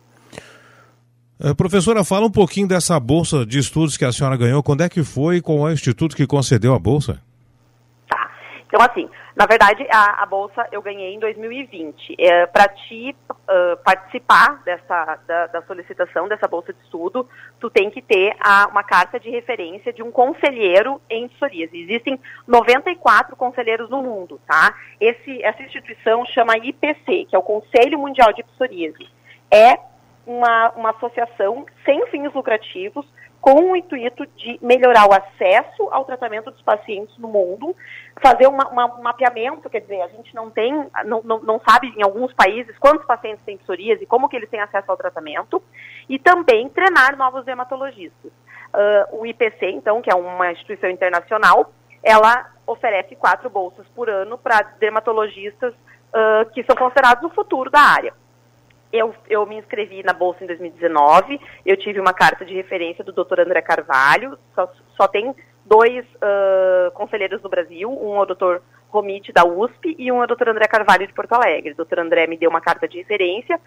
Uh, 1.40 1.54
professora, 1.54 2.04
fala 2.04 2.26
um 2.26 2.30
pouquinho 2.30 2.68
dessa 2.68 2.98
bolsa 2.98 3.46
de 3.46 3.58
estudos 3.58 3.96
que 3.96 4.04
a 4.04 4.12
senhora 4.12 4.36
ganhou. 4.36 4.62
Quando 4.62 4.82
é 4.82 4.88
que 4.88 5.02
foi? 5.04 5.40
Qual 5.40 5.68
é 5.68 5.70
o 5.70 5.72
instituto 5.72 6.16
que 6.16 6.26
concedeu 6.26 6.74
a 6.74 6.78
bolsa? 6.78 7.20
Então, 8.68 8.80
assim, 8.82 9.08
na 9.34 9.46
verdade, 9.46 9.86
a, 9.90 10.22
a 10.22 10.26
bolsa 10.26 10.66
eu 10.70 10.82
ganhei 10.82 11.14
em 11.14 11.18
2020. 11.18 12.14
É, 12.18 12.46
Para 12.46 12.68
ti 12.68 13.16
uh, 13.30 13.76
participar 13.82 14.62
dessa, 14.62 15.18
da, 15.26 15.46
da, 15.46 15.62
solicitação 15.62 16.28
dessa 16.28 16.46
bolsa 16.46 16.74
de 16.74 16.78
estudo, 16.82 17.26
tu 17.58 17.70
tem 17.70 17.90
que 17.90 18.02
ter 18.02 18.36
a, 18.38 18.68
uma 18.68 18.84
carta 18.84 19.18
de 19.18 19.30
referência 19.30 19.90
de 19.90 20.02
um 20.02 20.12
conselheiro 20.12 21.00
em 21.08 21.28
psoríase. 21.28 21.80
Existem 21.80 22.20
94 22.46 23.34
conselheiros 23.36 23.88
no 23.88 24.02
mundo, 24.02 24.38
tá? 24.46 24.74
Esse, 25.00 25.42
essa 25.42 25.62
instituição 25.62 26.26
chama 26.26 26.58
IPC, 26.58 27.24
que 27.24 27.34
é 27.34 27.38
o 27.38 27.42
Conselho 27.42 27.98
Mundial 27.98 28.34
de 28.34 28.42
Psoríase. 28.42 29.08
É 29.50 29.78
uma, 30.26 30.72
uma 30.76 30.90
associação 30.90 31.64
sem 31.86 32.06
fins 32.08 32.34
lucrativos 32.34 33.06
com 33.48 33.72
o 33.72 33.76
intuito 33.76 34.26
de 34.36 34.58
melhorar 34.60 35.08
o 35.08 35.14
acesso 35.14 35.88
ao 35.90 36.04
tratamento 36.04 36.50
dos 36.50 36.60
pacientes 36.60 37.16
no 37.16 37.28
mundo, 37.28 37.74
fazer 38.22 38.46
uma, 38.46 38.68
uma, 38.68 38.98
um 38.98 39.02
mapeamento, 39.02 39.70
quer 39.70 39.80
dizer, 39.80 40.02
a 40.02 40.08
gente 40.08 40.34
não 40.34 40.50
tem, 40.50 40.70
não, 41.06 41.22
não, 41.22 41.40
não 41.40 41.60
sabe 41.66 41.88
em 41.96 42.02
alguns 42.02 42.30
países 42.34 42.76
quantos 42.78 43.06
pacientes 43.06 43.42
têm 43.46 43.56
psoríase 43.56 44.02
e 44.02 44.06
como 44.06 44.28
que 44.28 44.36
eles 44.36 44.50
têm 44.50 44.60
acesso 44.60 44.90
ao 44.90 44.98
tratamento, 44.98 45.62
e 46.10 46.18
também 46.18 46.68
treinar 46.68 47.16
novos 47.16 47.42
dermatologistas. 47.46 48.30
Uh, 48.30 49.20
o 49.20 49.24
IPC, 49.24 49.70
então, 49.70 50.02
que 50.02 50.12
é 50.12 50.14
uma 50.14 50.52
instituição 50.52 50.90
internacional, 50.90 51.72
ela 52.02 52.50
oferece 52.66 53.16
quatro 53.16 53.48
bolsas 53.48 53.86
por 53.94 54.10
ano 54.10 54.36
para 54.36 54.60
dermatologistas 54.78 55.72
uh, 55.72 56.44
que 56.52 56.62
são 56.64 56.76
considerados 56.76 57.24
o 57.24 57.34
futuro 57.34 57.70
da 57.70 57.80
área. 57.80 58.12
Eu, 58.92 59.14
eu 59.28 59.44
me 59.46 59.56
inscrevi 59.56 60.02
na 60.02 60.12
Bolsa 60.12 60.42
em 60.42 60.46
2019, 60.46 61.40
eu 61.64 61.76
tive 61.76 62.00
uma 62.00 62.12
carta 62.12 62.44
de 62.44 62.54
referência 62.54 63.04
do 63.04 63.12
Dr. 63.12 63.40
André 63.40 63.60
Carvalho, 63.60 64.38
só, 64.54 64.70
só 64.96 65.06
tem 65.06 65.34
dois 65.64 66.04
uh, 66.16 66.90
conselheiros 66.94 67.42
do 67.42 67.48
Brasil, 67.48 67.90
um 67.90 68.16
é 68.16 68.20
o 68.20 68.26
Dr. 68.26 68.56
Romite 68.88 69.32
da 69.32 69.44
USP 69.44 69.94
e 69.98 70.10
um 70.10 70.22
é 70.22 70.24
o 70.24 70.26
Dr. 70.26 70.48
André 70.48 70.66
Carvalho 70.66 71.06
de 71.06 71.12
Porto 71.12 71.34
Alegre. 71.34 71.72
O 71.78 71.84
Dr. 71.84 72.00
André 72.00 72.26
me 72.26 72.38
deu 72.38 72.48
uma 72.48 72.62
carta 72.62 72.88
de 72.88 72.96
referência 72.96 73.60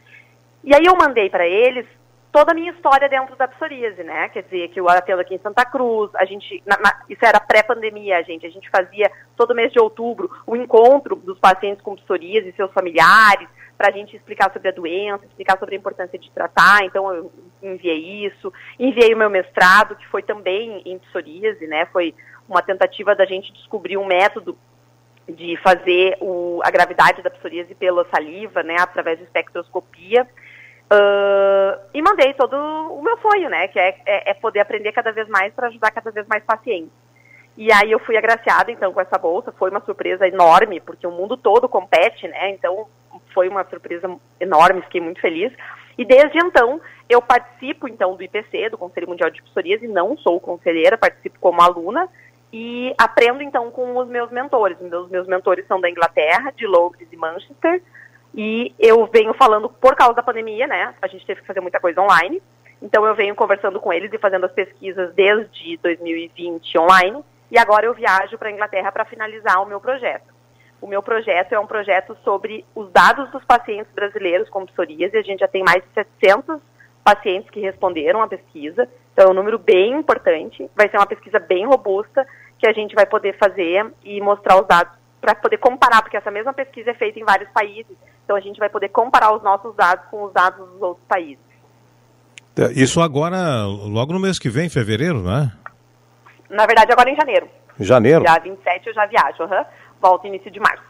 e 0.63 0.73
aí 0.73 0.85
eu 0.85 0.95
mandei 0.95 1.29
para 1.29 1.47
eles 1.47 1.85
toda 2.31 2.51
a 2.51 2.55
minha 2.55 2.71
história 2.71 3.09
dentro 3.09 3.35
da 3.35 3.47
psoríase, 3.47 4.03
né? 4.03 4.29
Quer 4.29 4.43
dizer, 4.43 4.69
que 4.69 4.79
eu 4.79 4.89
atendo 4.89 5.21
aqui 5.21 5.35
em 5.35 5.39
Santa 5.39 5.65
Cruz, 5.65 6.09
a 6.15 6.25
gente, 6.25 6.63
na, 6.65 6.79
na, 6.79 7.01
isso 7.09 7.23
era 7.23 7.39
pré-pandemia, 7.39 8.23
gente, 8.23 8.45
a 8.45 8.49
gente 8.49 8.69
fazia 8.69 9.11
todo 9.35 9.53
mês 9.53 9.71
de 9.71 9.79
outubro 9.79 10.31
o 10.47 10.55
encontro 10.55 11.15
dos 11.17 11.37
pacientes 11.39 11.83
com 11.83 11.95
psoríase 11.95 12.49
e 12.49 12.53
seus 12.53 12.71
familiares, 12.71 13.49
para 13.81 13.89
a 13.89 13.91
gente 13.91 14.15
explicar 14.15 14.53
sobre 14.53 14.69
a 14.69 14.71
doença, 14.71 15.25
explicar 15.25 15.57
sobre 15.57 15.73
a 15.73 15.79
importância 15.79 16.19
de 16.19 16.29
tratar. 16.29 16.85
Então, 16.85 17.11
eu 17.11 17.31
enviei 17.63 18.27
isso. 18.27 18.53
Enviei 18.77 19.11
o 19.11 19.17
meu 19.17 19.27
mestrado, 19.27 19.95
que 19.95 20.07
foi 20.09 20.21
também 20.21 20.83
em 20.85 20.99
psoríase, 20.99 21.65
né? 21.65 21.87
Foi 21.87 22.13
uma 22.47 22.61
tentativa 22.61 23.15
da 23.15 23.25
gente 23.25 23.51
descobrir 23.51 23.97
um 23.97 24.05
método 24.05 24.55
de 25.27 25.57
fazer 25.63 26.15
o, 26.21 26.61
a 26.63 26.69
gravidade 26.69 27.23
da 27.23 27.31
psoríase 27.31 27.73
pela 27.73 28.05
saliva, 28.13 28.61
né? 28.61 28.75
Através 28.79 29.17
de 29.17 29.23
espectroscopia. 29.23 30.27
Uh, 30.93 31.81
e 31.91 32.03
mandei 32.03 32.35
todo 32.35 32.53
o 32.53 33.01
meu 33.01 33.17
sonho, 33.17 33.49
né? 33.49 33.67
Que 33.67 33.79
é, 33.79 33.97
é, 34.05 34.29
é 34.29 34.33
poder 34.35 34.59
aprender 34.59 34.91
cada 34.91 35.11
vez 35.11 35.27
mais 35.27 35.51
para 35.55 35.69
ajudar 35.69 35.89
cada 35.89 36.11
vez 36.11 36.27
mais 36.27 36.43
pacientes. 36.43 36.93
E 37.57 37.73
aí 37.73 37.91
eu 37.91 37.99
fui 37.99 38.15
agraciada, 38.15 38.71
então, 38.71 38.93
com 38.93 39.01
essa 39.01 39.17
bolsa. 39.17 39.51
Foi 39.51 39.71
uma 39.71 39.81
surpresa 39.81 40.27
enorme, 40.27 40.79
porque 40.79 41.07
o 41.07 41.11
mundo 41.11 41.35
todo 41.35 41.67
compete, 41.67 42.27
né? 42.27 42.51
Então, 42.51 42.87
foi 43.33 43.49
uma 43.49 43.63
surpresa 43.65 44.09
enorme, 44.39 44.81
fiquei 44.81 45.01
muito 45.01 45.21
feliz. 45.21 45.51
E 45.97 46.05
desde 46.05 46.37
então, 46.37 46.81
eu 47.09 47.21
participo 47.21 47.87
então 47.87 48.15
do 48.15 48.23
IPC, 48.23 48.69
do 48.69 48.77
Conselho 48.77 49.07
Mundial 49.07 49.29
de 49.29 49.41
Psoríase, 49.43 49.87
não 49.87 50.17
sou 50.17 50.39
conselheira, 50.39 50.97
participo 50.97 51.37
como 51.39 51.61
aluna 51.61 52.09
e 52.53 52.93
aprendo 52.97 53.41
então 53.41 53.71
com 53.71 53.95
os 53.97 54.07
meus 54.07 54.29
mentores. 54.31 54.77
Meus, 54.79 55.09
meus 55.09 55.27
mentores 55.27 55.65
são 55.67 55.79
da 55.79 55.89
Inglaterra, 55.89 56.51
de 56.51 56.67
Londres 56.67 57.07
e 57.11 57.17
Manchester, 57.17 57.81
e 58.33 58.73
eu 58.79 59.05
venho 59.07 59.33
falando 59.33 59.69
por 59.69 59.95
causa 59.95 60.15
da 60.15 60.23
pandemia, 60.23 60.67
né? 60.67 60.93
A 61.01 61.07
gente 61.07 61.25
teve 61.25 61.41
que 61.41 61.47
fazer 61.47 61.61
muita 61.61 61.79
coisa 61.79 62.01
online, 62.01 62.41
então 62.81 63.05
eu 63.05 63.15
venho 63.15 63.35
conversando 63.35 63.79
com 63.79 63.91
eles 63.91 64.11
e 64.11 64.17
fazendo 64.17 64.45
as 64.45 64.51
pesquisas 64.51 65.13
desde 65.13 65.77
2020 65.77 66.77
online, 66.77 67.23
e 67.49 67.57
agora 67.57 67.85
eu 67.85 67.93
viajo 67.93 68.37
para 68.37 68.49
a 68.49 68.51
Inglaterra 68.51 68.91
para 68.91 69.05
finalizar 69.05 69.61
o 69.61 69.65
meu 69.65 69.79
projeto. 69.79 70.30
O 70.81 70.87
meu 70.87 71.03
projeto 71.03 71.53
é 71.53 71.59
um 71.59 71.67
projeto 71.67 72.17
sobre 72.23 72.65
os 72.75 72.91
dados 72.91 73.29
dos 73.29 73.45
pacientes 73.45 73.93
brasileiros 73.93 74.49
com 74.49 74.65
psoríase. 74.65 75.15
A 75.15 75.21
gente 75.21 75.41
já 75.41 75.47
tem 75.47 75.63
mais 75.63 75.83
de 75.83 75.89
700 75.93 76.59
pacientes 77.03 77.51
que 77.51 77.59
responderam 77.59 78.19
à 78.19 78.27
pesquisa. 78.27 78.89
Então, 79.13 79.27
é 79.27 79.29
um 79.29 79.35
número 79.35 79.59
bem 79.59 79.93
importante. 79.93 80.67
Vai 80.75 80.89
ser 80.89 80.97
uma 80.97 81.05
pesquisa 81.05 81.39
bem 81.39 81.67
robusta 81.67 82.25
que 82.57 82.67
a 82.67 82.73
gente 82.73 82.95
vai 82.95 83.05
poder 83.05 83.37
fazer 83.37 83.93
e 84.03 84.19
mostrar 84.21 84.59
os 84.59 84.67
dados 84.67 84.91
para 85.19 85.35
poder 85.35 85.57
comparar, 85.57 86.01
porque 86.01 86.17
essa 86.17 86.31
mesma 86.31 86.51
pesquisa 86.51 86.89
é 86.89 86.95
feita 86.95 87.19
em 87.19 87.23
vários 87.23 87.49
países. 87.51 87.95
Então, 88.23 88.35
a 88.35 88.39
gente 88.39 88.57
vai 88.57 88.69
poder 88.69 88.89
comparar 88.89 89.35
os 89.35 89.43
nossos 89.43 89.75
dados 89.75 90.05
com 90.09 90.23
os 90.23 90.33
dados 90.33 90.67
dos 90.67 90.81
outros 90.81 91.05
países. 91.07 91.43
É, 92.57 92.71
isso 92.71 92.99
agora, 92.99 93.65
logo 93.65 94.13
no 94.13 94.19
mês 94.19 94.39
que 94.39 94.49
vem, 94.49 94.67
fevereiro, 94.67 95.19
não 95.19 95.31
é? 95.31 95.51
Na 96.49 96.65
verdade, 96.65 96.91
agora 96.91 97.09
em 97.09 97.15
janeiro. 97.15 97.47
Janeiro? 97.79 98.21
Dia 98.21 98.39
27 98.39 98.87
eu 98.87 98.93
já 98.95 99.05
viajo. 99.05 99.43
Uhum 99.43 99.65
volta 100.01 100.27
início 100.27 100.49
de 100.49 100.59
março. 100.59 100.83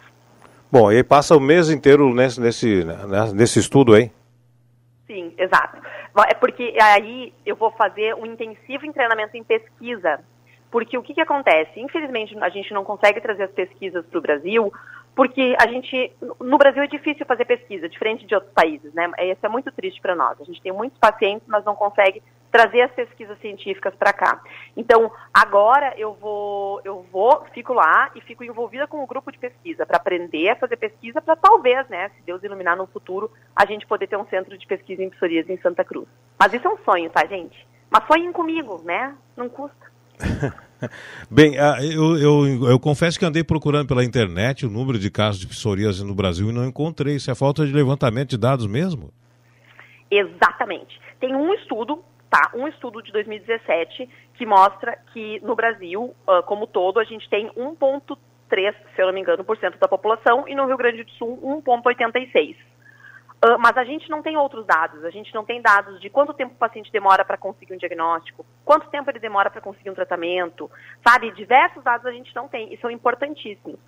Bom, 0.71 0.91
e 0.91 0.97
aí 0.97 1.03
passa 1.03 1.35
o 1.35 1.39
mês 1.39 1.69
inteiro 1.69 2.13
nesse, 2.13 2.39
nesse, 2.39 2.85
né, 2.85 2.95
nesse 3.35 3.59
estudo 3.59 3.93
aí? 3.93 4.09
Sim, 5.05 5.33
exato. 5.37 5.77
É 6.29 6.33
porque 6.33 6.77
aí 6.81 7.33
eu 7.45 7.55
vou 7.55 7.71
fazer 7.71 8.15
um 8.15 8.25
intensivo 8.25 8.85
em 8.85 8.91
treinamento 8.93 9.35
em 9.35 9.43
pesquisa. 9.43 10.21
Porque 10.69 10.97
o 10.97 11.03
que, 11.03 11.13
que 11.13 11.21
acontece? 11.21 11.79
Infelizmente, 11.81 12.37
a 12.39 12.47
gente 12.47 12.73
não 12.73 12.85
consegue 12.85 13.19
trazer 13.19 13.43
as 13.43 13.51
pesquisas 13.51 14.05
para 14.05 14.17
o 14.17 14.21
Brasil, 14.21 14.71
porque 15.13 15.53
a 15.59 15.67
gente, 15.67 16.13
no 16.39 16.57
Brasil 16.57 16.81
é 16.81 16.87
difícil 16.87 17.25
fazer 17.25 17.43
pesquisa, 17.43 17.89
diferente 17.89 18.25
de 18.25 18.33
outros 18.33 18.53
países, 18.53 18.93
né? 18.93 19.11
Isso 19.19 19.45
é 19.45 19.49
muito 19.49 19.69
triste 19.73 19.99
para 20.01 20.15
nós. 20.15 20.39
A 20.39 20.45
gente 20.45 20.61
tem 20.61 20.71
muitos 20.71 20.97
pacientes, 20.97 21.45
mas 21.47 21.65
não 21.65 21.75
consegue 21.75 22.23
trazer 22.51 22.81
as 22.81 22.91
pesquisas 22.91 23.39
científicas 23.39 23.95
para 23.95 24.11
cá. 24.11 24.41
Então, 24.75 25.11
agora 25.33 25.93
eu 25.97 26.13
vou, 26.13 26.81
eu 26.83 27.05
vou, 27.11 27.45
fico 27.53 27.73
lá 27.73 28.11
e 28.13 28.21
fico 28.21 28.43
envolvida 28.43 28.85
com 28.87 29.01
um 29.01 29.07
grupo 29.07 29.31
de 29.31 29.39
pesquisa 29.39 29.85
para 29.85 29.97
aprender 29.97 30.49
a 30.49 30.55
fazer 30.55 30.75
pesquisa 30.75 31.21
para 31.21 31.35
talvez, 31.35 31.87
né, 31.87 32.09
se 32.09 32.21
Deus 32.25 32.43
iluminar 32.43 32.75
no 32.75 32.87
futuro, 32.87 33.31
a 33.55 33.65
gente 33.65 33.87
poder 33.87 34.07
ter 34.07 34.17
um 34.17 34.27
centro 34.27 34.57
de 34.57 34.67
pesquisa 34.67 35.01
em 35.01 35.09
psoríase 35.09 35.51
em 35.51 35.61
Santa 35.61 35.83
Cruz. 35.83 36.07
Mas 36.37 36.53
isso 36.53 36.67
é 36.67 36.69
um 36.69 36.77
sonho, 36.83 37.09
tá, 37.09 37.25
gente? 37.25 37.67
Mas 37.89 38.05
sonhem 38.05 38.31
comigo, 38.31 38.81
né? 38.83 39.15
Não 39.35 39.49
custa. 39.49 39.91
Bem, 41.29 41.57
ah, 41.59 41.77
eu, 41.81 42.17
eu, 42.17 42.69
eu, 42.69 42.79
confesso 42.79 43.19
que 43.19 43.25
andei 43.25 43.43
procurando 43.43 43.87
pela 43.87 44.03
internet 44.03 44.65
o 44.65 44.69
número 44.69 44.97
de 44.97 45.11
casos 45.11 45.39
de 45.39 45.47
psoríase 45.47 46.03
no 46.03 46.15
Brasil 46.15 46.49
e 46.49 46.53
não 46.53 46.65
encontrei. 46.65 47.15
Isso 47.15 47.29
é 47.29 47.35
falta 47.35 47.65
de 47.65 47.71
levantamento 47.71 48.29
de 48.29 48.37
dados 48.37 48.65
mesmo? 48.65 49.11
Exatamente. 50.09 50.99
Tem 51.19 51.35
um 51.35 51.53
estudo 51.53 52.03
tá? 52.31 52.49
Um 52.55 52.67
estudo 52.67 53.03
de 53.03 53.11
2017 53.11 54.09
que 54.35 54.45
mostra 54.45 54.97
que 55.13 55.39
no 55.41 55.53
Brasil, 55.53 56.15
uh, 56.27 56.41
como 56.43 56.65
todo, 56.65 56.99
a 56.99 57.03
gente 57.03 57.29
tem 57.29 57.49
1,3, 57.49 58.73
se 58.95 59.01
eu 59.01 59.07
não 59.07 59.13
me 59.13 59.19
engano, 59.19 59.43
por 59.43 59.57
cento 59.57 59.77
da 59.77 59.87
população 59.87 60.47
e 60.47 60.55
no 60.55 60.65
Rio 60.65 60.77
Grande 60.77 61.03
do 61.03 61.11
Sul 61.11 61.61
1,86. 61.63 62.55
Uh, 63.43 63.59
mas 63.59 63.75
a 63.75 63.83
gente 63.83 64.09
não 64.09 64.21
tem 64.21 64.37
outros 64.37 64.65
dados, 64.65 65.03
a 65.03 65.09
gente 65.09 65.33
não 65.33 65.43
tem 65.43 65.61
dados 65.61 65.99
de 65.99 66.09
quanto 66.09 66.33
tempo 66.33 66.53
o 66.53 66.57
paciente 66.57 66.91
demora 66.91 67.25
para 67.25 67.37
conseguir 67.37 67.73
um 67.73 67.77
diagnóstico, 67.77 68.45
quanto 68.63 68.89
tempo 68.89 69.09
ele 69.09 69.19
demora 69.19 69.49
para 69.49 69.59
conseguir 69.59 69.89
um 69.89 69.95
tratamento, 69.95 70.71
sabe? 71.05 71.31
Diversos 71.31 71.83
dados 71.83 72.05
a 72.05 72.11
gente 72.11 72.33
não 72.35 72.47
tem 72.47 72.73
e 72.73 72.77
são 72.77 72.89
importantíssimos. 72.89 73.79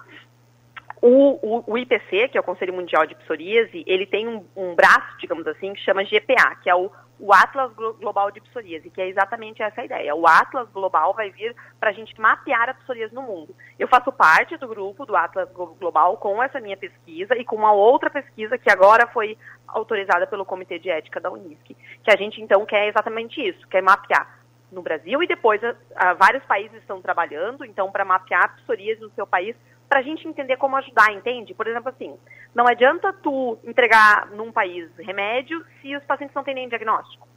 O, 1.00 1.38
o, 1.44 1.64
o, 1.68 1.78
IPC, 1.78 2.30
que 2.30 2.38
é 2.38 2.42
o 2.42 2.44
Conselho 2.44 2.74
Mundial 2.74 3.06
de 3.06 3.14
Psoríase, 3.14 3.84
ele 3.86 4.06
tem 4.06 4.28
um, 4.28 4.46
um, 4.56 4.74
braço, 4.74 5.18
digamos 5.20 5.46
assim, 5.46 5.74
que 5.74 5.82
chama 5.82 6.04
GPA, 6.04 6.56
que 6.64 6.70
é 6.70 6.76
o, 6.76 6.90
o 7.24 7.32
Atlas 7.32 7.72
Global 7.74 8.30
de 8.32 8.42
Psoríase, 8.42 8.90
que 8.90 9.02
é 9.02 9.08
exatamente 9.08 9.64
essa 9.64 9.82
ideia. 9.82 10.14
O 10.14 10.28
Atlas 10.28 10.70
Global 10.74 11.14
vai 11.14 11.32
vir 11.32 11.56
para 11.80 11.90
a 11.90 11.94
gente 11.94 12.20
mapear 12.20 12.70
a 12.70 12.74
psoríase 12.74 13.16
no 13.16 13.22
mundo. 13.22 13.56
Eu 13.80 13.88
faço 13.88 14.12
parte 14.12 14.58
do 14.58 14.68
grupo 14.68 15.06
do 15.06 15.16
Atlas 15.16 15.50
Global 15.54 16.18
com 16.18 16.44
essa 16.44 16.60
minha 16.60 16.76
pesquisa 16.76 17.34
e 17.38 17.46
com 17.46 17.56
uma 17.56 17.72
outra 17.72 18.10
pesquisa 18.10 18.58
que 18.58 18.70
agora 18.70 19.08
foi 19.08 19.38
autorizada 19.66 20.28
pelo 20.28 20.44
Comitê 20.44 20.78
de 20.78 20.90
Ética 20.90 21.22
da 21.22 21.32
Unisc, 21.32 21.64
que 21.64 22.12
a 22.12 22.18
gente 22.18 22.42
então 22.42 22.66
quer 22.66 22.90
exatamente 22.90 23.40
isso, 23.40 23.66
quer 23.70 23.82
mapear 23.82 24.40
no 24.70 24.82
Brasil 24.82 25.24
e 25.24 25.28
depois 25.28 25.64
a, 25.64 25.76
a, 25.96 26.14
vários 26.16 26.44
países 26.44 26.78
estão 26.82 27.02
trabalhando, 27.02 27.64
então, 27.64 27.90
para 27.90 28.04
mapear 28.04 28.44
a 28.44 28.50
psoríase 28.50 29.00
no 29.00 29.12
seu 29.12 29.26
país 29.26 29.56
para 29.88 30.00
a 30.00 30.04
gente 30.04 30.28
entender 30.28 30.58
como 30.58 30.76
ajudar, 30.78 31.14
entende? 31.14 31.54
Por 31.54 31.68
exemplo, 31.68 31.90
assim, 31.90 32.18
não 32.54 32.68
adianta 32.68 33.12
tu 33.14 33.58
entregar 33.64 34.30
num 34.32 34.52
país 34.52 34.90
remédio 34.98 35.66
se 35.82 35.96
os 35.96 36.04
pacientes 36.04 36.36
não 36.36 36.44
têm 36.44 36.54
nem 36.54 36.70
diagnóstico. 36.70 37.28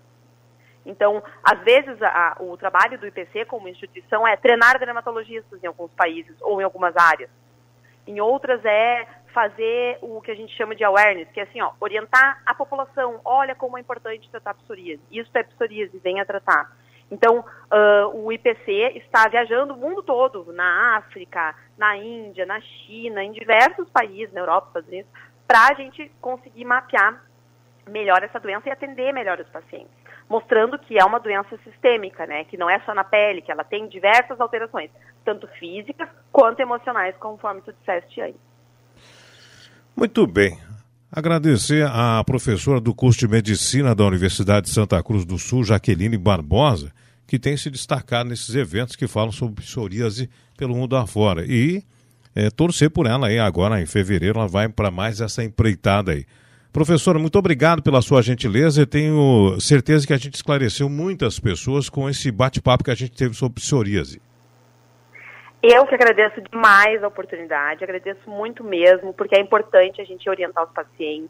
Então, 0.85 1.23
às 1.43 1.59
vezes, 1.65 2.01
a, 2.01 2.37
o 2.39 2.57
trabalho 2.57 2.99
do 2.99 3.07
IPC 3.07 3.45
como 3.47 3.69
instituição 3.69 4.27
é 4.27 4.37
treinar 4.37 4.79
dermatologistas 4.79 5.63
em 5.63 5.67
alguns 5.67 5.91
países 5.93 6.37
ou 6.41 6.61
em 6.61 6.65
algumas 6.65 6.97
áreas. 6.97 7.31
Em 8.07 8.21
outras 8.21 8.65
é 8.65 9.07
fazer 9.35 9.99
o 10.01 10.21
que 10.21 10.31
a 10.31 10.35
gente 10.35 10.57
chama 10.57 10.77
de 10.77 10.85
awareness, 10.85 11.29
que 11.33 11.41
é 11.41 11.43
assim, 11.43 11.61
ó, 11.61 11.73
orientar 11.81 12.41
a 12.47 12.55
população, 12.55 13.21
olha 13.25 13.55
como 13.55 13.77
é 13.77 13.81
importante 13.81 14.31
tratar 14.31 14.55
psoríase. 14.55 15.03
Isso 15.11 15.31
é 15.35 15.43
psoríase, 15.43 15.99
venha 15.99 16.25
tratar. 16.25 16.73
Então, 17.11 17.39
uh, 17.41 18.25
o 18.25 18.33
IPC 18.33 18.95
está 18.97 19.29
viajando 19.29 19.75
o 19.75 19.77
mundo 19.77 20.03
todo, 20.03 20.53
na 20.53 20.97
África, 20.97 21.55
na 21.79 21.97
Índia, 21.97 22.45
na 22.45 22.61
China, 22.61 23.23
em 23.23 23.33
diversos 23.33 23.89
países, 23.91 24.33
na 24.33 24.41
Europa, 24.41 24.69
Estados 24.69 24.89
Unidos, 24.89 25.11
para 25.47 25.69
a 25.69 25.75
gente 25.75 26.11
conseguir 26.21 26.65
mapear 26.65 27.23
melhor 27.89 28.23
essa 28.23 28.41
doença 28.41 28.69
e 28.69 28.73
atender 28.73 29.13
melhor 29.13 29.39
os 29.39 29.49
pacientes, 29.49 29.95
mostrando 30.29 30.79
que 30.79 30.99
é 30.99 31.05
uma 31.05 31.21
doença 31.21 31.57
sistêmica, 31.59 32.27
né, 32.27 32.45
que 32.45 32.57
não 32.57 32.69
é 32.69 32.81
só 32.81 32.93
na 32.93 33.05
pele, 33.05 33.41
que 33.41 33.53
ela 33.53 33.63
tem 33.63 33.87
diversas 33.87 34.41
alterações, 34.41 34.91
tanto 35.25 35.47
físicas 35.47 36.09
quanto 36.33 36.59
emocionais, 36.59 37.17
conforme 37.19 37.61
tu 37.63 37.73
disseste 37.73 38.21
aí. 38.21 38.35
Muito 39.97 40.27
bem. 40.27 40.59
Agradecer 41.17 41.87
à 41.87 42.23
professora 42.23 42.79
do 42.79 42.95
curso 42.95 43.21
de 43.21 43.27
Medicina 43.27 43.95
da 43.95 44.05
Universidade 44.05 44.67
de 44.67 44.73
Santa 44.75 45.03
Cruz 45.03 45.25
do 45.25 45.39
Sul, 45.39 45.65
Jaqueline 45.65 46.19
Barbosa, 46.19 46.93
que 47.27 47.39
tem 47.39 47.57
se 47.57 47.71
destacado 47.71 48.29
nesses 48.29 48.55
eventos 48.55 48.97
que 48.97 49.07
falam 49.07 49.33
sobre 49.33 49.65
psoríase 49.65 50.29
pelo 50.59 50.77
mundo 50.77 50.95
afora. 50.95 51.47
E 51.47 51.83
é, 52.35 52.51
torcer 52.51 52.91
por 52.91 53.07
ela 53.07 53.29
aí 53.29 53.39
agora 53.39 53.81
em 53.81 53.87
fevereiro, 53.87 54.41
ela 54.41 54.47
vai 54.47 54.69
para 54.69 54.91
mais 54.91 55.23
essa 55.23 55.43
empreitada 55.43 56.13
aí. 56.13 56.27
Professora, 56.71 57.19
muito 57.19 57.39
obrigado 57.39 57.83
pela 57.83 58.03
sua 58.03 58.21
gentileza. 58.21 58.83
Eu 58.83 58.87
tenho 58.87 59.57
certeza 59.59 60.07
que 60.07 60.13
a 60.13 60.19
gente 60.19 60.35
esclareceu 60.35 60.87
muitas 60.87 61.41
pessoas 61.41 61.89
com 61.89 62.11
esse 62.11 62.31
bate-papo 62.31 62.85
que 62.85 62.91
a 62.91 62.95
gente 62.95 63.13
teve 63.13 63.35
sobre 63.35 63.55
psoríase. 63.63 64.21
Eu 65.69 65.85
que 65.85 65.97
agradeço 65.97 66.41
demais 66.43 67.03
a 67.03 67.09
oportunidade, 67.09 67.83
agradeço 67.83 68.31
muito 68.31 68.63
mesmo, 68.63 69.13
porque 69.13 69.35
é 69.35 69.41
importante 69.41 70.01
a 70.01 70.05
gente 70.05 70.31
orientar 70.31 70.63
os 70.63 70.71
pacientes. 70.71 71.29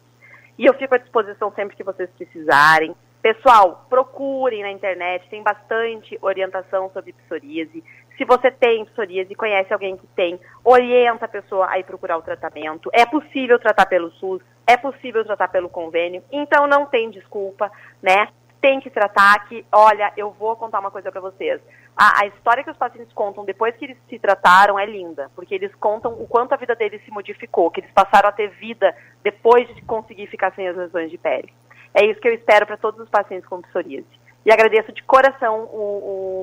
E 0.59 0.63
eu 0.63 0.75
fico 0.75 0.93
à 0.93 0.99
disposição 0.99 1.51
sempre 1.55 1.75
que 1.75 1.83
vocês 1.83 2.07
precisarem. 2.15 2.95
Pessoal, 3.19 3.87
procurem 3.89 4.61
na 4.61 4.69
internet, 4.69 5.27
tem 5.27 5.41
bastante 5.41 6.19
orientação 6.21 6.91
sobre 6.93 7.13
psoríase. 7.13 7.83
Se 8.15 8.25
você 8.25 8.51
tem 8.51 8.85
psoríase 8.85 9.33
e 9.33 9.35
conhece 9.35 9.73
alguém 9.73 9.97
que 9.97 10.05
tem, 10.15 10.39
orienta 10.63 11.25
a 11.25 11.27
pessoa 11.27 11.67
a 11.67 11.79
ir 11.79 11.83
procurar 11.83 12.19
o 12.19 12.21
tratamento. 12.21 12.91
É 12.93 13.07
possível 13.07 13.57
tratar 13.57 13.87
pelo 13.87 14.11
SUS, 14.11 14.43
é 14.67 14.77
possível 14.77 15.25
tratar 15.25 15.47
pelo 15.47 15.67
convênio, 15.67 16.23
então 16.31 16.67
não 16.67 16.85
tem 16.85 17.09
desculpa, 17.09 17.71
né? 18.03 18.27
Tem 18.67 18.81
que 18.81 18.89
tratar 18.89 19.47
que, 19.47 19.65
olha, 19.71 20.11
eu 20.17 20.29
vou 20.31 20.53
contar 20.57 20.81
uma 20.81 20.91
coisa 20.91 21.09
para 21.09 21.21
vocês. 21.21 21.61
A, 21.95 22.23
a, 22.23 22.27
história 22.27 22.65
que 22.65 22.69
os 22.69 22.75
pacientes 22.75 23.13
contam 23.13 23.45
depois 23.45 23.73
que 23.77 23.85
eles 23.85 23.97
se 24.09 24.19
trataram 24.19 24.77
é 24.77 24.85
linda, 24.85 25.31
porque 25.33 25.55
eles 25.55 25.73
contam 25.75 26.11
o 26.11 26.27
quanto 26.27 26.51
a 26.51 26.57
vida 26.57 26.75
deles 26.75 27.01
se 27.05 27.09
modificou, 27.09 27.71
que 27.71 27.79
eles 27.79 27.91
passaram 27.91 28.27
a 28.27 28.31
ter 28.33 28.49
vida 28.59 28.93
depois 29.23 29.73
de 29.73 29.81
conseguir 29.83 30.27
ficar 30.27 30.53
sem 30.53 30.67
as 30.67 30.75
lesões 30.75 31.09
de 31.09 31.17
pele. 31.17 31.53
É 31.93 32.05
isso 32.05 32.19
que 32.19 32.27
eu 32.27 32.33
espero 32.33 32.67
para 32.67 32.75
todos 32.75 32.99
os 32.99 33.07
pacientes 33.07 33.47
com 33.47 33.61
psoríase. 33.61 34.05
E 34.45 34.51
agradeço 34.51 34.91
de 34.91 35.01
coração 35.03 35.61
o, 35.71 35.77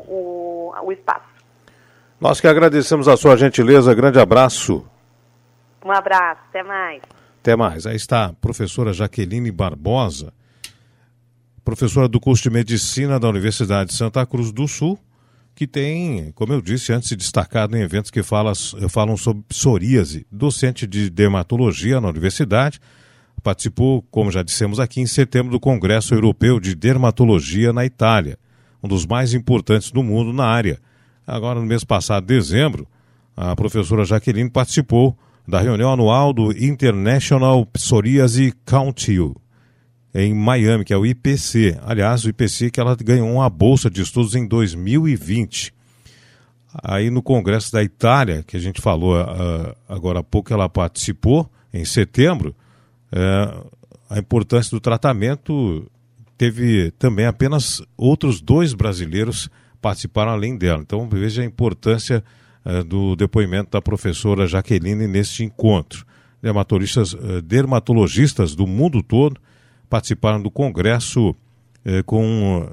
o, 0.08 0.72
o, 0.80 0.86
o 0.86 0.92
espaço. 0.92 1.28
Nós 2.18 2.40
que 2.40 2.48
agradecemos 2.48 3.06
a 3.06 3.18
sua 3.18 3.36
gentileza. 3.36 3.94
Grande 3.94 4.18
abraço. 4.18 4.88
Um 5.84 5.92
abraço. 5.92 6.40
Até 6.48 6.62
mais. 6.62 7.02
Até 7.42 7.54
mais. 7.54 7.86
Aí 7.86 7.96
está 7.96 8.24
a 8.24 8.32
professora 8.32 8.94
Jaqueline 8.94 9.52
Barbosa, 9.52 10.32
professora 11.64 12.06
do 12.06 12.20
curso 12.20 12.42
de 12.42 12.50
Medicina 12.50 13.18
da 13.18 13.28
Universidade 13.28 13.90
de 13.90 13.96
Santa 13.96 14.24
Cruz 14.26 14.52
do 14.52 14.68
Sul, 14.68 14.98
que 15.54 15.66
tem, 15.66 16.30
como 16.34 16.52
eu 16.52 16.60
disse 16.60 16.92
antes, 16.92 17.08
se 17.08 17.16
destacado 17.16 17.76
em 17.76 17.80
eventos 17.80 18.10
que 18.10 18.22
fala, 18.22 18.52
falam 18.90 19.16
sobre 19.16 19.42
psoríase, 19.48 20.26
docente 20.30 20.86
de 20.86 21.08
dermatologia 21.08 22.00
na 22.00 22.08
universidade. 22.08 22.80
Participou, 23.42 24.02
como 24.10 24.30
já 24.30 24.42
dissemos 24.42 24.78
aqui, 24.78 25.00
em 25.00 25.06
setembro 25.06 25.52
do 25.52 25.60
Congresso 25.60 26.14
Europeu 26.14 26.60
de 26.60 26.74
Dermatologia 26.74 27.72
na 27.72 27.84
Itália, 27.84 28.38
um 28.82 28.88
dos 28.88 29.06
mais 29.06 29.32
importantes 29.32 29.90
do 29.90 30.02
mundo 30.02 30.32
na 30.32 30.46
área. 30.46 30.78
Agora, 31.26 31.60
no 31.60 31.66
mês 31.66 31.84
passado, 31.84 32.26
dezembro, 32.26 32.86
a 33.36 33.54
professora 33.56 34.04
Jaqueline 34.04 34.50
participou 34.50 35.16
da 35.46 35.60
reunião 35.60 35.92
anual 35.92 36.32
do 36.32 36.52
International 36.52 37.64
Psoriasis 37.66 38.52
Council 38.66 39.34
em 40.14 40.32
Miami, 40.32 40.84
que 40.84 40.92
é 40.92 40.96
o 40.96 41.04
IPC. 41.04 41.78
Aliás, 41.82 42.24
o 42.24 42.28
IPC 42.28 42.70
que 42.70 42.78
ela 42.78 42.94
ganhou 42.94 43.28
uma 43.28 43.50
bolsa 43.50 43.90
de 43.90 44.00
estudos 44.00 44.36
em 44.36 44.46
2020. 44.46 45.74
Aí 46.82 47.10
no 47.10 47.22
Congresso 47.22 47.72
da 47.72 47.82
Itália, 47.82 48.44
que 48.46 48.56
a 48.56 48.60
gente 48.60 48.80
falou 48.80 49.20
uh, 49.20 49.74
agora 49.88 50.20
há 50.20 50.22
pouco, 50.22 50.52
ela 50.52 50.68
participou 50.68 51.50
em 51.72 51.84
setembro. 51.84 52.54
Uh, 53.12 53.68
a 54.08 54.18
importância 54.18 54.70
do 54.70 54.80
tratamento 54.80 55.90
teve 56.38 56.92
também 56.92 57.26
apenas 57.26 57.82
outros 57.96 58.40
dois 58.40 58.74
brasileiros 58.74 59.48
participaram 59.80 60.32
além 60.32 60.56
dela. 60.56 60.82
Então 60.82 61.08
veja 61.08 61.42
a 61.42 61.44
importância 61.44 62.24
uh, 62.64 62.84
do 62.84 63.16
depoimento 63.16 63.70
da 63.70 63.82
professora 63.82 64.46
Jaqueline 64.46 65.08
neste 65.08 65.42
encontro. 65.42 66.04
Dermatologistas, 66.40 67.12
uh, 67.14 67.42
dermatologistas 67.42 68.54
do 68.54 68.66
mundo 68.66 69.02
todo 69.02 69.40
participaram 69.94 70.42
do 70.42 70.50
congresso 70.50 71.30
uh, 71.30 72.02
com 72.04 72.68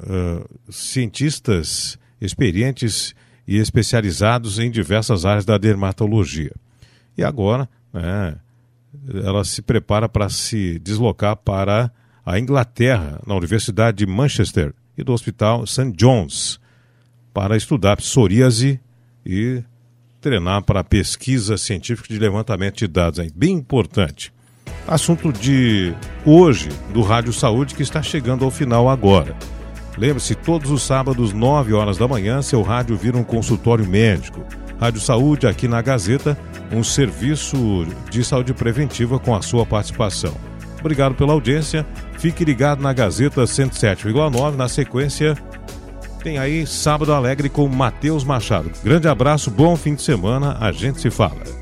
cientistas 0.72 2.00
experientes 2.20 3.14
e 3.48 3.58
especializados 3.58 4.58
em 4.58 4.72
diversas 4.72 5.24
áreas 5.24 5.46
da 5.46 5.56
dermatologia. 5.56 6.52
E 7.16 7.24
agora, 7.24 7.70
né, 7.94 8.38
ela 9.24 9.44
se 9.44 9.62
prepara 9.62 10.10
para 10.10 10.30
se 10.30 10.80
deslocar 10.80 11.36
para 11.36 11.92
a 12.26 12.40
Inglaterra, 12.40 13.22
na 13.28 13.36
Universidade 13.36 13.98
de 13.98 14.08
Manchester 14.08 14.74
e 14.98 15.04
do 15.04 15.14
Hospital 15.14 15.68
St. 15.68 15.92
John's, 15.92 16.60
para 17.32 17.56
estudar 17.56 17.98
psoríase 17.98 18.80
e 19.24 19.62
treinar 20.20 20.64
para 20.64 20.84
pesquisa 20.84 21.56
científica 21.56 22.12
de 22.12 22.20
levantamento 22.20 22.78
de 22.78 22.88
dados. 22.88 23.20
É 23.20 23.28
bem 23.36 23.54
importante. 23.54 24.34
Assunto 24.88 25.32
de 25.32 25.94
hoje 26.26 26.70
do 26.94 27.02
Rádio 27.02 27.32
Saúde 27.32 27.76
que 27.76 27.84
está 27.84 28.02
chegando 28.02 28.46
ao 28.46 28.52
final 28.52 28.90
agora. 28.90 29.36
Lembre-se, 29.98 30.36
todos 30.36 30.72
os 30.72 30.84
sábados, 30.84 31.34
9 31.34 31.74
horas 31.74 31.98
da 31.98 32.08
manhã, 32.08 32.42
seu 32.42 32.62
rádio 32.62 32.96
vira 32.96 33.18
um 33.18 33.24
consultório 33.24 33.88
médico. 33.88 34.44
Rádio 34.80 35.02
Saúde 35.02 35.48
aqui 35.48 35.68
na 35.68 35.82
Gazeta, 35.82 36.38
um 36.72 36.84
serviço 36.84 37.86
de 38.10 38.24
saúde 38.24 38.54
preventiva 38.54 39.20
com 39.20 39.36
a 39.36 39.42
sua 39.42 39.66
participação. 39.66 40.34
Obrigado 40.80 41.14
pela 41.14 41.34
audiência. 41.34 41.86
Fique 42.18 42.44
ligado 42.44 42.82
na 42.82 42.94
Gazeta 42.94 43.44
107,9 43.44 44.56
na 44.56 44.68
sequência 44.68 45.36
tem 46.22 46.38
aí 46.38 46.66
Sábado 46.68 47.14
Alegre 47.14 47.50
com 47.50 47.68
Matheus 47.68 48.24
Machado. 48.24 48.72
Grande 48.84 49.08
abraço, 49.08 49.50
bom 49.50 49.76
fim 49.76 49.96
de 49.96 50.02
semana, 50.02 50.58
a 50.60 50.72
gente 50.72 51.02
se 51.02 51.10
fala. 51.10 51.61